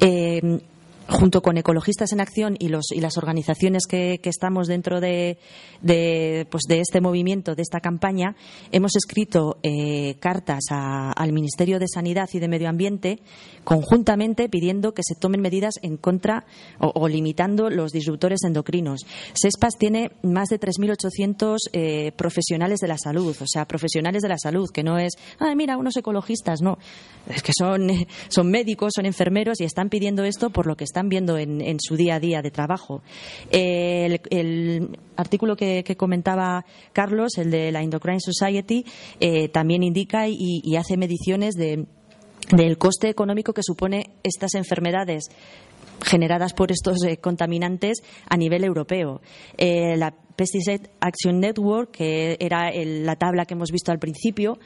eh, 0.00 0.60
junto 1.08 1.40
con 1.40 1.56
Ecologistas 1.56 2.12
en 2.12 2.20
Acción 2.20 2.56
y, 2.58 2.68
los, 2.68 2.92
y 2.92 3.00
las 3.00 3.16
organizaciones 3.16 3.86
que, 3.86 4.20
estamos 4.28 4.68
dentro 4.68 5.00
de, 5.00 5.38
pues 6.50 6.64
de, 6.68 6.80
este 6.80 7.00
movimiento, 7.00 7.54
de 7.54 7.62
esta 7.62 7.80
campaña, 7.80 8.36
hemos 8.72 8.94
escrito 8.94 9.56
eh, 9.62 10.16
cartas 10.20 10.64
al 10.70 11.32
Ministerio 11.32 11.78
de 11.78 11.88
Sanidad 11.88 12.28
y 12.34 12.38
de 12.38 12.48
Medio 12.48 12.68
Ambiente 12.68 13.20
conjuntamente 13.64 14.50
pidiendo 14.50 14.92
que 14.92 15.02
se 15.02 15.14
tomen 15.14 15.40
medidas 15.40 15.74
en 15.82 15.96
contra 15.96 16.44
o, 16.78 17.08
limitando 17.08 17.70
los 17.70 17.92
disruptores 17.92 18.40
endocrinos. 18.44 19.06
SESPAS 19.32 19.76
tiene 19.78 20.12
más 20.22 20.48
de 20.48 20.60
3.800 20.60 21.56
eh, 21.72 22.12
profesionales 22.16 22.80
de 22.80 22.88
la 22.88 22.98
salud, 22.98 23.34
o 23.40 23.46
sea, 23.46 23.64
profesionales 23.66 24.22
de 24.22 24.28
la 24.28 24.38
salud, 24.38 24.68
que 24.72 24.82
no 24.82 24.98
es, 24.98 25.14
ah, 25.38 25.54
mira, 25.54 25.78
unos 25.78 25.96
ecologistas, 25.96 26.60
no, 26.60 26.76
es 27.26 27.42
que 27.42 27.52
son 28.28 28.50
médicos, 28.50 28.92
son 28.94 29.06
enfermeros 29.06 29.60
y 29.60 29.64
están 29.64 29.88
pidiendo 29.88 30.24
esto 30.24 30.50
por 30.50 30.66
lo 30.66 30.76
que 30.76 30.84
está 30.84 30.97
viendo 31.06 31.38
en, 31.38 31.78
su 31.80 31.96
día 31.96 32.16
a 32.16 32.20
día 32.20 32.42
de 32.42 32.50
trabajo. 32.50 33.02
el, 33.50 34.98
artículo 35.16 35.56
que, 35.56 35.96
comentaba 35.96 36.64
Carlos, 36.92 37.38
el 37.38 37.50
de 37.50 37.72
la 37.72 37.82
Endocrine 37.82 38.20
Society, 38.20 38.84
eh, 39.20 39.48
también 39.48 39.82
indica 39.82 40.28
y, 40.28 40.76
hace 40.76 40.96
mediciones 40.96 41.54
del 41.54 42.78
coste 42.78 43.08
económico 43.08 43.52
que 43.52 43.62
supone 43.62 44.10
estas 44.22 44.54
enfermedades 44.54 45.24
generadas 46.02 46.54
por 46.54 46.70
estos 46.70 47.02
eh, 47.04 47.16
contaminantes 47.16 47.98
a 48.28 48.36
nivel 48.36 48.64
europeo. 48.64 49.20
Eh, 49.56 49.96
la 49.96 50.14
Pesticide 50.36 50.88
Action 51.00 51.40
Network, 51.40 51.90
que 51.90 52.36
era 52.38 52.70
la 52.72 53.16
tabla 53.16 53.44
que 53.44 53.54
hemos 53.54 53.72
visto 53.72 53.90
al 53.90 53.98
principio, 53.98 54.60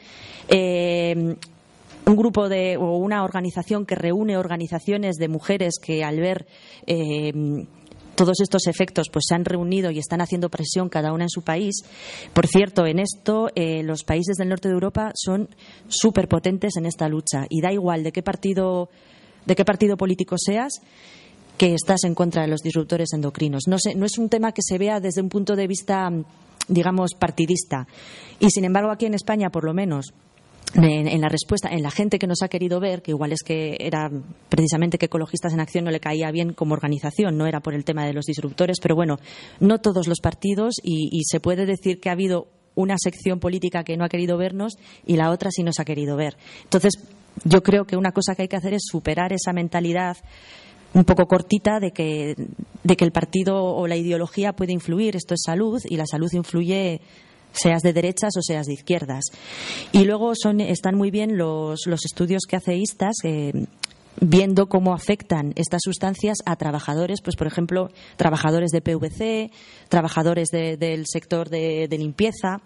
un 2.07 2.16
grupo 2.16 2.48
de 2.48 2.76
o 2.76 2.96
una 2.96 3.24
organización 3.24 3.86
que 3.86 3.94
reúne 3.94 4.36
organizaciones 4.36 5.16
de 5.16 5.28
mujeres 5.28 5.74
que 5.80 6.05
al 6.05 6.20
ver 6.20 6.46
todos 8.14 8.40
estos 8.40 8.66
efectos 8.66 9.09
pues 9.12 9.24
se 9.28 9.34
han 9.34 9.44
reunido 9.44 9.90
y 9.90 9.98
están 9.98 10.20
haciendo 10.20 10.50
presión 10.50 10.88
cada 10.88 11.12
una 11.12 11.24
en 11.24 11.30
su 11.30 11.42
país. 11.42 11.82
Por 12.32 12.46
cierto, 12.46 12.86
en 12.86 12.98
esto 12.98 13.48
los 13.55 14.05
países 14.05 14.36
del 14.36 14.48
norte 14.48 14.68
de 14.68 14.74
Europa 14.74 15.12
son 15.14 15.48
súper 15.88 16.28
potentes 16.28 16.76
en 16.76 16.86
esta 16.86 17.09
lucha 17.09 17.46
y 17.48 17.61
da 17.61 17.72
igual 17.72 18.03
de 18.03 18.12
qué 18.12 18.22
partido 18.22 18.88
de 19.46 19.57
qué 19.57 19.64
partido 19.64 19.96
político 19.96 20.36
seas 20.38 20.80
que 21.59 21.74
estás 21.74 22.05
en 22.05 22.14
contra 22.14 22.42
de 22.42 22.48
los 22.48 22.61
disruptores 22.61 23.12
endocrinos. 23.12 23.64
No, 23.66 23.76
no 23.96 24.07
es 24.07 24.18
un 24.18 24.28
tema 24.28 24.53
que 24.53 24.62
se 24.62 24.78
vea 24.78 25.00
desde 25.00 25.20
un 25.20 25.28
punto 25.28 25.55
de 25.55 25.66
vista, 25.66 26.11
digamos, 26.66 27.14
partidista. 27.14 27.86
Y, 28.40 28.50
sin 28.50 28.64
embargo, 28.64 28.90
aquí 28.90 29.07
en 29.07 29.14
España, 29.14 29.50
por 29.50 29.64
lo 29.64 29.74
menos, 29.74 30.12
en, 30.74 31.20
la 31.20 31.28
respuesta, 31.28 31.68
en 31.70 31.82
la 31.82 31.90
gente 31.90 32.18
que 32.18 32.26
nos 32.26 32.42
ha 32.42 32.48
querido 32.48 32.80
ver, 32.80 33.02
que 33.02 33.10
igual 33.10 33.32
es 33.32 33.42
que 33.42 33.76
era 33.78 34.10
precisamente 34.48 34.98
que 34.98 35.06
Ecologistas 35.06 35.52
en 35.52 35.60
Acción 35.60 35.84
no 35.84 35.90
le 35.90 36.00
caía 36.00 36.30
bien 36.30 36.54
como 36.54 36.74
organización, 36.74 37.36
no 37.36 37.46
era 37.46 37.60
por 37.60 37.74
el 37.74 37.84
tema 37.84 38.06
de 38.06 38.12
los 38.12 38.24
disruptores, 38.24 38.78
pero 38.80 38.94
bueno, 38.94 39.18
no 39.60 39.78
todos 39.78 40.08
los 40.08 40.20
partidos 40.20 40.76
y, 40.82 41.08
y 41.12 41.24
se 41.24 41.40
puede 41.40 41.66
decir 41.66 42.00
que 42.00 42.08
ha 42.08 42.12
habido 42.12 42.48
una 42.74 42.96
sección 42.98 43.38
política 43.38 43.84
que 43.84 43.96
no 43.96 44.04
ha 44.04 44.08
querido 44.08 44.38
vernos 44.38 44.78
y 45.06 45.16
la 45.16 45.30
otra 45.30 45.50
sí 45.50 45.62
nos 45.62 45.78
ha 45.78 45.84
querido 45.84 46.16
ver. 46.16 46.36
Entonces, 46.64 46.94
yo 47.44 47.62
creo 47.62 47.84
que 47.84 47.96
una 47.96 48.12
cosa 48.12 48.34
que 48.34 48.42
hay 48.42 48.48
que 48.48 48.56
hacer 48.56 48.74
es 48.74 48.82
superar 48.90 49.32
esa 49.32 49.52
mentalidad 49.52 50.16
un 50.94 51.04
poco 51.04 51.26
cortita 51.26 51.80
de 51.80 51.92
que, 51.92 52.34
de 52.82 52.96
que 52.96 53.04
el 53.04 53.12
partido 53.12 53.62
o 53.64 53.86
la 53.86 53.96
ideología 53.96 54.52
puede 54.52 54.72
influir. 54.72 55.16
Esto 55.16 55.34
es 55.34 55.42
salud 55.44 55.80
y 55.88 55.96
la 55.96 56.06
salud 56.06 56.30
influye 56.32 57.00
seas 57.53 57.82
de 57.82 57.92
derechas 57.92 58.36
o 58.36 58.42
seas 58.42 58.66
de 58.66 58.74
izquierdas. 58.74 59.24
Y 59.92 60.05
luego 60.05 60.34
son, 60.34 60.61
están 60.61 60.96
muy 60.96 61.11
bien 61.11 61.36
los, 61.36 61.86
los 61.86 62.05
estudios 62.05 62.42
que 62.48 62.57
hace 62.57 62.76
ISTAS, 62.76 63.16
eh, 63.24 63.53
viendo 64.20 64.68
cómo 64.68 64.94
afectan 64.94 65.53
estas 65.57 65.80
sustancias 65.84 66.38
a 66.44 66.57
trabajadores, 66.57 67.20
pues 67.22 67.36
por 67.36 67.46
ejemplo, 67.46 67.88
trabajadores 68.16 68.70
de 68.70 68.80
PVC, 68.80 69.50
trabajadores 69.88 70.48
del 70.50 71.05
sector 71.07 71.48
de, 71.48 71.88
limpieza. 71.90 72.61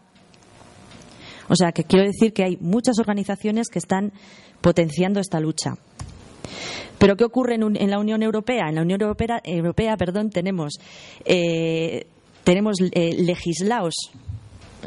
O 1.49 1.55
sea, 1.55 1.73
que 1.73 1.85
quiero 1.85 2.05
decir 2.05 2.33
que 2.33 2.45
hay 2.45 2.57
muchas 2.61 2.99
organizaciones 2.99 3.69
que 3.69 3.79
están 3.79 4.13
potenciando 4.61 5.21
esta 5.21 5.41
lucha. 5.41 5.75
Pero 6.99 7.17
¿qué 7.17 7.25
ocurre 7.25 7.55
en, 7.55 7.91
la 7.91 7.99
Unión 7.99 8.23
Europea? 8.23 8.69
En 8.69 8.75
la 8.77 8.83
Unión 8.83 9.01
Europea, 9.01 9.41
Europea 9.45 9.97
perdón, 9.97 10.31
tenemos, 10.31 10.75
eh, 11.25 12.07
tenemos 12.45 12.77
eh, 12.81 13.15
legislados 13.19 13.95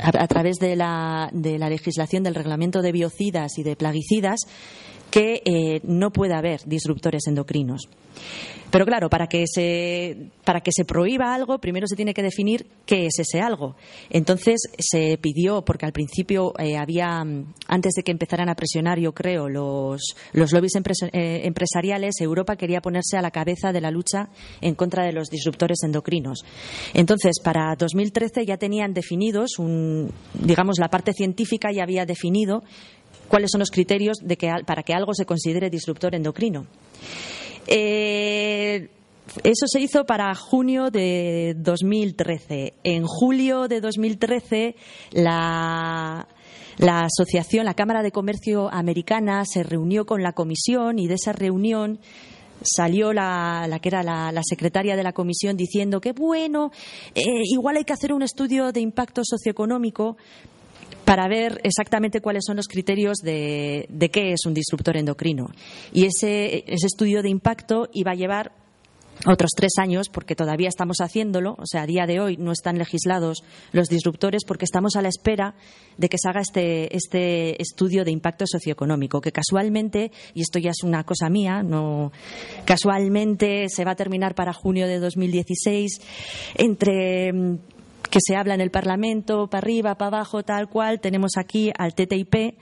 a, 0.01 0.27
través 0.27 0.57
de 0.57 0.75
la, 0.75 1.29
de 1.33 1.57
la 1.57 1.69
legislación 1.69 2.23
del 2.23 2.35
reglamento 2.35 2.81
de 2.81 2.91
biocidas 2.91 3.57
y 3.57 3.63
de 3.63 3.75
plaguicidas 3.75 4.39
que 5.09 5.41
eh, 5.45 5.81
no 5.83 6.11
puede 6.11 6.33
haber 6.33 6.61
disruptores 6.65 7.27
endocrinos. 7.27 7.87
Pero 8.71 8.85
claro, 8.85 9.09
para 9.09 9.27
que, 9.27 9.45
se, 9.47 10.29
para 10.43 10.61
que 10.61 10.71
se 10.71 10.85
prohíba 10.85 11.33
algo, 11.33 11.57
primero 11.57 11.87
se 11.87 11.95
tiene 11.95 12.13
que 12.13 12.21
definir 12.21 12.67
qué 12.85 13.07
es 13.07 13.17
ese 13.17 13.41
algo. 13.41 13.75
Entonces 14.09 14.61
se 14.77 15.17
pidió, 15.17 15.63
porque 15.63 15.85
al 15.85 15.91
principio 15.91 16.53
eh, 16.59 16.77
había, 16.77 17.19
antes 17.67 17.93
de 17.95 18.03
que 18.03 18.11
empezaran 18.11 18.47
a 18.49 18.55
presionar, 18.55 18.99
yo 18.99 19.13
creo, 19.13 19.49
los, 19.49 20.15
los 20.33 20.51
lobbies 20.51 20.73
eh, 20.75 21.41
empresariales, 21.45 22.21
Europa 22.21 22.55
quería 22.55 22.81
ponerse 22.81 23.17
a 23.17 23.21
la 23.21 23.31
cabeza 23.31 23.71
de 23.71 23.81
la 23.81 23.91
lucha 23.91 24.29
en 24.61 24.75
contra 24.75 25.03
de 25.03 25.13
los 25.13 25.29
disruptores 25.29 25.79
endocrinos. 25.83 26.43
Entonces, 26.93 27.39
para 27.43 27.75
2013 27.75 28.45
ya 28.45 28.57
tenían 28.57 28.93
definidos, 28.93 29.57
un, 29.57 30.11
digamos, 30.35 30.77
la 30.77 30.89
parte 30.89 31.13
científica 31.13 31.71
ya 31.71 31.83
había 31.83 32.05
definido 32.05 32.63
cuáles 33.29 33.51
son 33.51 33.59
los 33.59 33.71
criterios 33.71 34.17
de 34.21 34.35
que, 34.35 34.51
para 34.65 34.83
que 34.83 34.93
algo 34.93 35.13
se 35.13 35.25
considere 35.25 35.69
disruptor 35.69 36.15
endocrino. 36.15 36.67
Eh, 37.67 38.89
eso 39.43 39.67
se 39.67 39.79
hizo 39.79 40.05
para 40.05 40.33
junio 40.35 40.89
de 40.89 41.55
2013. 41.57 42.73
En 42.83 43.05
julio 43.05 43.67
de 43.67 43.79
2013, 43.79 44.75
la, 45.11 46.27
la 46.77 47.01
asociación, 47.01 47.65
la 47.65 47.75
Cámara 47.75 48.01
de 48.01 48.11
Comercio 48.11 48.73
Americana, 48.73 49.45
se 49.45 49.63
reunió 49.63 50.05
con 50.05 50.23
la 50.23 50.33
comisión 50.33 50.97
y 50.99 51.07
de 51.07 51.15
esa 51.15 51.31
reunión 51.31 51.99
salió 52.61 53.13
la, 53.13 53.79
que 53.81 53.89
era 53.89 54.03
la, 54.03 54.41
secretaria 54.43 54.95
de 54.95 55.03
la 55.03 55.13
comisión 55.13 55.55
diciendo 55.55 56.01
que 56.01 56.13
bueno, 56.13 56.71
eh, 57.15 57.43
igual 57.45 57.77
hay 57.77 57.83
que 57.83 57.93
hacer 57.93 58.13
un 58.13 58.21
estudio 58.21 58.71
de 58.71 58.81
impacto 58.81 59.21
socioeconómico 59.23 60.17
para 61.09 61.27
ver 61.27 61.59
exactamente 61.63 62.21
cuáles 62.21 62.43
son 62.45 62.57
los 62.57 62.67
criterios 62.67 63.17
de, 63.23 64.09
qué 64.13 64.31
es 64.31 64.41
un 64.45 64.53
disruptor 64.53 64.95
endocrino. 64.95 65.47
Y 65.91 66.05
ese, 66.05 66.63
estudio 66.67 67.23
de 67.23 67.29
impacto 67.29 67.89
iba 67.93 68.11
a 68.11 68.13
llevar 68.13 68.51
otros 69.25 69.49
tres 69.57 69.71
años, 69.79 70.07
porque 70.07 70.35
todavía 70.35 70.69
estamos 70.69 70.97
haciéndolo, 71.01 71.55
o 71.57 71.65
sea, 71.65 71.81
a 71.81 71.87
día 71.87 72.05
de 72.05 72.19
hoy 72.19 72.37
no 72.37 72.51
están 72.51 72.77
legislados 72.77 73.39
los 73.71 73.89
disruptores 73.89 74.43
porque 74.45 74.65
estamos 74.65 74.95
a 74.97 75.01
la 75.01 75.09
espera 75.09 75.55
de 75.97 76.09
que 76.09 76.17
se 76.19 76.29
haga 76.29 76.41
este, 76.41 76.95
este 76.95 77.59
estudio 77.59 78.05
de 78.05 78.11
impacto 78.11 78.45
socioeconómico, 78.45 79.19
que 79.19 79.31
casualmente, 79.31 80.11
y 80.35 80.41
esto 80.41 80.59
ya 80.59 80.69
es 80.69 80.83
una 80.83 81.05
cosa 81.05 81.27
mía, 81.27 81.63
no 81.63 82.11
casualmente 82.65 83.65
se 83.67 83.83
va 83.83 83.91
a 83.91 83.95
terminar 83.95 84.35
para 84.35 84.53
junio 84.53 84.85
de 84.85 84.99
2016, 84.99 86.01
entre 86.59 87.33
que 88.09 88.19
se 88.25 88.35
habla 88.35 88.55
en 88.55 88.61
el 88.61 88.71
Parlamento, 88.71 89.47
para 89.47 89.59
arriba, 89.59 89.95
para 89.95 90.17
abajo, 90.17 90.43
tal 90.43 90.69
cual. 90.69 90.99
Tenemos 90.99 91.31
aquí 91.37 91.71
al 91.77 91.93
TTIP, 91.93 92.57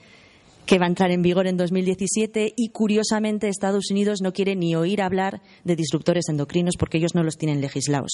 que 0.66 0.78
va 0.78 0.84
a 0.84 0.88
entrar 0.88 1.10
en 1.10 1.22
vigor 1.22 1.46
en 1.46 1.56
2017 1.56 2.52
y 2.54 2.68
curiosamente 2.68 3.48
Estados 3.48 3.90
Unidos 3.90 4.20
no 4.20 4.32
quiere 4.32 4.54
ni 4.54 4.74
oír 4.76 5.00
hablar 5.00 5.40
de 5.64 5.76
disruptores 5.76 6.28
endocrinos 6.28 6.74
porque 6.78 6.98
ellos 6.98 7.14
no 7.14 7.22
los 7.22 7.36
tienen 7.36 7.62
legislados. 7.62 8.12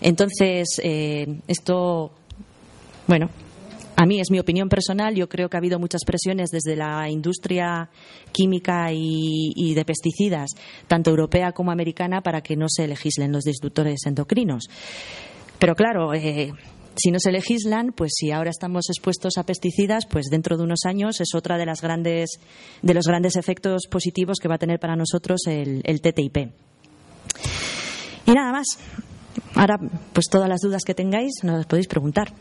Entonces, 0.00 0.80
eh, 0.84 1.40
esto, 1.48 2.12
bueno, 3.08 3.30
a 4.00 4.06
mí 4.06 4.20
es 4.20 4.30
mi 4.30 4.38
opinión 4.38 4.68
personal. 4.68 5.16
Yo 5.16 5.28
creo 5.28 5.48
que 5.48 5.56
ha 5.56 5.58
habido 5.58 5.80
muchas 5.80 6.04
presiones 6.04 6.50
desde 6.50 6.76
la 6.76 7.10
industria 7.10 7.90
química 8.30 8.92
y, 8.92 9.74
de 9.74 9.84
pesticidas, 9.84 10.50
tanto 10.86 11.10
europea 11.10 11.50
como 11.50 11.72
americana, 11.72 12.20
para 12.20 12.40
que 12.40 12.54
no 12.54 12.66
se 12.68 12.86
legislen 12.86 13.32
los 13.32 13.42
disruptores 13.42 14.06
endocrinos. 14.06 14.68
Pero 15.58 15.74
claro, 15.74 16.14
eh, 16.14 16.52
si 16.96 17.10
no 17.10 17.18
se 17.20 17.32
legislan, 17.32 17.92
pues 17.92 18.12
si 18.14 18.32
ahora 18.32 18.50
estamos 18.50 18.88
expuestos 18.90 19.38
a 19.38 19.44
pesticidas, 19.44 20.06
pues 20.06 20.26
dentro 20.30 20.56
de 20.56 20.64
unos 20.64 20.80
años 20.84 21.20
es 21.20 21.34
otra 21.34 21.58
de 21.58 21.66
las 21.66 21.80
grandes 21.80 22.40
de 22.82 22.94
los 22.94 23.06
grandes 23.06 23.36
efectos 23.36 23.82
positivos 23.88 24.38
que 24.40 24.48
va 24.48 24.56
a 24.56 24.58
tener 24.58 24.80
para 24.80 24.96
nosotros 24.96 25.42
el, 25.46 25.80
el 25.84 26.00
TTIP. 26.00 26.50
Y 28.26 28.32
nada 28.32 28.50
más. 28.52 28.66
Ahora, 29.54 29.78
pues 30.12 30.26
todas 30.28 30.48
las 30.48 30.60
dudas 30.60 30.82
que 30.84 30.94
tengáis 30.94 31.32
nos 31.42 31.58
las 31.58 31.66
podéis 31.66 31.86
preguntar. 31.86 32.32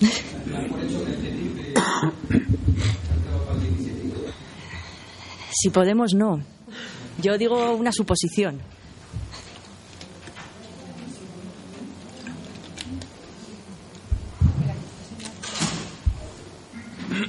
si 5.52 5.70
podemos, 5.70 6.14
no. 6.14 6.42
Yo 7.22 7.38
digo 7.38 7.74
una 7.74 7.92
suposición. 7.92 8.60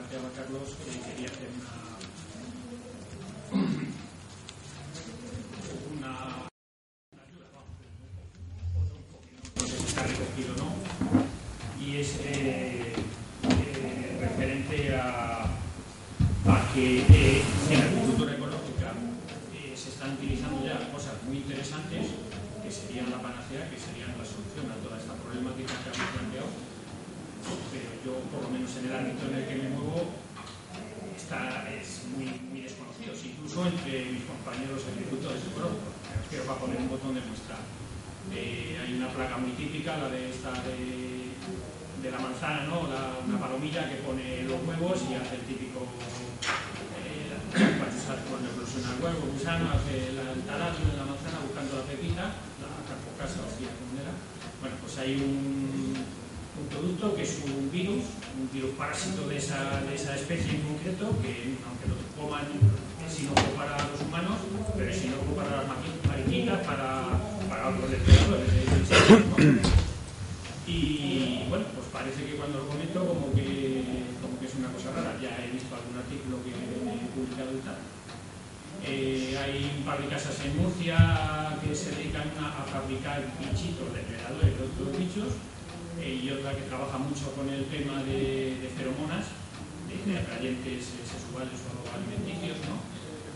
planteaba 0.00 0.30
Carlos, 0.34 0.68
eh, 0.88 1.00
quería 1.04 1.28
hacer 1.28 1.48
una, 1.60 1.68
una, 5.92 6.12
una 7.12 7.22
ayuda, 7.28 7.46
vamos, 7.52 7.76
¿no? 9.56 9.62
sé 9.66 9.76
si 9.76 9.84
está 9.84 10.02
recogido 10.04 10.54
o 10.54 10.56
no, 10.56 10.72
y 11.84 11.96
es 12.00 12.16
eh, 12.24 12.94
eh, 12.96 14.18
referente 14.20 14.96
a, 14.96 15.44
a 15.44 16.72
que 16.72 17.00
eh, 17.02 17.42
en 17.68 17.78
la 17.78 17.84
agricultura 17.84 18.32
ecológica 18.34 18.94
se 19.76 19.88
están 19.90 20.12
utilizando 20.14 20.64
ya 20.64 20.90
cosas 20.92 21.22
muy 21.28 21.38
interesantes 21.38 22.06
que 22.62 22.70
serían 22.70 23.10
la 23.10 23.20
panacea, 23.20 23.68
que 23.68 23.76
serían 23.76 24.16
la 24.16 24.24
solución 24.24 24.64
a 24.72 24.80
toda 24.80 24.96
esta 24.96 25.12
problemática 25.14 25.74
que 25.84 25.90
hemos 25.92 26.10
planteado 26.16 26.48
pero 27.72 27.90
yo, 28.04 28.12
por 28.28 28.42
lo 28.44 28.50
menos 28.50 28.70
en 28.76 28.84
el 28.86 28.94
ámbito 28.94 29.26
en 29.28 29.34
el 29.34 29.44
que 29.48 29.56
me 29.56 29.68
muevo, 29.70 30.12
está, 31.16 31.64
es 31.72 32.04
muy, 32.12 32.28
desconocido, 32.60 33.16
incluso 33.16 33.66
entre 33.66 34.12
mis 34.12 34.24
compañeros 34.24 34.84
agricultores. 34.84 35.40
Me 35.46 36.16
refiero 36.22 36.44
para 36.44 36.60
poner 36.60 36.78
un 36.78 36.90
botón 36.90 37.14
de 37.14 37.22
muestra. 37.24 37.56
Eh, 38.34 38.78
hay 38.78 38.94
una 38.94 39.08
plaga 39.08 39.38
muy 39.38 39.52
típica, 39.52 39.96
la 39.96 40.08
de 40.08 40.30
esta 40.30 40.52
de, 40.62 41.32
de 42.02 42.08
la 42.10 42.18
manzana, 42.18 42.64
¿no? 42.68 42.86
La, 42.86 43.18
una 43.24 43.40
palomilla 43.40 43.88
que 43.88 44.04
pone 44.04 44.44
los 44.44 44.60
huevos 44.62 45.00
y 45.08 45.14
hace 45.14 45.40
el 45.40 45.44
típico 45.48 45.88
eh, 47.00 47.32
cuando, 47.50 48.46
eclosiona 48.46 48.94
el 48.94 49.02
huevo, 49.02 49.32
gusano, 49.32 49.70
hace 49.74 50.12
el 50.12 50.42
taladro 50.46 50.84
de 50.84 50.96
la 50.96 51.06
manzana 51.08 51.42
buscando 51.42 51.82
la 51.82 51.84
pepita, 51.88 52.24
la 52.62 52.68
carpocasa 52.86 53.40
o 53.42 53.50
como. 53.50 53.90
Bueno, 54.60 54.76
pues 54.82 54.98
hay 54.98 55.16
un, 55.16 55.79
un 56.60 56.66
producto 56.68 57.14
que 57.16 57.22
es 57.22 57.40
un 57.44 57.70
virus, 57.72 58.04
un 58.38 58.48
virus 58.52 58.70
parásito 58.76 59.26
de 59.28 59.36
esa, 59.38 59.80
de 59.88 59.94
esa 59.94 60.14
especie 60.14 60.50
en 60.56 60.62
concreto, 60.62 61.10
que 61.22 61.56
aunque 61.66 61.86
lo 61.88 61.96
coman 62.20 62.44
es 63.06 63.20
inocuo 63.20 63.50
para 63.56 63.76
los 63.88 64.00
humanos, 64.04 64.38
pero 64.76 64.90
es 64.90 65.04
inocuo 65.04 65.34
para 65.34 65.50
las 65.56 65.66
mari- 65.66 66.00
mariquitas, 66.06 66.60
para, 66.66 67.08
para 67.48 67.68
otros 67.68 67.90
depredadores 67.90 68.48
¿no? 68.54 69.80
Y 70.66 71.46
bueno, 71.48 71.64
pues 71.74 71.86
parece 71.92 72.22
que 72.24 72.36
cuando 72.38 72.58
lo 72.62 72.68
comento 72.68 73.02
como 73.02 73.32
que, 73.34 74.06
como 74.22 74.38
que 74.38 74.46
es 74.46 74.54
una 74.54 74.70
cosa 74.70 74.92
rara. 74.94 75.18
Ya 75.18 75.34
he 75.42 75.50
visto 75.50 75.74
algún 75.74 75.98
artículo 75.98 76.38
que 76.46 76.54
he 76.54 77.10
publicado 77.10 77.50
y 77.58 77.62
tal. 77.66 77.78
Eh, 78.86 79.36
hay 79.36 79.66
un 79.76 79.84
par 79.84 80.00
de 80.00 80.06
casas 80.08 80.38
en 80.46 80.56
Murcia 80.62 81.58
que 81.60 81.74
se 81.74 81.90
dedican 81.96 82.30
a, 82.38 82.62
a 82.62 82.64
fabricar 82.70 83.26
bichitos, 83.42 83.90
depredadores 83.92 84.54
de 84.56 84.62
otros 84.62 84.88
bichos, 84.96 85.34
eh, 86.00 86.20
y 86.24 86.30
otra 86.30 86.56
que 86.56 86.62
trabaja 86.62 86.98
mucho 86.98 87.32
con 87.36 87.48
el 87.48 87.64
tema 87.66 88.02
de, 88.04 88.56
feromonas, 88.76 89.26
de, 89.86 90.12
de 90.12 90.18
atrayentes 90.18 90.96
sexuales 91.04 91.60
o 91.68 91.84
alimenticios, 91.92 92.58
¿no? 92.68 92.80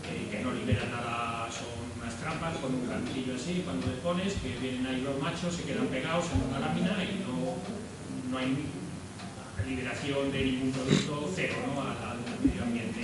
Eh, 0.09 0.29
que 0.29 0.43
no 0.43 0.53
liberan 0.53 0.91
nada, 0.91 1.49
son 1.49 1.69
unas 1.97 2.13
trampas 2.17 2.57
con 2.57 2.73
un 2.73 2.85
cantillo 2.85 3.35
así, 3.35 3.61
cuando 3.65 3.87
le 3.87 3.97
pones, 4.01 4.33
que 4.41 4.57
vienen 4.61 4.85
ahí 4.85 5.01
los 5.01 5.21
machos, 5.21 5.55
se 5.55 5.63
quedan 5.63 5.87
pegados 5.87 6.25
en 6.33 6.49
una 6.49 6.59
lámina 6.59 6.93
y 7.01 7.25
no, 7.25 7.57
no 8.29 8.37
hay 8.37 8.53
liberación 9.65 10.31
de 10.31 10.45
ningún 10.45 10.71
producto, 10.71 11.31
cero 11.33 11.55
¿no? 11.65 11.81
al, 11.81 12.21
medio 12.43 12.63
ambiente. 12.63 13.01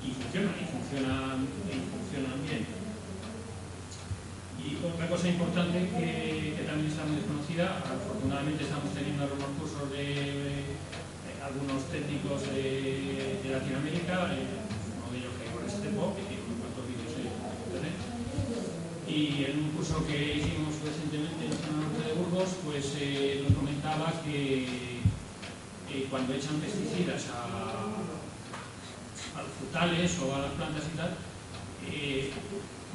Y 0.00 0.12
funcionan, 0.12 0.54
y 0.56 0.64
funcionan, 0.64 1.44
y 1.68 1.76
funcionan 1.84 2.38
bien. 2.48 2.77
Y 4.58 4.78
otra 4.84 5.08
cosa 5.08 5.28
importante 5.28 5.88
que, 5.88 6.64
también 6.66 6.90
está 6.90 7.04
muy 7.06 7.16
desconocida, 7.16 7.78
afortunadamente 7.80 8.64
estamos 8.64 8.92
teniendo 8.92 9.24
algunos 9.24 9.50
cursos 9.56 9.90
de, 9.90 10.76
algunos 11.40 11.88
técnicos 11.88 12.42
de, 12.52 13.40
Latinoamérica, 13.48 14.36
eh, 14.36 14.60
uno 15.00 15.08
de 15.10 15.18
ellos 15.18 15.32
que 15.40 15.48
es 15.48 15.72
Estepo, 15.72 16.12
que 16.14 16.28
tiene 16.28 16.44
unos 16.44 16.60
cuantos 16.60 16.84
vídeos 16.84 17.12
en 17.16 17.32
internet. 17.32 17.96
Y 19.08 19.48
en 19.48 19.54
un 19.64 19.70
curso 19.72 20.04
que 20.04 20.36
hicimos 20.36 20.76
recientemente 20.84 21.48
en 21.48 21.50
la 21.50 21.58
zona 21.64 21.80
norte 21.88 22.04
de 22.04 22.12
Burgos, 22.12 22.50
pues 22.66 22.92
eh, 23.00 23.40
nos 23.48 23.56
comentaba 23.56 24.12
que 24.20 24.88
cuando 26.10 26.32
echan 26.34 26.56
pesticidas 26.60 27.26
a, 27.34 27.82
los 29.42 29.52
frutales 29.58 30.18
o 30.20 30.34
a 30.34 30.38
las 30.40 30.52
plantas 30.52 30.82
y 30.92 30.96
tal, 30.96 31.10
eh, 31.90 32.30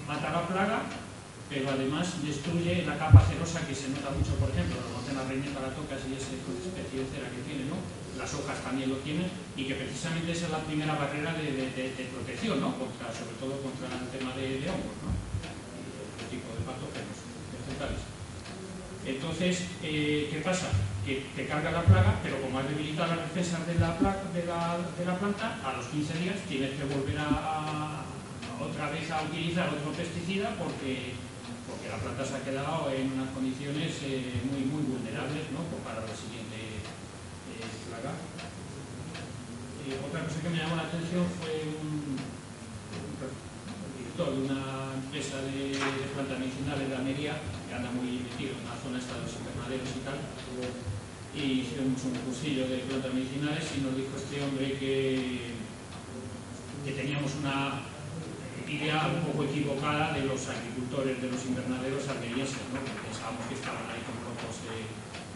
plaga, 0.05 0.81
pero 1.53 1.69
además 1.69 2.17
destruye 2.25 2.81
la 2.81 2.97
capa 2.97 3.21
cerosa 3.29 3.61
que 3.69 3.77
se 3.77 3.93
nota 3.93 4.09
mucho, 4.09 4.33
por 4.41 4.49
ejemplo, 4.49 4.81
la 4.81 4.89
montaña 4.89 5.21
reina 5.29 5.53
para 5.53 5.69
tocas 5.77 6.01
y 6.09 6.17
esa 6.17 6.33
especie 6.33 7.05
de 7.05 7.05
cera 7.13 7.29
que 7.29 7.45
tiene, 7.45 7.69
¿no? 7.69 7.77
Las 8.17 8.33
hojas 8.33 8.57
también 8.65 8.89
lo 8.89 8.97
tienen 9.05 9.29
y 9.53 9.69
que 9.69 9.77
precisamente 9.77 10.33
esa 10.33 10.49
es 10.49 10.51
la 10.57 10.65
primera 10.65 10.97
barrera 10.97 11.33
de, 11.37 12.09
protección, 12.09 12.57
¿no? 12.57 12.73
Contra, 12.73 13.13
sobre 13.13 13.37
todo 13.37 13.53
contra 13.61 13.85
el 13.85 14.09
tema 14.09 14.33
de, 14.33 14.65
hongos, 14.65 14.97
¿no? 15.05 15.13
Y 15.13 15.85
otro 15.93 16.25
tipo 16.33 16.49
de 16.57 16.61
patógenos 16.65 17.17
vegetales. 17.53 18.01
Entonces, 19.05 19.53
eh, 19.85 20.29
¿qué 20.33 20.39
pasa? 20.41 20.73
Que 21.05 21.27
te 21.35 21.45
carga 21.45 21.69
la 21.69 21.83
plaga, 21.83 22.17
pero 22.23 22.41
como 22.41 22.57
has 22.57 22.69
debilitado 22.69 23.13
las 23.13 23.29
defensas 23.29 23.67
de 23.67 23.75
la, 23.77 23.93
la, 24.01 24.13
la 25.05 25.15
planta, 25.21 25.59
a 25.61 25.77
los 25.77 25.85
15 25.87 26.17
días 26.17 26.37
tienes 26.49 26.71
que 26.73 26.85
volver 26.89 27.17
a- 27.19 28.05
otra 28.63 28.89
vez 28.91 29.11
a 29.11 29.21
utilizar 29.23 29.67
otro 29.67 29.91
pesticida 29.91 30.55
porque, 30.57 31.13
porque 31.83 31.91
la 31.91 31.99
planta 31.99 32.23
se 32.23 32.35
ha 32.35 32.43
quedado 32.47 32.87
en 32.95 33.11
unas 33.11 33.29
condiciones 33.35 33.91
eh, 34.07 34.39
muy, 34.47 34.63
muy 34.71 34.83
vulnerables 34.87 35.51
¿no? 35.51 35.67
Pues 35.67 35.83
para 35.83 35.99
la 35.99 36.15
siguiente 36.15 36.79
eh. 36.79 37.67
Eh, 39.83 39.99
otra 39.99 40.23
cosa 40.23 40.39
que 40.39 40.49
me 40.49 40.57
llamó 40.63 40.79
la 40.79 40.87
atención 40.87 41.27
fue 41.43 41.59
un, 41.75 42.15
director 43.99 44.31
de 44.31 44.39
una 44.47 44.95
empresa 44.95 45.43
de, 45.43 45.75
de 45.75 46.07
plantas 46.15 46.39
medicinales 46.39 46.87
de 46.87 46.95
Almería, 46.95 47.35
que 47.67 47.75
anda 47.75 47.91
muy 47.91 48.23
metido 48.23 48.55
en 48.55 48.63
la 48.63 48.79
zona 48.79 49.03
esta 49.03 49.19
de 49.19 49.27
los 49.27 49.35
invernaderos 49.43 49.89
y 49.91 50.01
tal, 50.07 50.23
y 51.35 51.67
hicimos 51.67 51.99
un 52.07 52.15
cursillo 52.23 52.63
de 52.71 52.87
plantas 52.87 53.11
medicinales 53.11 53.67
y 53.75 53.83
nos 53.83 53.97
dijo 53.99 54.15
este 54.15 54.39
hombre 54.39 54.79
que, 54.79 55.51
que 56.85 56.91
teníamos 56.95 57.35
una 57.43 57.83
idea 58.73 59.05
un 59.05 59.21
poco 59.29 59.45
equivocada 59.45 60.13
de 60.13 60.25
los 60.25 60.41
agricultores 60.49 61.21
de 61.21 61.29
los 61.29 61.41
invernaderos 61.45 62.07
almerienses, 62.09 62.65
¿no? 62.73 62.81
que 62.81 62.93
pensábamos 63.05 63.45
que 63.45 63.55
estaban 63.55 63.85
ahí 63.89 64.01
como 64.01 64.33
locos 64.33 64.55
eh, 64.69 64.89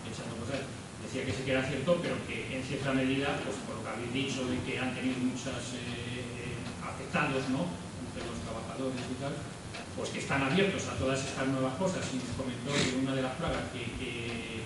echando 0.10 0.42
cosas. 0.42 0.66
Decía 1.06 1.24
que 1.24 1.34
sí 1.34 1.42
que 1.46 1.54
era 1.54 1.64
cierto, 1.64 2.02
pero 2.02 2.16
que 2.26 2.50
en 2.52 2.64
cierta 2.66 2.92
medida, 2.92 3.38
pues 3.46 3.56
por 3.64 3.80
lo 3.80 3.82
que 3.86 3.92
habéis 3.94 4.14
dicho, 4.14 4.44
de 4.50 4.58
que 4.66 4.80
han 4.82 4.92
tenido 4.98 5.22
muchas 5.22 5.78
eh, 5.78 6.58
afectados, 6.82 7.48
¿no? 7.54 7.70
entre 8.10 8.26
los 8.26 8.38
trabajadores 8.42 9.06
y 9.06 9.18
tal, 9.22 9.34
pues 9.96 10.10
que 10.10 10.20
están 10.20 10.42
abiertos 10.42 10.84
a 10.90 10.98
todas 10.98 11.22
estas 11.22 11.48
nuevas 11.48 11.78
cosas. 11.78 12.02
Y 12.12 12.18
nos 12.18 12.34
comentó 12.34 12.74
que 12.74 12.98
una 12.98 13.14
de 13.14 13.22
las 13.22 13.38
plagas 13.38 13.70
que, 13.72 13.86
eh, 14.02 14.66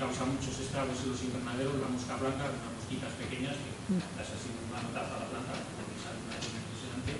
causa 0.00 0.24
muchos 0.24 0.56
estragos 0.56 0.96
en 1.04 1.12
los 1.12 1.20
invernaderos, 1.28 1.76
la 1.76 1.92
mosca 1.92 2.16
blanca, 2.16 2.48
unas 2.48 2.72
mosquitas 2.72 3.12
pequeñas 3.20 3.52
que 3.52 4.00
das 4.16 4.32
así 4.32 4.48
una 4.48 4.80
notaza 4.80 5.12
a 5.12 5.20
la 5.22 5.28
planta, 5.28 5.52
porque 5.76 5.92
sale 6.00 6.24
una 6.24 6.40
cosa 6.40 6.56
impresionante. 6.56 7.12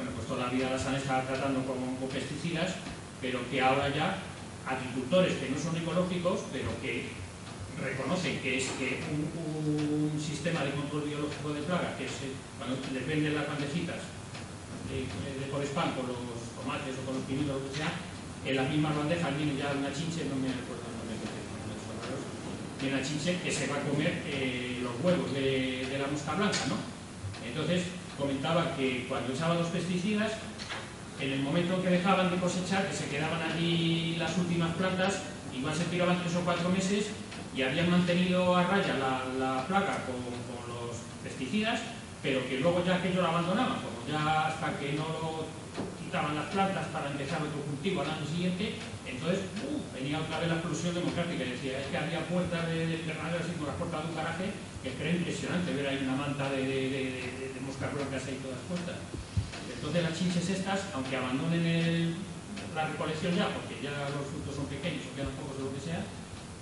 Bueno, 0.00 0.10
pues 0.16 0.19
todavía 0.30 0.70
las 0.70 0.86
han 0.86 0.94
estado 0.94 1.26
tratando 1.26 1.66
con, 1.66 1.98
con 1.98 2.08
pesticidas, 2.08 2.78
pero 3.20 3.42
que 3.50 3.60
ahora 3.60 3.90
ya 3.90 4.22
agricultores 4.62 5.34
que 5.42 5.50
no 5.50 5.58
son 5.58 5.74
ecológicos, 5.74 6.46
pero 6.54 6.70
que 6.78 7.10
reconocen 7.82 8.38
que 8.38 8.58
es 8.58 8.70
que 8.78 9.02
un, 9.10 9.26
un 9.34 10.14
sistema 10.14 10.62
de 10.62 10.70
control 10.70 11.10
biológico 11.10 11.50
de 11.50 11.66
plaga, 11.66 11.98
que 11.98 12.06
es, 12.06 12.14
eh, 12.22 12.38
cuando 12.56 12.78
depende 12.94 13.30
de 13.30 13.34
las 13.34 13.48
bandecitas 13.48 13.98
de, 14.86 15.10
de 15.10 15.46
por 15.50 15.66
spam 15.66 15.98
con 15.98 16.06
los 16.06 16.22
tomates 16.54 16.94
o 16.94 17.02
con 17.02 17.18
los 17.18 17.26
pimientos 17.26 17.56
o 17.56 17.58
lo 17.58 17.66
que 17.66 17.82
sea, 17.82 17.90
en 18.46 18.54
las 18.54 18.70
mismas 18.70 18.94
bandejas 18.94 19.36
viene 19.36 19.58
ya 19.58 19.74
una 19.74 19.90
chinche, 19.90 20.30
no 20.30 20.38
me 20.38 20.54
acuerdo 20.54 20.86
el 20.86 20.94
nombre 20.94 21.18
viene 22.78 22.96
una 22.96 23.04
chinche 23.04 23.36
que 23.42 23.50
se 23.50 23.66
va 23.66 23.76
a 23.76 23.84
comer 23.84 24.22
eh, 24.30 24.78
los 24.80 24.94
huevos 25.02 25.34
de, 25.34 25.84
de 25.90 25.98
la 25.98 26.06
mosca 26.06 26.38
blanca, 26.38 26.64
¿no? 26.70 26.78
Entonces 27.44 27.82
comentaba 28.20 28.76
que 28.76 29.06
cuando 29.08 29.32
echaban 29.32 29.58
los 29.58 29.68
pesticidas, 29.68 30.32
en 31.20 31.32
el 31.32 31.40
momento 31.40 31.74
en 31.74 31.82
que 31.82 31.90
dejaban 31.90 32.30
de 32.30 32.36
cosechar, 32.36 32.86
que 32.88 32.94
se 32.96 33.08
quedaban 33.08 33.40
allí 33.42 34.16
las 34.18 34.36
últimas 34.38 34.74
plantas, 34.76 35.22
igual 35.56 35.74
se 35.74 35.84
tiraban 35.84 36.20
tres 36.20 36.36
o 36.36 36.40
cuatro 36.44 36.68
meses 36.70 37.06
y 37.56 37.62
habían 37.62 37.90
mantenido 37.90 38.56
a 38.56 38.62
raya 38.64 38.94
la, 38.94 39.24
la 39.38 39.66
plaga 39.66 40.04
con, 40.06 40.20
los 40.70 40.96
pesticidas, 41.24 41.80
pero 42.22 42.46
que 42.48 42.60
luego 42.60 42.84
ya 42.84 42.96
aquello 42.96 43.22
lo 43.22 43.28
abandonaban, 43.28 43.80
como 43.82 44.00
ya 44.08 44.46
hasta 44.46 44.78
que 44.78 44.92
no 44.92 45.04
lo 45.08 45.44
quitaban 45.98 46.34
las 46.36 46.46
plantas 46.46 46.86
para 46.88 47.10
empezar 47.10 47.42
otro 47.42 47.60
cultivo 47.68 48.00
al 48.02 48.10
año 48.10 48.26
siguiente, 48.26 48.74
entonces 49.06 49.40
¡uh! 49.66 49.76
venía 49.94 50.20
otra 50.20 50.38
vez 50.40 50.48
la 50.48 50.54
explosión 50.56 50.94
democrática 50.94 51.44
y 51.44 51.50
decía, 51.50 51.80
es 51.80 51.86
que 51.88 51.98
había 51.98 52.20
puertas 52.28 52.66
de, 52.68 52.86
de 52.86 52.94
invernaderos 53.02 53.42
así 53.42 53.52
como 53.58 53.66
las 53.68 53.76
puertas 53.76 54.02
de 54.04 54.08
un 54.10 54.16
garaje, 54.16 54.46
que 54.82 54.88
era 54.96 55.10
impresionante 55.10 55.74
ver 55.74 55.86
ahí 55.88 56.00
una 56.04 56.16
manta 56.16 56.48
de, 56.50 56.60
de, 56.64 56.80
de- 56.88 57.10
de- 57.12 57.48
de 57.49 57.49
moscas 57.70 57.94
blancas 57.94 58.26
ahí 58.26 58.42
todas 58.42 58.58
puestas. 58.66 58.98
Entonces 59.70 60.02
las 60.02 60.14
chinches 60.18 60.50
estas, 60.50 60.90
aunque 60.90 61.14
abandonen 61.14 62.18
la 62.74 62.90
recolección 62.90 63.38
ya, 63.38 63.54
porque 63.54 63.78
ya 63.78 64.10
los 64.10 64.26
frutos 64.26 64.58
son 64.58 64.66
pequeños 64.66 65.06
o 65.06 65.14
quedan 65.14 65.30
pocos 65.38 65.54
de 65.54 65.64
lo 65.70 65.72
que 65.72 65.80
sea, 65.86 66.02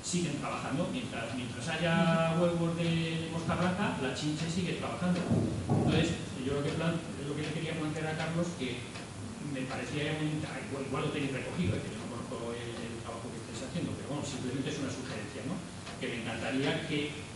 siguen 0.04 0.36
trabajando. 0.36 0.92
Mientras, 0.92 1.32
mientras 1.32 1.64
haya 1.72 2.36
huevos 2.36 2.76
de 2.76 3.32
mosca 3.32 3.56
blanca, 3.56 3.96
la 4.04 4.12
chinche 4.12 4.44
sigue 4.52 4.76
trabajando. 4.76 5.24
Entonces, 5.64 6.28
yo 6.44 6.60
lo 6.60 6.62
que, 6.62 6.76
plan, 6.76 6.92
lo 7.24 7.32
que 7.32 7.42
le 7.42 7.52
quería 7.56 7.72
plantear 7.80 8.12
a 8.12 8.20
Carlos, 8.20 8.52
que 8.60 8.84
me 9.48 9.64
parecía 9.64 10.12
muy, 10.20 10.44
igual, 10.44 10.84
igual 10.84 11.02
lo 11.08 11.10
tenéis 11.10 11.32
recogido, 11.32 11.72
¿eh? 11.72 11.80
que 11.80 11.96
yo 11.96 12.04
no 12.04 12.12
conozco 12.12 12.52
el, 12.52 12.68
el, 12.68 13.00
trabajo 13.00 13.32
que 13.32 13.40
estáis 13.40 13.64
haciendo, 13.64 13.96
pero 13.96 14.12
bueno, 14.12 14.22
simplemente 14.28 14.68
es 14.68 14.78
una 14.78 14.92
sugerencia, 14.92 15.40
¿no? 15.48 15.56
Que 15.96 16.06
me 16.12 16.16
encantaría 16.20 16.84
que, 16.84 17.27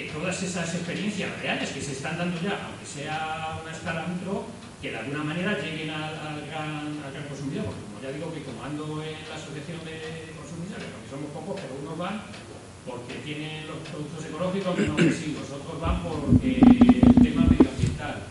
que 0.00 0.12
todas 0.12 0.42
esas 0.42 0.74
experiencias 0.74 1.28
reales 1.42 1.68
que 1.70 1.80
se 1.80 1.92
están 1.92 2.16
dando 2.16 2.40
ya, 2.40 2.56
aunque 2.64 2.86
sea 2.86 3.60
una 3.60 3.72
escala 3.72 4.06
micro, 4.08 4.46
que 4.80 4.90
de 4.90 4.96
alguna 4.96 5.24
manera 5.24 5.58
lleguen 5.60 5.90
al, 5.90 6.16
al, 6.16 6.40
gran, 6.48 6.96
al 7.04 7.12
gran 7.12 7.28
consumidor, 7.28 7.68
porque 7.68 7.84
como 7.84 8.00
ya 8.00 8.10
digo 8.16 8.32
que 8.32 8.42
como 8.42 8.64
ando 8.64 9.02
en 9.04 9.20
la 9.28 9.36
asociación 9.36 9.84
de 9.84 10.32
consumidores, 10.32 10.88
porque 10.88 11.08
somos 11.12 11.28
pocos, 11.36 11.60
pero 11.60 11.76
unos 11.84 11.98
van 11.98 12.22
porque 12.88 13.20
tienen 13.20 13.68
los 13.68 13.76
productos 13.92 14.24
ecológicos 14.24 14.72
menos 14.72 14.96
residuos, 14.96 15.52
otros 15.52 15.76
van 15.80 16.00
porque 16.00 16.64
el 16.64 17.14
tema 17.20 17.44
medioambiental. 17.44 18.24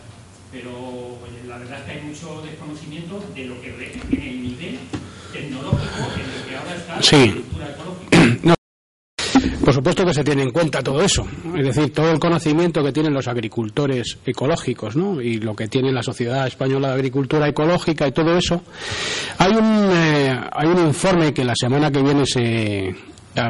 Pero 0.50 1.22
la 1.46 1.58
verdad 1.58 1.78
es 1.78 1.84
que 1.86 1.90
hay 1.92 2.02
mucho 2.02 2.42
desconocimiento 2.42 3.22
de 3.30 3.44
lo 3.46 3.60
que 3.62 3.70
tiene 4.10 4.30
el 4.30 4.42
nivel 4.42 4.78
tecnológico 5.32 6.02
en 6.18 6.26
el 6.26 6.42
que 6.50 6.56
ahora 6.56 6.74
está 6.74 7.00
sí. 7.00 7.14
la 7.14 7.22
agricultura 7.22 7.70
ecológica. 7.70 8.09
Por 9.70 9.76
supuesto 9.76 10.04
que 10.04 10.12
se 10.12 10.24
tiene 10.24 10.42
en 10.42 10.50
cuenta 10.50 10.82
todo 10.82 11.00
eso, 11.00 11.24
es 11.56 11.64
decir, 11.64 11.92
todo 11.92 12.10
el 12.10 12.18
conocimiento 12.18 12.82
que 12.82 12.90
tienen 12.90 13.14
los 13.14 13.28
agricultores 13.28 14.18
ecológicos 14.26 14.96
¿no? 14.96 15.20
y 15.20 15.38
lo 15.38 15.54
que 15.54 15.68
tiene 15.68 15.92
la 15.92 16.02
Sociedad 16.02 16.44
Española 16.44 16.88
de 16.88 16.94
Agricultura 16.94 17.46
Ecológica 17.46 18.08
y 18.08 18.10
todo 18.10 18.36
eso. 18.36 18.62
Hay 19.38 19.52
un, 19.52 19.90
eh, 19.92 20.40
hay 20.50 20.66
un 20.66 20.86
informe 20.88 21.32
que 21.32 21.44
la 21.44 21.54
semana 21.54 21.88
que 21.92 22.02
viene 22.02 22.26
se, 22.26 22.96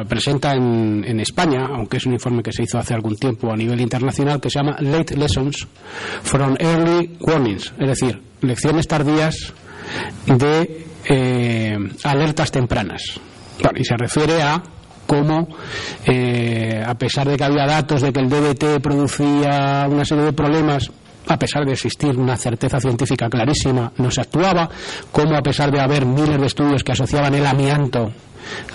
presenta 0.07 0.53
en, 0.53 1.03
en, 1.07 1.19
España, 1.21 1.65
aunque 1.75 1.97
es 1.97 2.05
un 2.05 2.13
informe 2.13 2.43
que 2.43 2.51
se 2.51 2.61
hizo 2.65 2.77
hace 2.77 2.93
algún 2.93 3.15
tiempo 3.15 3.51
a 3.51 3.57
nivel 3.57 3.81
internacional, 3.81 4.39
que 4.39 4.51
se 4.51 4.59
llama 4.59 4.77
Late 4.79 5.17
Lessons 5.17 5.67
from 6.21 6.55
Early 6.59 7.17
Warnings, 7.19 7.73
es 7.79 7.87
decir, 7.87 8.21
lecciones 8.41 8.87
tardías 8.87 9.55
de 10.27 10.85
eh, 11.03 11.77
alertas 12.03 12.51
tempranas. 12.51 13.01
Y 13.75 13.83
se 13.83 13.97
refiere 13.97 14.43
a 14.43 14.61
cómo, 15.11 15.45
eh, 16.05 16.81
a 16.87 16.95
pesar 16.95 17.27
de 17.27 17.35
que 17.35 17.43
había 17.43 17.65
datos 17.65 18.01
de 18.01 18.13
que 18.13 18.21
el 18.21 18.29
DBT 18.29 18.79
producía 18.81 19.85
una 19.89 20.05
serie 20.05 20.23
de 20.23 20.31
problemas, 20.31 20.89
a 21.27 21.37
pesar 21.37 21.65
de 21.65 21.73
existir 21.73 22.17
una 22.17 22.37
certeza 22.37 22.79
científica 22.79 23.27
clarísima, 23.27 23.91
no 23.97 24.09
se 24.09 24.21
actuaba, 24.21 24.69
cómo 25.11 25.35
a 25.35 25.41
pesar 25.41 25.69
de 25.69 25.81
haber 25.81 26.05
miles 26.05 26.39
de 26.39 26.47
estudios 26.47 26.81
que 26.81 26.93
asociaban 26.93 27.35
el 27.35 27.45
amianto 27.45 28.09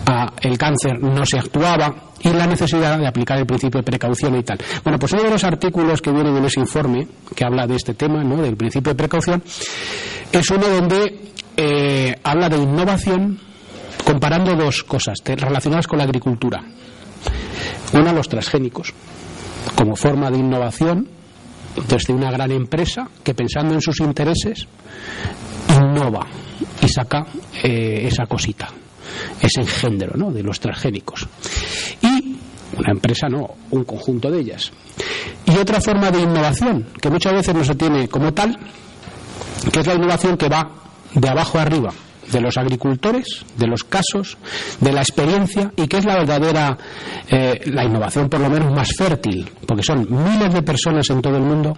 a 0.04 0.30
el 0.42 0.58
cáncer 0.58 1.00
no 1.00 1.24
se 1.24 1.38
actuaba 1.38 1.94
y 2.20 2.28
la 2.28 2.46
necesidad 2.46 2.98
de 2.98 3.06
aplicar 3.06 3.38
el 3.38 3.46
principio 3.46 3.80
de 3.80 3.84
precaución 3.84 4.36
y 4.36 4.42
tal. 4.42 4.58
Bueno, 4.84 4.98
pues 4.98 5.14
uno 5.14 5.22
de 5.22 5.30
los 5.30 5.42
artículos 5.42 6.02
que 6.02 6.12
vienen 6.12 6.36
en 6.36 6.44
ese 6.44 6.60
informe 6.60 7.08
que 7.34 7.46
habla 7.46 7.66
de 7.66 7.76
este 7.76 7.94
tema, 7.94 8.22
¿no? 8.22 8.42
del 8.42 8.58
principio 8.58 8.92
de 8.92 8.96
precaución, 8.96 9.42
es 10.32 10.50
uno 10.50 10.68
donde 10.68 11.32
eh, 11.56 12.14
habla 12.22 12.50
de 12.50 12.58
innovación 12.58 13.40
comparando 14.06 14.54
dos 14.54 14.84
cosas 14.84 15.18
relacionadas 15.24 15.88
con 15.88 15.98
la 15.98 16.04
agricultura. 16.04 16.62
Una, 17.92 18.12
los 18.12 18.28
transgénicos, 18.28 18.94
como 19.74 19.96
forma 19.96 20.30
de 20.30 20.38
innovación 20.38 21.08
desde 21.88 22.14
una 22.14 22.30
gran 22.30 22.52
empresa 22.52 23.08
que 23.24 23.34
pensando 23.34 23.74
en 23.74 23.82
sus 23.82 24.00
intereses 24.00 24.66
innova 25.68 26.26
y 26.80 26.88
saca 26.88 27.26
eh, 27.62 28.06
esa 28.06 28.26
cosita 28.26 28.68
ese 29.40 29.60
engendro 29.60 30.16
¿no? 30.16 30.30
de 30.30 30.42
los 30.42 30.60
transgénicos. 30.60 31.26
Y 32.02 32.36
una 32.76 32.92
empresa 32.92 33.28
no, 33.28 33.48
un 33.70 33.84
conjunto 33.84 34.30
de 34.30 34.40
ellas. 34.40 34.72
Y 35.46 35.56
otra 35.56 35.80
forma 35.80 36.10
de 36.10 36.20
innovación, 36.20 36.86
que 37.00 37.10
muchas 37.10 37.32
veces 37.32 37.54
no 37.54 37.64
se 37.64 37.74
tiene 37.74 38.08
como 38.08 38.32
tal, 38.32 38.58
que 39.72 39.80
es 39.80 39.86
la 39.86 39.94
innovación 39.94 40.36
que 40.36 40.48
va 40.48 40.70
de 41.14 41.28
abajo 41.28 41.58
arriba, 41.58 41.92
de 42.32 42.40
los 42.40 42.56
agricultores, 42.56 43.44
de 43.56 43.66
los 43.66 43.84
casos, 43.84 44.36
de 44.80 44.92
la 44.92 45.00
experiencia 45.00 45.72
y 45.76 45.86
que 45.86 45.98
es 45.98 46.04
la 46.04 46.16
verdadera, 46.16 46.76
eh, 47.28 47.60
la 47.66 47.84
innovación 47.84 48.28
por 48.28 48.40
lo 48.40 48.50
menos 48.50 48.72
más 48.72 48.90
fértil, 48.96 49.48
porque 49.66 49.82
son 49.82 50.06
miles 50.10 50.52
de 50.52 50.62
personas 50.62 51.08
en 51.10 51.22
todo 51.22 51.36
el 51.36 51.42
mundo. 51.42 51.76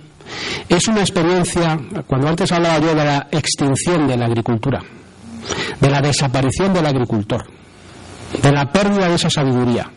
Es 0.69 0.87
una 0.89 1.01
experiencia, 1.01 1.79
cuando 2.07 2.29
antes 2.29 2.53
hablaba 2.53 2.79
yo 2.79 2.95
de 2.95 3.05
la 3.05 3.29
extinción 3.31 4.07
de 4.07 4.17
la 4.17 4.27
agricultura, 4.27 4.81
de 5.81 5.91
la 5.91 6.01
desaparición 6.01 6.73
del 6.73 6.87
agricultor, 6.87 7.47
de 8.43 8.53
la 8.53 8.71
pérdida 8.71 9.09
de 9.09 9.15
esa 9.15 9.31
sabiduría. 9.31 9.91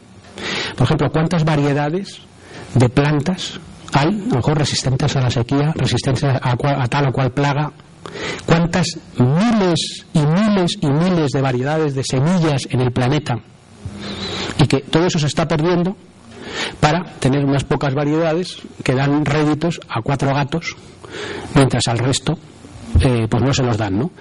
Por 0.75 0.85
ejemplo, 0.85 1.09
¿cuántas 1.11 1.43
variedades 1.43 2.21
de 2.73 2.89
plantas 2.89 3.59
hay, 3.93 4.07
a 4.07 4.29
lo 4.29 4.35
mejor 4.35 4.57
resistentes 4.57 5.15
a 5.17 5.21
la 5.21 5.29
sequía, 5.29 5.73
resistentes 5.75 6.23
a, 6.23 6.39
a 6.41 6.87
tal 6.87 7.09
o 7.09 7.11
cual 7.11 7.31
plaga? 7.31 7.71
¿Cuántas 8.45 8.97
miles 9.17 10.05
y 10.13 10.19
miles 10.19 10.77
y 10.81 10.87
miles 10.87 11.31
de 11.31 11.41
variedades 11.41 11.95
de 11.95 12.03
semillas 12.03 12.67
en 12.69 12.81
el 12.81 12.91
planeta? 12.91 13.39
Y 14.59 14.67
que 14.67 14.81
todo 14.81 15.05
eso 15.05 15.19
se 15.19 15.27
está 15.27 15.47
perdiendo 15.47 15.95
para 16.79 17.03
tener 17.19 17.45
unas 17.45 17.63
pocas 17.63 17.93
variedades 17.93 18.57
que 18.83 18.93
dan 18.93 19.25
réditos 19.25 19.79
a 19.87 20.01
cuatro 20.01 20.33
gatos, 20.33 20.75
mientras 21.55 21.87
al 21.87 21.99
resto 21.99 22.37
eh, 22.99 23.27
pues 23.29 23.43
no 23.43 23.53
se 23.53 23.63
los 23.63 23.77
dan, 23.77 23.99
¿no? 23.99 24.11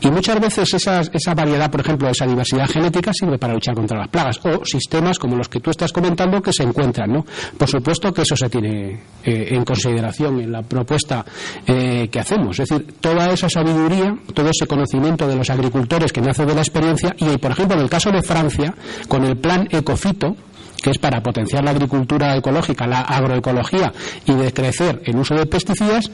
Y 0.00 0.10
muchas 0.10 0.40
veces 0.40 0.74
esa, 0.74 1.00
esa 1.00 1.34
variedad, 1.34 1.70
por 1.70 1.80
ejemplo, 1.80 2.08
esa 2.08 2.26
diversidad 2.26 2.68
genética 2.68 3.12
sirve 3.12 3.38
para 3.38 3.54
luchar 3.54 3.74
contra 3.74 3.98
las 3.98 4.08
plagas 4.08 4.40
o 4.44 4.64
sistemas 4.64 5.18
como 5.18 5.36
los 5.36 5.48
que 5.48 5.60
tú 5.60 5.70
estás 5.70 5.92
comentando 5.92 6.40
que 6.42 6.52
se 6.52 6.62
encuentran, 6.62 7.12
¿no? 7.12 7.24
Por 7.56 7.68
supuesto 7.68 8.12
que 8.12 8.22
eso 8.22 8.36
se 8.36 8.48
tiene 8.48 9.00
eh, 9.24 9.48
en 9.50 9.64
consideración 9.64 10.40
en 10.40 10.52
la 10.52 10.62
propuesta 10.62 11.24
eh, 11.66 12.08
que 12.10 12.20
hacemos, 12.20 12.58
es 12.58 12.68
decir, 12.68 12.94
toda 13.00 13.30
esa 13.30 13.48
sabiduría, 13.48 14.16
todo 14.34 14.50
ese 14.50 14.66
conocimiento 14.66 15.26
de 15.26 15.36
los 15.36 15.50
agricultores 15.50 16.12
que 16.12 16.20
nace 16.20 16.44
de 16.44 16.54
la 16.54 16.60
experiencia 16.60 17.14
y, 17.18 17.36
por 17.38 17.52
ejemplo, 17.52 17.76
en 17.76 17.82
el 17.82 17.90
caso 17.90 18.10
de 18.10 18.22
Francia, 18.22 18.74
con 19.08 19.24
el 19.24 19.36
plan 19.36 19.68
Ecofito, 19.70 20.36
que 20.82 20.90
es 20.90 20.98
para 20.98 21.22
potenciar 21.22 21.64
la 21.64 21.70
agricultura 21.70 22.36
ecológica, 22.36 22.86
la 22.86 23.00
agroecología 23.00 23.92
y 24.26 24.34
de 24.34 24.52
crecer 24.52 25.02
el 25.04 25.16
uso 25.16 25.34
de 25.34 25.46
pesticidas, 25.46 26.10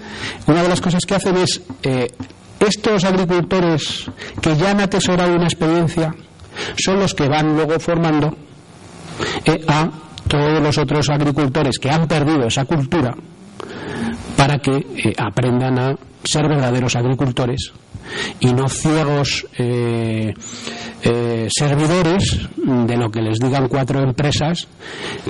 una 0.47 0.63
de 0.63 0.69
las 0.69 0.81
cosas 0.81 1.05
que 1.05 1.15
hacen 1.15 1.37
es 1.37 1.61
eh, 1.83 2.11
estos 2.61 3.05
agricultores 3.05 4.11
que 4.41 4.57
ya 4.57 4.71
han 4.71 4.81
atesorado 4.81 5.35
una 5.35 5.45
experiencia 5.45 6.15
son 6.77 7.01
los 7.01 7.15
que 7.15 7.29
van 7.29 7.55
luego 7.55 7.79
formando 7.79 8.37
eh, 9.45 9.65
a 9.69 9.91
todos 10.29 10.63
los 10.63 10.79
otros 10.79 11.11
agricultores 11.11 11.79
que 11.79 11.91
han 11.91 12.09
perdido 12.09 12.47
esa 12.47 12.65
cultura 12.65 13.15
para 14.37 14.59
que 14.59 14.77
eh, 14.77 15.13
aprendan 15.19 15.79
a 15.79 15.97
ser 16.25 16.49
verdaderos 16.49 16.97
agricultores 16.97 17.73
y 18.41 18.53
no 18.53 18.69
ciegos 18.69 19.47
eh, 19.59 20.35
eh, 21.03 21.49
servidores 21.51 22.49
de 22.57 22.97
lo 22.97 23.11
que 23.11 23.21
les 23.21 23.39
digan 23.39 23.69
cuatro 23.69 24.03
empresas 24.03 24.67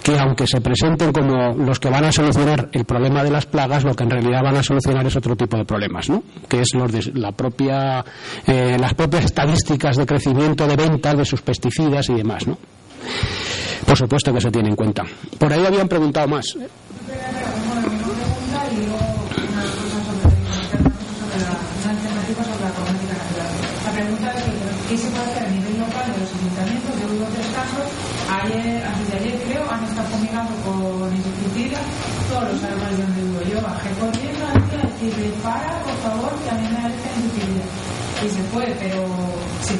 que 0.02 0.18
aunque 0.18 0.46
se 0.46 0.60
presenten 0.60 1.12
como 1.12 1.54
los 1.54 1.78
que 1.78 1.90
van 1.90 2.04
a 2.04 2.12
solucionar 2.12 2.68
el 2.72 2.84
problema 2.84 3.24
de 3.24 3.30
las 3.30 3.46
plagas 3.46 3.84
lo 3.84 3.94
que 3.94 4.04
en 4.04 4.10
realidad 4.10 4.42
van 4.42 4.56
a 4.56 4.62
solucionar 4.62 5.06
es 5.06 5.16
otro 5.16 5.36
tipo 5.36 5.56
de 5.56 5.64
problemas 5.64 6.08
¿no? 6.08 6.22
que 6.48 6.60
es 6.60 6.74
los 6.74 6.92
de 6.92 7.12
la 7.14 7.32
propia 7.32 8.04
eh, 8.46 8.76
las 8.78 8.94
propias 8.94 9.24
estadísticas 9.24 9.96
de 9.96 10.06
crecimiento 10.06 10.66
de 10.66 10.76
ventas 10.76 11.16
de 11.16 11.24
sus 11.24 11.42
pesticidas 11.42 12.08
y 12.10 12.14
demás 12.14 12.46
¿no? 12.46 12.58
por 13.86 13.96
supuesto 13.96 14.32
que 14.32 14.40
se 14.40 14.50
tiene 14.50 14.68
en 14.68 14.76
cuenta 14.76 15.04
por 15.38 15.52
ahí 15.52 15.64
habían 15.64 15.88
preguntado 15.88 16.28
más 16.28 16.56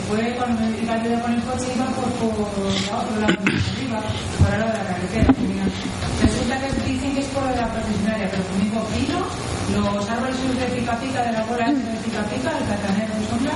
fue 0.09 0.35
cuando 0.37 0.61
me 0.61 0.83
iba 0.83 0.95
a 0.95 1.21
con 1.23 1.33
el 1.33 1.43
coche 1.43 1.73
iba 1.75 1.87
por, 1.97 2.09
por 2.21 2.33
la 2.37 2.99
otro 2.99 3.21
lado, 3.21 3.39
arriba, 3.41 4.01
el 4.01 4.61
lado 4.61 4.73
de 4.73 4.79
la 4.79 4.85
carretera. 4.85 5.35
Resulta 6.23 6.55
que 6.61 6.91
dicen 6.91 7.15
que 7.15 7.21
es 7.21 7.27
por 7.29 7.45
la 7.45 7.69
profesionaria, 7.73 8.29
pero 8.31 8.45
conmigo 8.45 8.81
pino, 8.93 9.21
los 9.73 10.09
árboles 10.09 10.37
de 10.61 10.67
pica 10.77 10.95
pica 11.01 11.23
de 11.25 11.33
la 11.33 11.45
bola 11.45 11.67
de 11.73 11.97
pica 12.05 12.23
pica, 12.29 12.51
el 12.53 12.67
catanero 12.69 13.15
de 13.15 13.27
sombra, 13.29 13.55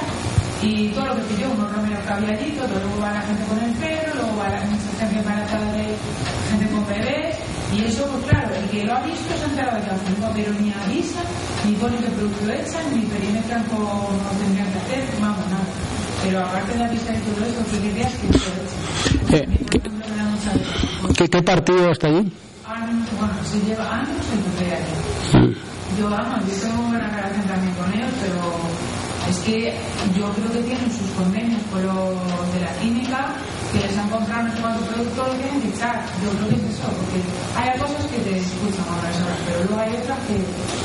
y 0.62 0.88
todo 0.90 1.06
lo 1.06 1.14
que 1.16 1.22
pidió, 1.34 1.50
unos 1.50 1.72
romeros 1.72 2.02
que 2.04 2.12
había 2.12 2.32
allí, 2.34 2.50
todo, 2.56 2.68
luego 2.68 3.00
va 3.00 3.12
la 3.12 3.22
gente 3.22 3.44
con 3.44 3.58
el 3.58 3.72
perro, 3.76 4.14
luego 4.14 4.36
va 4.36 4.48
la 4.48 4.60
gente 4.60 5.18
embarazada 5.18 5.72
de 5.72 5.86
gente 6.50 6.66
con 6.72 6.86
bebés, 6.86 7.36
Y 7.72 7.84
eso, 7.84 8.02
pues 8.08 8.24
claro, 8.32 8.54
el 8.54 8.64
que 8.70 8.84
lo 8.84 8.96
ha 8.96 9.00
visto 9.02 9.28
se 9.36 9.44
ha 9.44 9.48
enterado 9.48 9.76
de 9.76 9.82
tráfico, 9.84 10.26
pero 10.34 10.52
ni 10.56 10.72
avisa, 10.72 11.20
ni 11.66 11.74
pone 11.76 11.98
qué 11.98 12.10
producto 12.16 12.50
echan, 12.50 12.84
ni 12.94 13.02
perimetran 13.04 13.62
como 13.64 14.08
tendrían 14.40 14.72
que 14.72 14.78
hacer, 14.78 15.04
vamos, 15.20 15.46
nada. 15.52 15.97
Pero 16.24 16.40
aparte 16.40 16.76
de 16.76 16.84
avisar 16.84 17.14
y 17.14 17.20
todo 17.20 17.46
eso, 17.46 17.60
¿qué 17.70 17.88
ideas 17.88 18.12
que? 18.14 19.36
Eh, 19.36 19.48
¿qué, 19.70 19.80
¿qué, 21.16 21.28
¿Qué 21.28 21.42
partido 21.42 21.90
está 21.90 22.08
allí? 22.08 22.32
Bueno, 23.18 23.34
se 23.44 23.58
lleva 23.66 23.84
años 24.00 24.22
en 24.30 24.40
aquí. 24.72 24.94
Mm. 25.34 25.98
Yo, 25.98 26.10
vamos, 26.10 26.40
yo 26.46 26.68
tengo 26.68 26.82
buena 26.88 27.08
relación 27.08 27.44
también 27.48 27.74
con 27.74 27.92
ellos, 27.92 28.12
pero 28.22 28.38
es 29.28 29.38
que 29.40 29.74
yo 30.16 30.30
creo 30.32 30.52
que 30.52 30.62
tienen 30.62 30.90
sus 30.92 31.10
convenios 31.18 31.60
con 31.72 31.82
los 31.82 32.54
de 32.54 32.60
la 32.60 32.72
química, 32.78 33.34
que 33.72 33.80
les 33.82 33.98
han 33.98 34.08
comprado 34.08 34.48
no 34.48 34.54
sé 34.54 34.60
cuántos 34.60 34.86
productos, 34.88 35.28
lo 35.28 35.34
tienen 35.34 35.60
que 35.62 35.68
echar. 35.68 36.04
Yo 36.22 36.30
creo 36.30 36.48
que 36.48 36.56
es 36.56 36.64
eso, 36.76 36.86
porque 36.86 37.18
hay 37.56 37.78
cosas 37.80 38.06
que 38.06 38.18
te 38.22 38.32
escuchan 38.38 38.86
ahora, 38.86 39.08
horas, 39.10 39.40
pero 39.44 39.58
luego 39.64 39.80
hay 39.82 39.92
otras 39.98 40.18
que 40.28 40.36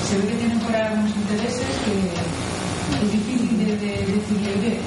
se 0.08 0.14
ve 0.18 0.24
que 0.28 0.36
tienen 0.40 0.60
por 0.60 0.76
ahí 0.76 0.82
algunos 0.82 1.12
intereses 1.14 1.72
que 1.86 1.94
es 3.06 3.12
difícil 3.12 3.54
de, 3.60 3.66
de, 3.78 3.92
de 4.02 4.12
decirle, 4.18 4.80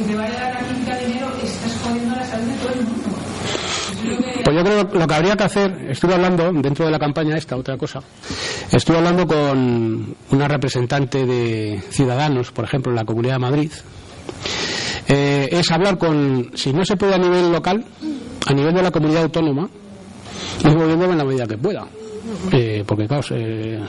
aunque 0.00 0.12
te 0.12 0.16
vaya 0.16 0.36
a 0.36 0.40
dar 0.40 0.54
la 0.54 0.68
química 0.68 0.98
dinero, 0.98 1.32
estás 1.42 1.78
jodiendo 1.82 2.16
la 2.16 2.26
salud 2.26 2.46
de 2.46 2.56
todo 2.58 2.72
el 2.72 2.82
mundo. 2.84 3.08
Pues 4.44 4.56
yo 4.56 4.64
creo 4.64 4.88
que 4.88 4.98
lo 4.98 5.06
que 5.06 5.14
habría 5.14 5.36
que 5.36 5.44
hacer, 5.44 5.86
estuve 5.90 6.14
hablando 6.14 6.52
dentro 6.52 6.86
de 6.86 6.90
la 6.90 6.98
campaña 6.98 7.36
esta, 7.36 7.56
otra 7.56 7.76
cosa, 7.76 8.00
estuve 8.72 8.96
hablando 8.96 9.26
con 9.26 10.16
una 10.30 10.48
representante 10.48 11.26
de 11.26 11.82
Ciudadanos, 11.90 12.50
por 12.50 12.64
ejemplo, 12.64 12.90
en 12.92 12.96
la 12.96 13.04
Comunidad 13.04 13.34
de 13.34 13.38
Madrid, 13.38 13.72
eh, 15.08 15.48
es 15.50 15.70
hablar 15.70 15.98
con, 15.98 16.50
si 16.54 16.72
no 16.72 16.84
se 16.84 16.96
puede 16.96 17.14
a 17.14 17.18
nivel 17.18 17.52
local, 17.52 17.84
a 18.46 18.52
nivel 18.54 18.74
de 18.74 18.82
la 18.82 18.90
comunidad 18.90 19.24
autónoma, 19.24 19.68
ir 20.64 20.76
moviéndome 20.76 21.12
en 21.12 21.18
la 21.18 21.24
medida 21.24 21.46
que 21.46 21.58
pueda. 21.58 21.86
Eh, 22.52 22.84
porque, 22.86 23.06
claro, 23.06 23.22
eh, 23.32 23.80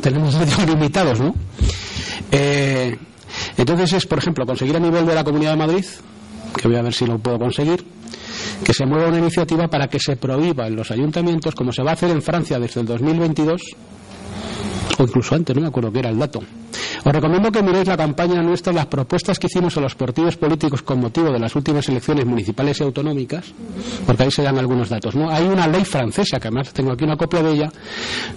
tenemos 0.00 0.34
medios 0.36 0.66
limitados, 0.66 1.20
¿no? 1.20 1.34
Eh, 2.30 2.96
entonces 3.56 3.92
es, 3.92 4.06
por 4.06 4.18
ejemplo, 4.18 4.46
conseguir 4.46 4.76
a 4.76 4.80
nivel 4.80 5.06
de 5.06 5.14
la 5.14 5.24
Comunidad 5.24 5.52
de 5.52 5.56
Madrid, 5.56 5.84
que 6.56 6.68
voy 6.68 6.76
a 6.76 6.82
ver 6.82 6.92
si 6.92 7.06
lo 7.06 7.18
puedo 7.18 7.38
conseguir, 7.38 7.84
que 8.64 8.72
se 8.72 8.86
mueva 8.86 9.08
una 9.08 9.18
iniciativa 9.18 9.68
para 9.68 9.88
que 9.88 9.98
se 9.98 10.16
prohíba 10.16 10.66
en 10.66 10.76
los 10.76 10.90
ayuntamientos, 10.90 11.54
como 11.54 11.72
se 11.72 11.82
va 11.82 11.90
a 11.90 11.94
hacer 11.94 12.10
en 12.10 12.22
Francia 12.22 12.58
desde 12.58 12.80
el 12.80 12.86
2022, 12.86 13.62
o 14.98 15.02
incluso 15.02 15.34
antes, 15.34 15.54
no 15.54 15.62
me 15.62 15.68
acuerdo 15.68 15.92
qué 15.92 16.00
era 16.00 16.10
el 16.10 16.18
dato. 16.18 16.40
Os 17.04 17.12
recomiendo 17.12 17.50
que 17.50 17.62
miréis 17.62 17.88
la 17.88 17.96
campaña 17.96 18.40
nuestra, 18.42 18.72
las 18.72 18.86
propuestas 18.86 19.38
que 19.38 19.48
hicimos 19.48 19.76
a 19.76 19.80
los 19.80 19.94
partidos 19.94 20.36
políticos 20.36 20.82
con 20.82 21.00
motivo 21.00 21.32
de 21.32 21.38
las 21.38 21.54
últimas 21.56 21.88
elecciones 21.88 22.24
municipales 22.24 22.78
y 22.80 22.84
autonómicas, 22.84 23.52
porque 24.06 24.22
ahí 24.24 24.30
se 24.30 24.42
dan 24.42 24.58
algunos 24.58 24.88
datos. 24.88 25.14
¿no? 25.14 25.30
Hay 25.30 25.44
una 25.44 25.66
ley 25.66 25.84
francesa, 25.84 26.38
que 26.38 26.48
además 26.48 26.72
tengo 26.72 26.92
aquí 26.92 27.04
una 27.04 27.16
copia 27.16 27.42
de 27.42 27.52
ella, 27.52 27.72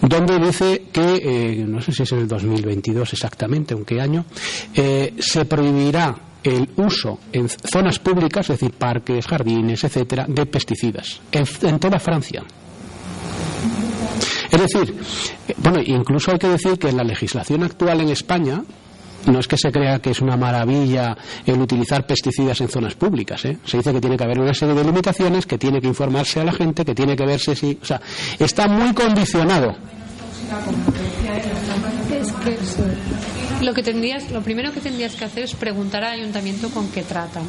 donde 0.02 0.40
dice 0.40 0.86
que, 0.92 1.22
eh, 1.24 1.66
no 1.68 1.82
sé 1.82 1.92
si 1.92 2.04
es 2.04 2.12
en 2.12 2.20
el 2.20 2.28
2022 2.28 3.14
exactamente, 3.14 3.74
en 3.74 3.86
qué 3.86 4.02
año, 4.02 4.26
eh, 4.74 5.14
se 5.20 5.46
prohibirá 5.46 6.16
el 6.44 6.70
uso 6.78 7.20
en 7.32 7.50
zonas 7.50 8.00
públicas, 8.00 8.50
es 8.50 8.60
decir, 8.60 8.76
parques, 8.76 9.26
jardines, 9.28 9.84
etcétera, 9.84 10.26
de 10.28 10.46
pesticidas 10.46 11.22
en, 11.32 11.46
en 11.64 11.80
toda 11.80 12.00
Francia. 12.00 12.44
Es 14.56 14.62
decir, 14.62 14.96
eh, 15.50 15.54
bueno, 15.58 15.82
incluso 15.86 16.32
hay 16.32 16.40
que 16.40 16.48
decir 16.48 16.80
que 16.80 16.88
en 16.88 16.96
la 16.96 17.04
legislación 17.04 17.64
actual 17.64 18.00
en 18.00 18.10
España 18.10 18.64
no 19.26 19.40
es 19.40 19.48
que 19.48 19.58
se 19.58 19.70
crea 19.70 20.00
que 20.00 20.12
es 20.12 20.22
una 20.22 20.38
maravilla 20.38 21.18
el 21.46 21.60
utilizar 21.60 22.08
pesticidas 22.08 22.62
en 22.62 22.70
zonas 22.70 22.96
públicas. 22.96 23.44
¿eh? 23.44 23.58
Se 23.66 23.78
dice 23.78 23.92
que 23.92 24.00
tiene 24.00 24.16
que 24.16 24.24
haber 24.24 24.40
una 24.40 24.54
serie 24.54 24.74
de 24.74 24.84
limitaciones, 24.86 25.46
que 25.46 25.58
tiene 25.58 25.82
que 25.82 25.88
informarse 25.88 26.40
a 26.40 26.46
la 26.46 26.54
gente, 26.54 26.86
que 26.86 26.96
tiene 26.96 27.18
que 27.18 27.26
verse 27.26 27.54
si. 27.54 27.78
O 27.82 27.86
sea, 27.86 28.00
está 28.40 28.68
muy 28.68 28.94
condicionado. 28.94 29.76
Es 32.12 32.32
que. 32.32 33.35
Lo 33.62 33.74
que 33.74 33.84
tendrías, 33.84 34.32
lo 34.32 34.42
primero 34.42 34.72
que 34.72 34.82
tendrías 34.82 35.16
que 35.16 35.26
hacer 35.26 35.44
es 35.44 35.56
preguntar 35.56 36.04
al 36.04 36.20
ayuntamiento 36.20 36.70
con 36.70 36.90
qué 36.90 37.04
tratan. 37.04 37.44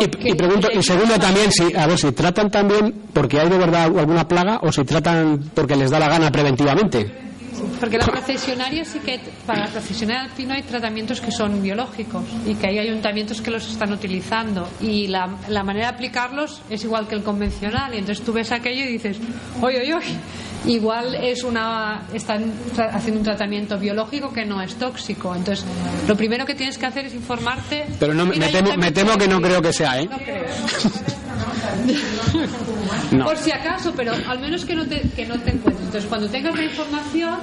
Y, 0.00 0.30
y 0.30 0.34
pregunto, 0.34 0.68
y 0.72 0.82
segundo 0.82 1.18
también, 1.18 1.50
si, 1.52 1.74
a 1.76 1.86
ver 1.86 1.98
si 1.98 2.12
tratan 2.12 2.50
también 2.50 2.94
porque 3.12 3.40
hay 3.40 3.48
de 3.48 3.58
verdad 3.58 3.84
alguna 3.84 4.26
plaga 4.26 4.60
o 4.62 4.72
si 4.72 4.84
tratan 4.84 5.50
porque 5.54 5.76
les 5.76 5.90
da 5.90 5.98
la 5.98 6.08
gana 6.08 6.30
preventivamente. 6.30 7.25
Porque 7.80 7.98
la 7.98 8.06
procesionaria 8.06 8.84
sí 8.84 8.98
que, 9.00 9.20
para 9.46 9.66
la 9.66 9.66
procesionaria 9.66 10.22
alpino 10.22 10.54
hay 10.54 10.62
tratamientos 10.62 11.20
que 11.20 11.30
son 11.30 11.62
biológicos 11.62 12.24
y 12.46 12.54
que 12.54 12.68
hay 12.68 12.78
ayuntamientos 12.78 13.40
que 13.40 13.50
los 13.50 13.70
están 13.70 13.92
utilizando 13.92 14.68
y 14.80 15.08
la, 15.08 15.36
la 15.48 15.62
manera 15.62 15.88
de 15.88 15.94
aplicarlos 15.94 16.62
es 16.70 16.84
igual 16.84 17.06
que 17.08 17.14
el 17.14 17.22
convencional 17.22 17.94
y 17.94 17.98
entonces 17.98 18.24
tú 18.24 18.32
ves 18.32 18.52
aquello 18.52 18.84
y 18.84 18.88
dices, 18.88 19.18
oye, 19.60 19.80
oye, 19.80 19.94
oye, 19.94 20.16
igual 20.66 21.14
es 21.14 21.44
una, 21.44 22.02
están 22.12 22.52
haciendo 22.92 23.20
un 23.20 23.24
tratamiento 23.24 23.78
biológico 23.78 24.32
que 24.32 24.44
no 24.44 24.60
es 24.60 24.74
tóxico. 24.76 25.34
Entonces, 25.34 25.64
lo 26.06 26.16
primero 26.16 26.44
que 26.44 26.54
tienes 26.54 26.78
que 26.78 26.86
hacer 26.86 27.06
es 27.06 27.14
informarte. 27.14 27.86
Pero 27.98 28.14
no, 28.14 28.26
me, 28.26 28.36
temo, 28.38 28.76
me 28.76 28.92
temo 28.92 29.16
que 29.16 29.28
no 29.28 29.40
creo 29.40 29.62
que 29.62 29.72
sea, 29.72 30.00
¿eh? 30.00 30.08
No 30.10 30.18
creo. 30.18 30.44
Por 33.24 33.36
si 33.36 33.52
acaso, 33.52 33.92
pero 33.96 34.12
al 34.14 34.38
menos 34.40 34.64
que 34.64 34.74
no, 34.74 34.86
te, 34.86 35.00
que 35.14 35.26
no 35.26 35.38
te 35.40 35.50
encuentres. 35.50 35.86
Entonces, 35.86 36.06
cuando 36.06 36.28
tengas 36.28 36.54
la 36.56 36.64
información, 36.64 37.38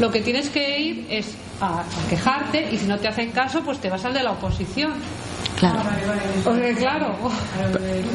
lo 0.00 0.10
que 0.10 0.20
tienes 0.20 0.48
que 0.50 0.80
ir 0.80 1.06
es 1.10 1.34
a, 1.60 1.80
a 1.80 2.08
quejarte 2.08 2.68
y 2.72 2.78
si 2.78 2.86
no 2.86 2.98
te 2.98 3.08
hacen 3.08 3.30
caso, 3.30 3.62
pues 3.62 3.78
te 3.78 3.90
vas 3.90 4.04
al 4.04 4.14
de 4.14 4.22
la 4.22 4.32
oposición. 4.32 4.92
Claro. 5.70 5.90
Porque, 6.44 6.74
claro, 6.74 7.14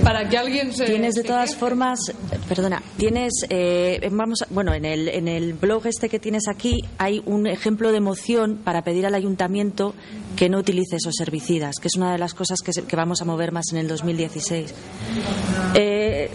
para 0.03 0.27
que 0.29 0.37
alguien 0.37 0.71
se. 0.73 0.85
Tienes 0.85 1.15
de 1.15 1.23
todas 1.23 1.55
formas, 1.55 1.99
perdona, 2.47 2.81
tienes, 2.97 3.31
eh, 3.49 3.99
vamos, 4.11 4.41
a- 4.43 4.47
bueno, 4.51 4.73
en 4.73 4.85
el, 4.85 5.07
en 5.07 5.27
el 5.27 5.53
blog 5.53 5.87
este 5.87 6.09
que 6.09 6.19
tienes 6.19 6.47
aquí 6.47 6.81
hay 6.97 7.23
un 7.25 7.47
ejemplo 7.47 7.91
de 7.91 7.99
moción 8.01 8.59
para 8.63 8.83
pedir 8.83 9.05
al 9.07 9.15
ayuntamiento 9.15 9.95
que 10.35 10.47
no 10.49 10.59
utilice 10.59 10.97
esos 10.97 11.19
herbicidas, 11.19 11.77
que 11.81 11.87
es 11.87 11.95
una 11.95 12.11
de 12.11 12.17
las 12.19 12.33
cosas 12.33 12.59
que, 12.61 12.71
se- 12.73 12.83
que 12.83 12.95
vamos 12.95 13.21
a 13.21 13.25
mover 13.25 13.51
más 13.51 13.65
en 13.71 13.79
el 13.79 13.87
2016. 13.87 14.73
Eh, 15.75 16.29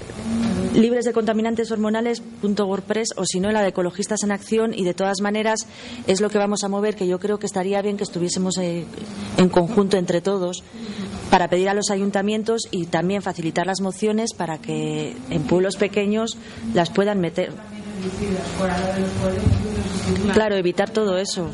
libres 0.75 1.05
de 1.05 1.13
contaminantes 1.13 1.71
hormonales.wordpress 1.71 3.11
o 3.17 3.25
si 3.25 3.41
no 3.41 3.53
la 3.53 3.63
de 3.63 3.69
ecologistas 3.69 4.23
en 4.25 4.33
acción 4.33 4.75
y 4.75 4.85
de 4.85 4.95
todas 4.95 5.21
maneras 5.21 5.67
es 6.07 6.21
lo 6.21 6.31
que 6.31 6.39
vamos 6.39 6.65
a 6.65 6.69
mover 6.69 6.97
que 6.97 7.07
yo 7.07 7.19
creo 7.21 7.39
que 7.39 7.47
estaría 7.47 7.81
bien 7.81 7.97
que 7.97 8.05
estuviésemos 8.05 8.59
eh, 8.59 8.85
en 9.39 9.49
conjunto 9.49 9.97
entre 9.97 10.21
todos 10.21 10.63
para 11.31 11.49
pedir 11.49 11.69
a 11.69 11.75
los 11.75 11.91
ayuntamientos 11.91 12.63
y 12.71 12.87
también 12.87 13.23
facilitar 13.23 13.67
las 13.67 13.81
mociones 13.81 14.35
para 14.35 14.59
que 14.59 15.17
en 15.31 15.43
pueblos 15.43 15.77
pequeños 15.77 16.37
las 16.75 16.91
puedan 16.91 17.21
meter. 17.21 17.53
Claro, 20.33 20.57
evitar 20.57 20.91
todo 20.91 21.17
eso. 21.19 21.49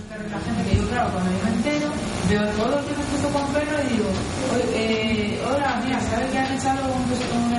veo 2.31 2.41
con 3.33 3.43
y 3.51 3.93
digo, 3.93 4.09
"Oye, 4.55 4.65
eh, 4.75 5.43
hola, 5.47 5.81
mira, 5.85 6.01
¿sabes 6.01 6.31
que 6.31 6.39
han 6.39 6.57
echado 6.57 6.83
un, 6.87 7.50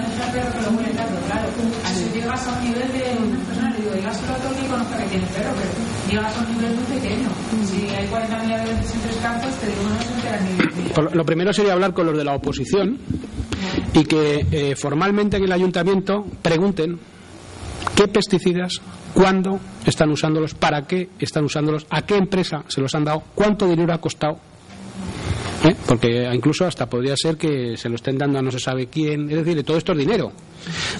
deja 0.00 0.26
el 0.26 0.32
perro 0.32 0.52
que 0.52 0.62
lo 0.62 0.70
huele 0.76 0.90
tanto, 0.94 1.20
claro. 1.26 1.48
Así 1.84 2.04
llegas 2.14 2.46
a 2.46 2.58
un 2.58 2.64
nivel 2.64 2.88
de 2.92 3.16
una 3.22 3.44
persona, 3.46 3.70
le 3.70 3.76
digo, 3.78 3.90
a 3.90 4.54
que 4.54 4.66
conozca 4.68 4.96
que 4.98 5.04
tiene 5.08 5.26
perro, 5.26 5.50
pero 5.54 5.70
llegas 6.10 6.36
a 6.36 6.40
un 6.40 6.56
nivel 6.56 6.74
muy 6.74 6.84
pequeño. 6.84 7.28
Si 7.66 7.88
hay 7.94 8.06
40.000 8.08 8.54
habitantes 8.54 8.94
en 8.94 9.00
tres 9.00 9.16
campos, 9.22 9.50
te 9.60 9.66
digo, 9.66 9.82
no 9.82 10.02
se 10.02 10.12
enteran 10.14 10.44
ni 10.44 10.84
de 10.84 10.90
Por- 10.94 11.16
Lo 11.16 11.24
primero 11.24 11.52
sería 11.52 11.72
hablar 11.72 11.92
con 11.94 12.06
los 12.06 12.16
de 12.16 12.24
la 12.24 12.34
oposición 12.34 12.98
y 13.94 14.04
que 14.04 14.46
eh, 14.50 14.74
formalmente 14.76 15.36
en 15.36 15.44
el 15.44 15.52
ayuntamiento 15.52 16.24
pregunten 16.42 16.98
qué 17.94 18.08
pesticidas, 18.08 18.80
cuándo 19.14 19.58
están 19.86 20.10
usándolos, 20.10 20.54
para 20.54 20.86
qué 20.86 21.08
están 21.18 21.44
usándolos, 21.44 21.86
a 21.90 22.02
qué 22.02 22.16
empresa 22.16 22.64
se 22.68 22.80
los 22.80 22.94
han 22.94 23.04
dado, 23.04 23.22
cuánto 23.34 23.66
dinero 23.66 23.92
ha 23.92 23.98
costado. 23.98 24.38
¿Eh? 25.64 25.76
Porque 25.86 26.28
incluso 26.32 26.64
hasta 26.64 26.88
podría 26.88 27.14
ser 27.16 27.36
que 27.36 27.76
se 27.76 27.88
lo 27.88 27.96
estén 27.96 28.16
dando 28.16 28.38
a 28.38 28.42
no 28.42 28.50
se 28.50 28.58
sabe 28.58 28.86
quién. 28.86 29.28
Es 29.30 29.44
decir, 29.44 29.62
todo 29.62 29.76
esto 29.76 29.92
es 29.92 29.98
dinero. 29.98 30.32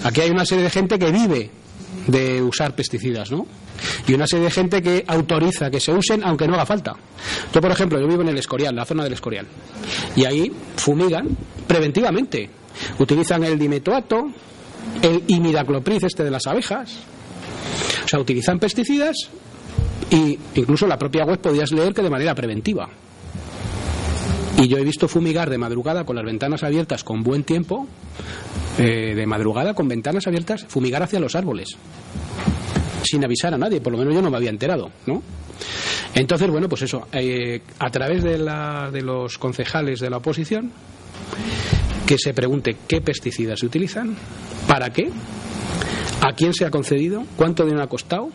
Aquí 0.03 0.21
hay 0.21 0.29
una 0.29 0.45
serie 0.45 0.65
de 0.65 0.69
gente 0.69 0.99
que 0.99 1.11
vive 1.11 1.49
de 2.07 2.41
usar 2.41 2.75
pesticidas, 2.75 3.31
¿no? 3.31 3.45
Y 4.07 4.13
una 4.13 4.27
serie 4.27 4.45
de 4.45 4.51
gente 4.51 4.81
que 4.81 5.03
autoriza 5.07 5.69
que 5.69 5.79
se 5.79 5.91
usen 5.91 6.23
aunque 6.23 6.47
no 6.47 6.53
haga 6.53 6.65
falta. 6.65 6.95
Yo, 7.53 7.61
por 7.61 7.71
ejemplo, 7.71 7.99
yo 7.99 8.07
vivo 8.07 8.21
en 8.21 8.29
el 8.29 8.37
Escorial, 8.37 8.75
la 8.75 8.85
zona 8.85 9.03
del 9.03 9.13
Escorial. 9.13 9.47
Y 10.15 10.25
ahí 10.25 10.51
fumigan 10.75 11.27
preventivamente. 11.67 12.49
Utilizan 12.99 13.43
el 13.43 13.57
dimetoato, 13.57 14.29
el 15.01 15.23
imidacloprid 15.27 16.03
este 16.03 16.23
de 16.23 16.31
las 16.31 16.45
abejas. 16.45 16.97
O 18.05 18.07
sea, 18.07 18.19
utilizan 18.19 18.59
pesticidas 18.59 19.15
y 20.09 20.37
incluso 20.55 20.85
la 20.87 20.97
propia 20.97 21.25
web 21.25 21.39
podías 21.39 21.71
leer 21.71 21.93
que 21.93 22.01
de 22.01 22.09
manera 22.09 22.35
preventiva. 22.35 22.89
Y 24.61 24.67
yo 24.67 24.77
he 24.77 24.83
visto 24.83 25.07
fumigar 25.07 25.49
de 25.49 25.57
madrugada 25.57 26.03
con 26.03 26.15
las 26.15 26.23
ventanas 26.23 26.61
abiertas 26.61 27.03
con 27.03 27.23
buen 27.23 27.43
tiempo, 27.43 27.87
eh, 28.77 29.15
de 29.15 29.25
madrugada 29.25 29.73
con 29.73 29.87
ventanas 29.87 30.27
abiertas, 30.27 30.65
fumigar 30.67 31.01
hacia 31.01 31.19
los 31.19 31.35
árboles, 31.35 31.69
sin 33.01 33.25
avisar 33.25 33.55
a 33.55 33.57
nadie, 33.57 33.81
por 33.81 33.91
lo 33.91 33.97
menos 33.97 34.13
yo 34.13 34.21
no 34.21 34.29
me 34.29 34.37
había 34.37 34.51
enterado, 34.51 34.91
¿no? 35.07 35.23
Entonces, 36.13 36.47
bueno, 36.51 36.69
pues 36.69 36.83
eso, 36.83 37.07
eh, 37.11 37.61
a 37.79 37.89
través 37.89 38.23
de, 38.23 38.37
la, 38.37 38.91
de 38.91 39.01
los 39.01 39.39
concejales 39.39 39.99
de 39.99 40.11
la 40.11 40.17
oposición, 40.17 40.71
que 42.05 42.19
se 42.19 42.31
pregunte 42.35 42.77
qué 42.87 43.01
pesticidas 43.01 43.61
se 43.61 43.65
utilizan, 43.65 44.15
para 44.67 44.91
qué, 44.91 45.09
a 46.21 46.33
quién 46.33 46.53
se 46.53 46.65
ha 46.65 46.69
concedido, 46.69 47.23
cuánto 47.35 47.63
dinero 47.63 47.81
ha 47.83 47.89
costado, 47.89 48.29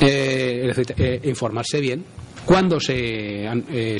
eh, 0.00 1.20
informarse 1.24 1.82
bien 1.82 2.02
cuándo 2.44 2.80
se, 2.80 3.46
eh, 3.46 3.98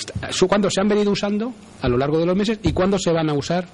cuándo 0.48 0.70
se 0.70 0.80
han 0.80 0.88
venido 0.88 1.10
usando 1.10 1.52
a 1.80 1.88
lo 1.88 1.96
largo 1.96 2.18
de 2.18 2.26
los 2.26 2.36
meses 2.36 2.58
y 2.62 2.72
cuándo 2.72 2.98
se 2.98 3.12
van 3.12 3.30
a 3.30 3.34
usar, 3.34 3.66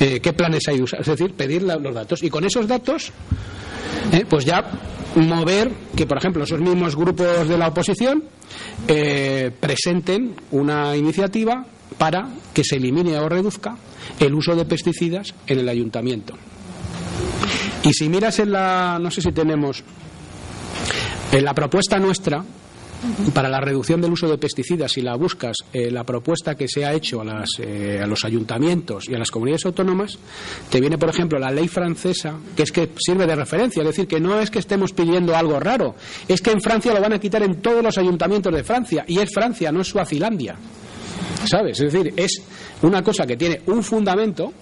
eh, 0.00 0.20
qué 0.20 0.32
planes 0.32 0.62
hay 0.68 0.80
usar, 0.80 1.00
es 1.00 1.06
decir, 1.06 1.34
pedir 1.34 1.62
los 1.62 1.94
datos. 1.94 2.22
Y 2.22 2.30
con 2.30 2.44
esos 2.44 2.66
datos, 2.66 3.12
eh, 4.12 4.24
pues 4.28 4.44
ya 4.44 4.64
mover 5.16 5.70
que, 5.96 6.06
por 6.06 6.18
ejemplo, 6.18 6.44
esos 6.44 6.60
mismos 6.60 6.94
grupos 6.94 7.48
de 7.48 7.58
la 7.58 7.68
oposición 7.68 8.24
eh, 8.86 9.50
presenten 9.58 10.34
una 10.50 10.96
iniciativa 10.96 11.64
para 11.98 12.28
que 12.52 12.62
se 12.62 12.76
elimine 12.76 13.18
o 13.18 13.28
reduzca 13.28 13.76
el 14.20 14.34
uso 14.34 14.54
de 14.54 14.64
pesticidas 14.64 15.34
en 15.46 15.60
el 15.60 15.68
ayuntamiento. 15.68 16.34
Y 17.82 17.92
si 17.92 18.08
miras 18.08 18.38
en 18.40 18.52
la, 18.52 18.98
no 19.00 19.10
sé 19.10 19.22
si 19.22 19.32
tenemos, 19.32 19.82
en 21.32 21.44
la 21.44 21.54
propuesta 21.54 21.98
nuestra 21.98 22.44
para 23.34 23.48
la 23.48 23.60
reducción 23.60 24.00
del 24.00 24.12
uso 24.12 24.28
de 24.28 24.38
pesticidas, 24.38 24.92
si 24.92 25.02
la 25.02 25.16
buscas, 25.16 25.56
eh, 25.72 25.90
la 25.90 26.04
propuesta 26.04 26.54
que 26.54 26.68
se 26.68 26.84
ha 26.84 26.92
hecho 26.92 27.20
a, 27.20 27.24
las, 27.24 27.48
eh, 27.58 28.00
a 28.02 28.06
los 28.06 28.24
ayuntamientos 28.24 29.08
y 29.08 29.14
a 29.14 29.18
las 29.18 29.30
comunidades 29.30 29.66
autónomas, 29.66 30.18
te 30.70 30.80
viene, 30.80 30.98
por 30.98 31.08
ejemplo, 31.08 31.38
la 31.38 31.50
ley 31.50 31.68
francesa, 31.68 32.38
que 32.56 32.62
es 32.62 32.72
que 32.72 32.90
sirve 32.98 33.26
de 33.26 33.36
referencia, 33.36 33.82
es 33.82 33.88
decir, 33.88 34.06
que 34.06 34.20
no 34.20 34.40
es 34.40 34.50
que 34.50 34.58
estemos 34.58 34.92
pidiendo 34.92 35.36
algo 35.36 35.60
raro, 35.60 35.94
es 36.28 36.40
que 36.40 36.50
en 36.50 36.60
Francia 36.60 36.92
lo 36.92 37.00
van 37.00 37.12
a 37.12 37.18
quitar 37.18 37.42
en 37.42 37.60
todos 37.60 37.82
los 37.82 37.98
ayuntamientos 37.98 38.52
de 38.52 38.64
Francia, 38.64 39.04
y 39.06 39.18
es 39.18 39.30
Francia, 39.32 39.72
no 39.72 39.80
es 39.80 39.88
Suazilandia. 39.88 40.56
¿Sabes? 41.44 41.80
Es 41.80 41.92
decir, 41.92 42.12
es 42.16 42.42
una 42.82 43.02
cosa 43.02 43.26
que 43.26 43.36
tiene 43.36 43.60
un 43.66 43.82
fundamento, 43.82 44.52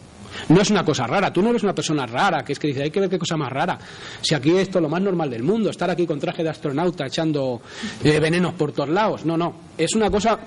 no 0.49 0.61
es 0.61 0.71
una 0.71 0.85
cosa 0.85 1.07
rara. 1.07 1.33
Tú 1.33 1.43
no 1.43 1.51
eres 1.51 1.63
una 1.63 1.75
persona 1.75 2.07
rara, 2.07 2.45
que 2.45 2.53
es 2.53 2.59
que 2.59 2.69
dice, 2.69 2.83
hay 2.83 2.91
que 2.91 3.01
ver 3.01 3.11
qué 3.11 3.19
cosa 3.19 3.37
más 3.37 3.53
rara. 3.53 3.79
Si 4.21 4.35
aquí 4.35 4.57
esto 4.57 4.79
es 4.79 4.83
lo 4.83 4.89
más 4.89 5.03
normal 5.03 5.31
del 5.31 5.43
mundo, 5.43 5.71
estar 5.71 5.91
aquí 5.91 6.07
con 6.07 6.19
traje 6.19 6.43
de 6.43 6.51
astronauta 6.51 7.07
echando 7.07 7.61
eh, 8.03 8.19
venenos 8.21 8.55
por 8.55 8.73
todos 8.73 8.89
lados. 8.89 9.25
No, 9.25 9.37
no. 9.37 9.55
Es 9.77 9.95
una 9.95 10.11
cosa 10.11 10.39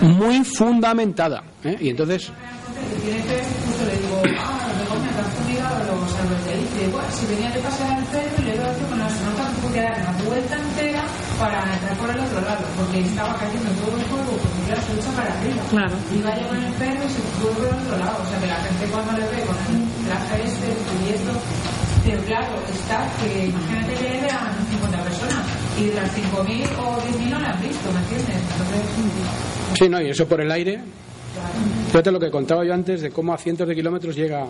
muy 0.00 0.44
fundamentada. 0.44 1.42
¿eh? 1.64 1.76
Y 1.80 1.90
entonces, 1.90 2.30
para 11.38 11.62
entrar 11.72 11.96
por 11.98 12.10
el 12.10 12.18
otro 12.20 12.40
lado, 12.40 12.64
porque 12.76 13.00
estaba 13.00 13.34
cayendo 13.38 13.70
todo 13.80 13.96
el 13.96 14.04
polvo, 14.06 14.27
claro, 14.68 14.82
se 14.84 14.92
echa 15.00 15.10
para 15.16 15.32
arriba. 15.32 15.62
Claro. 15.70 15.94
Iba 16.12 16.28
a 16.28 16.36
llegar 16.36 16.60
el 16.60 16.74
perro 16.76 17.02
y 17.04 17.10
se 17.10 17.20
por 17.40 17.56
el 17.56 17.72
otro 17.72 17.96
lado. 17.96 18.16
O 18.20 18.26
sea, 18.28 18.38
que 18.38 18.46
la 18.46 18.60
gente 18.60 18.84
cuando 18.92 19.12
le 19.12 19.24
ve 19.32 19.40
con 19.48 19.56
el 19.56 19.80
traje 20.04 20.36
este, 20.44 20.66
el 20.68 20.80
cubierto, 20.84 21.32
pero 22.04 22.20
claro, 22.28 22.52
está 22.68 22.98
que 23.18 23.46
imagínate 23.48 23.92
que 23.96 24.08
le 24.12 24.20
vean 24.20 24.52
50 24.70 25.02
personas 25.04 25.42
y 25.80 25.86
de 25.86 25.94
las 25.94 26.08
5.000 26.12 26.68
o 26.78 27.00
10.000 27.00 27.30
no 27.30 27.38
la 27.40 27.50
han 27.52 27.60
visto, 27.62 27.86
¿me 27.92 28.00
entiendes? 28.00 28.36
Entonces, 28.36 28.82
sí, 29.78 29.88
no, 29.88 30.00
y 30.00 30.10
eso 30.10 30.26
por 30.26 30.40
el 30.40 30.50
aire. 30.52 30.80
Fíjate 31.88 32.10
lo 32.10 32.20
que 32.20 32.30
contaba 32.30 32.64
yo 32.64 32.74
antes 32.74 33.00
de 33.00 33.10
cómo 33.10 33.32
a 33.32 33.38
cientos 33.38 33.68
de 33.68 33.74
kilómetros 33.74 34.14
llega. 34.16 34.46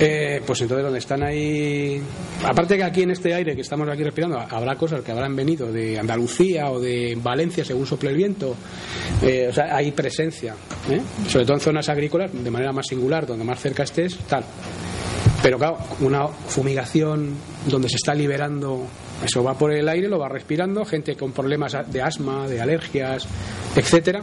Eh, 0.00 0.42
pues 0.46 0.60
entonces 0.60 0.84
donde 0.84 0.98
están 0.98 1.22
ahí 1.22 2.00
aparte 2.44 2.76
que 2.76 2.84
aquí 2.84 3.02
en 3.02 3.10
este 3.10 3.32
aire 3.34 3.54
que 3.54 3.62
estamos 3.62 3.88
aquí 3.88 4.02
respirando 4.02 4.38
habrá 4.38 4.76
cosas 4.76 5.02
que 5.02 5.12
habrán 5.12 5.34
venido 5.34 5.72
de 5.72 5.98
Andalucía 5.98 6.70
o 6.70 6.80
de 6.80 7.16
Valencia 7.20 7.64
según 7.64 7.86
sople 7.86 8.10
el 8.10 8.16
viento. 8.16 8.54
Eh, 9.22 9.46
o 9.48 9.52
sea 9.52 9.76
hay 9.76 9.92
presencia 9.92 10.54
¿eh? 10.90 11.00
sobre 11.28 11.44
todo 11.44 11.56
en 11.56 11.60
zonas 11.60 11.88
agrícolas 11.88 12.30
de 12.32 12.50
manera 12.50 12.72
más 12.72 12.86
singular 12.86 13.26
donde 13.26 13.44
más 13.44 13.60
cerca 13.60 13.84
estés 13.84 14.16
tal. 14.28 14.44
Pero 15.42 15.58
claro 15.58 15.78
una 16.00 16.26
fumigación 16.26 17.34
donde 17.66 17.88
se 17.88 17.96
está 17.96 18.14
liberando 18.14 18.86
eso 19.24 19.42
va 19.42 19.56
por 19.56 19.72
el 19.72 19.88
aire 19.88 20.08
lo 20.08 20.18
va 20.18 20.28
respirando 20.28 20.84
gente 20.84 21.16
con 21.16 21.32
problemas 21.32 21.76
de 21.90 22.02
asma 22.02 22.46
de 22.48 22.60
alergias 22.60 23.26
etcétera 23.74 24.22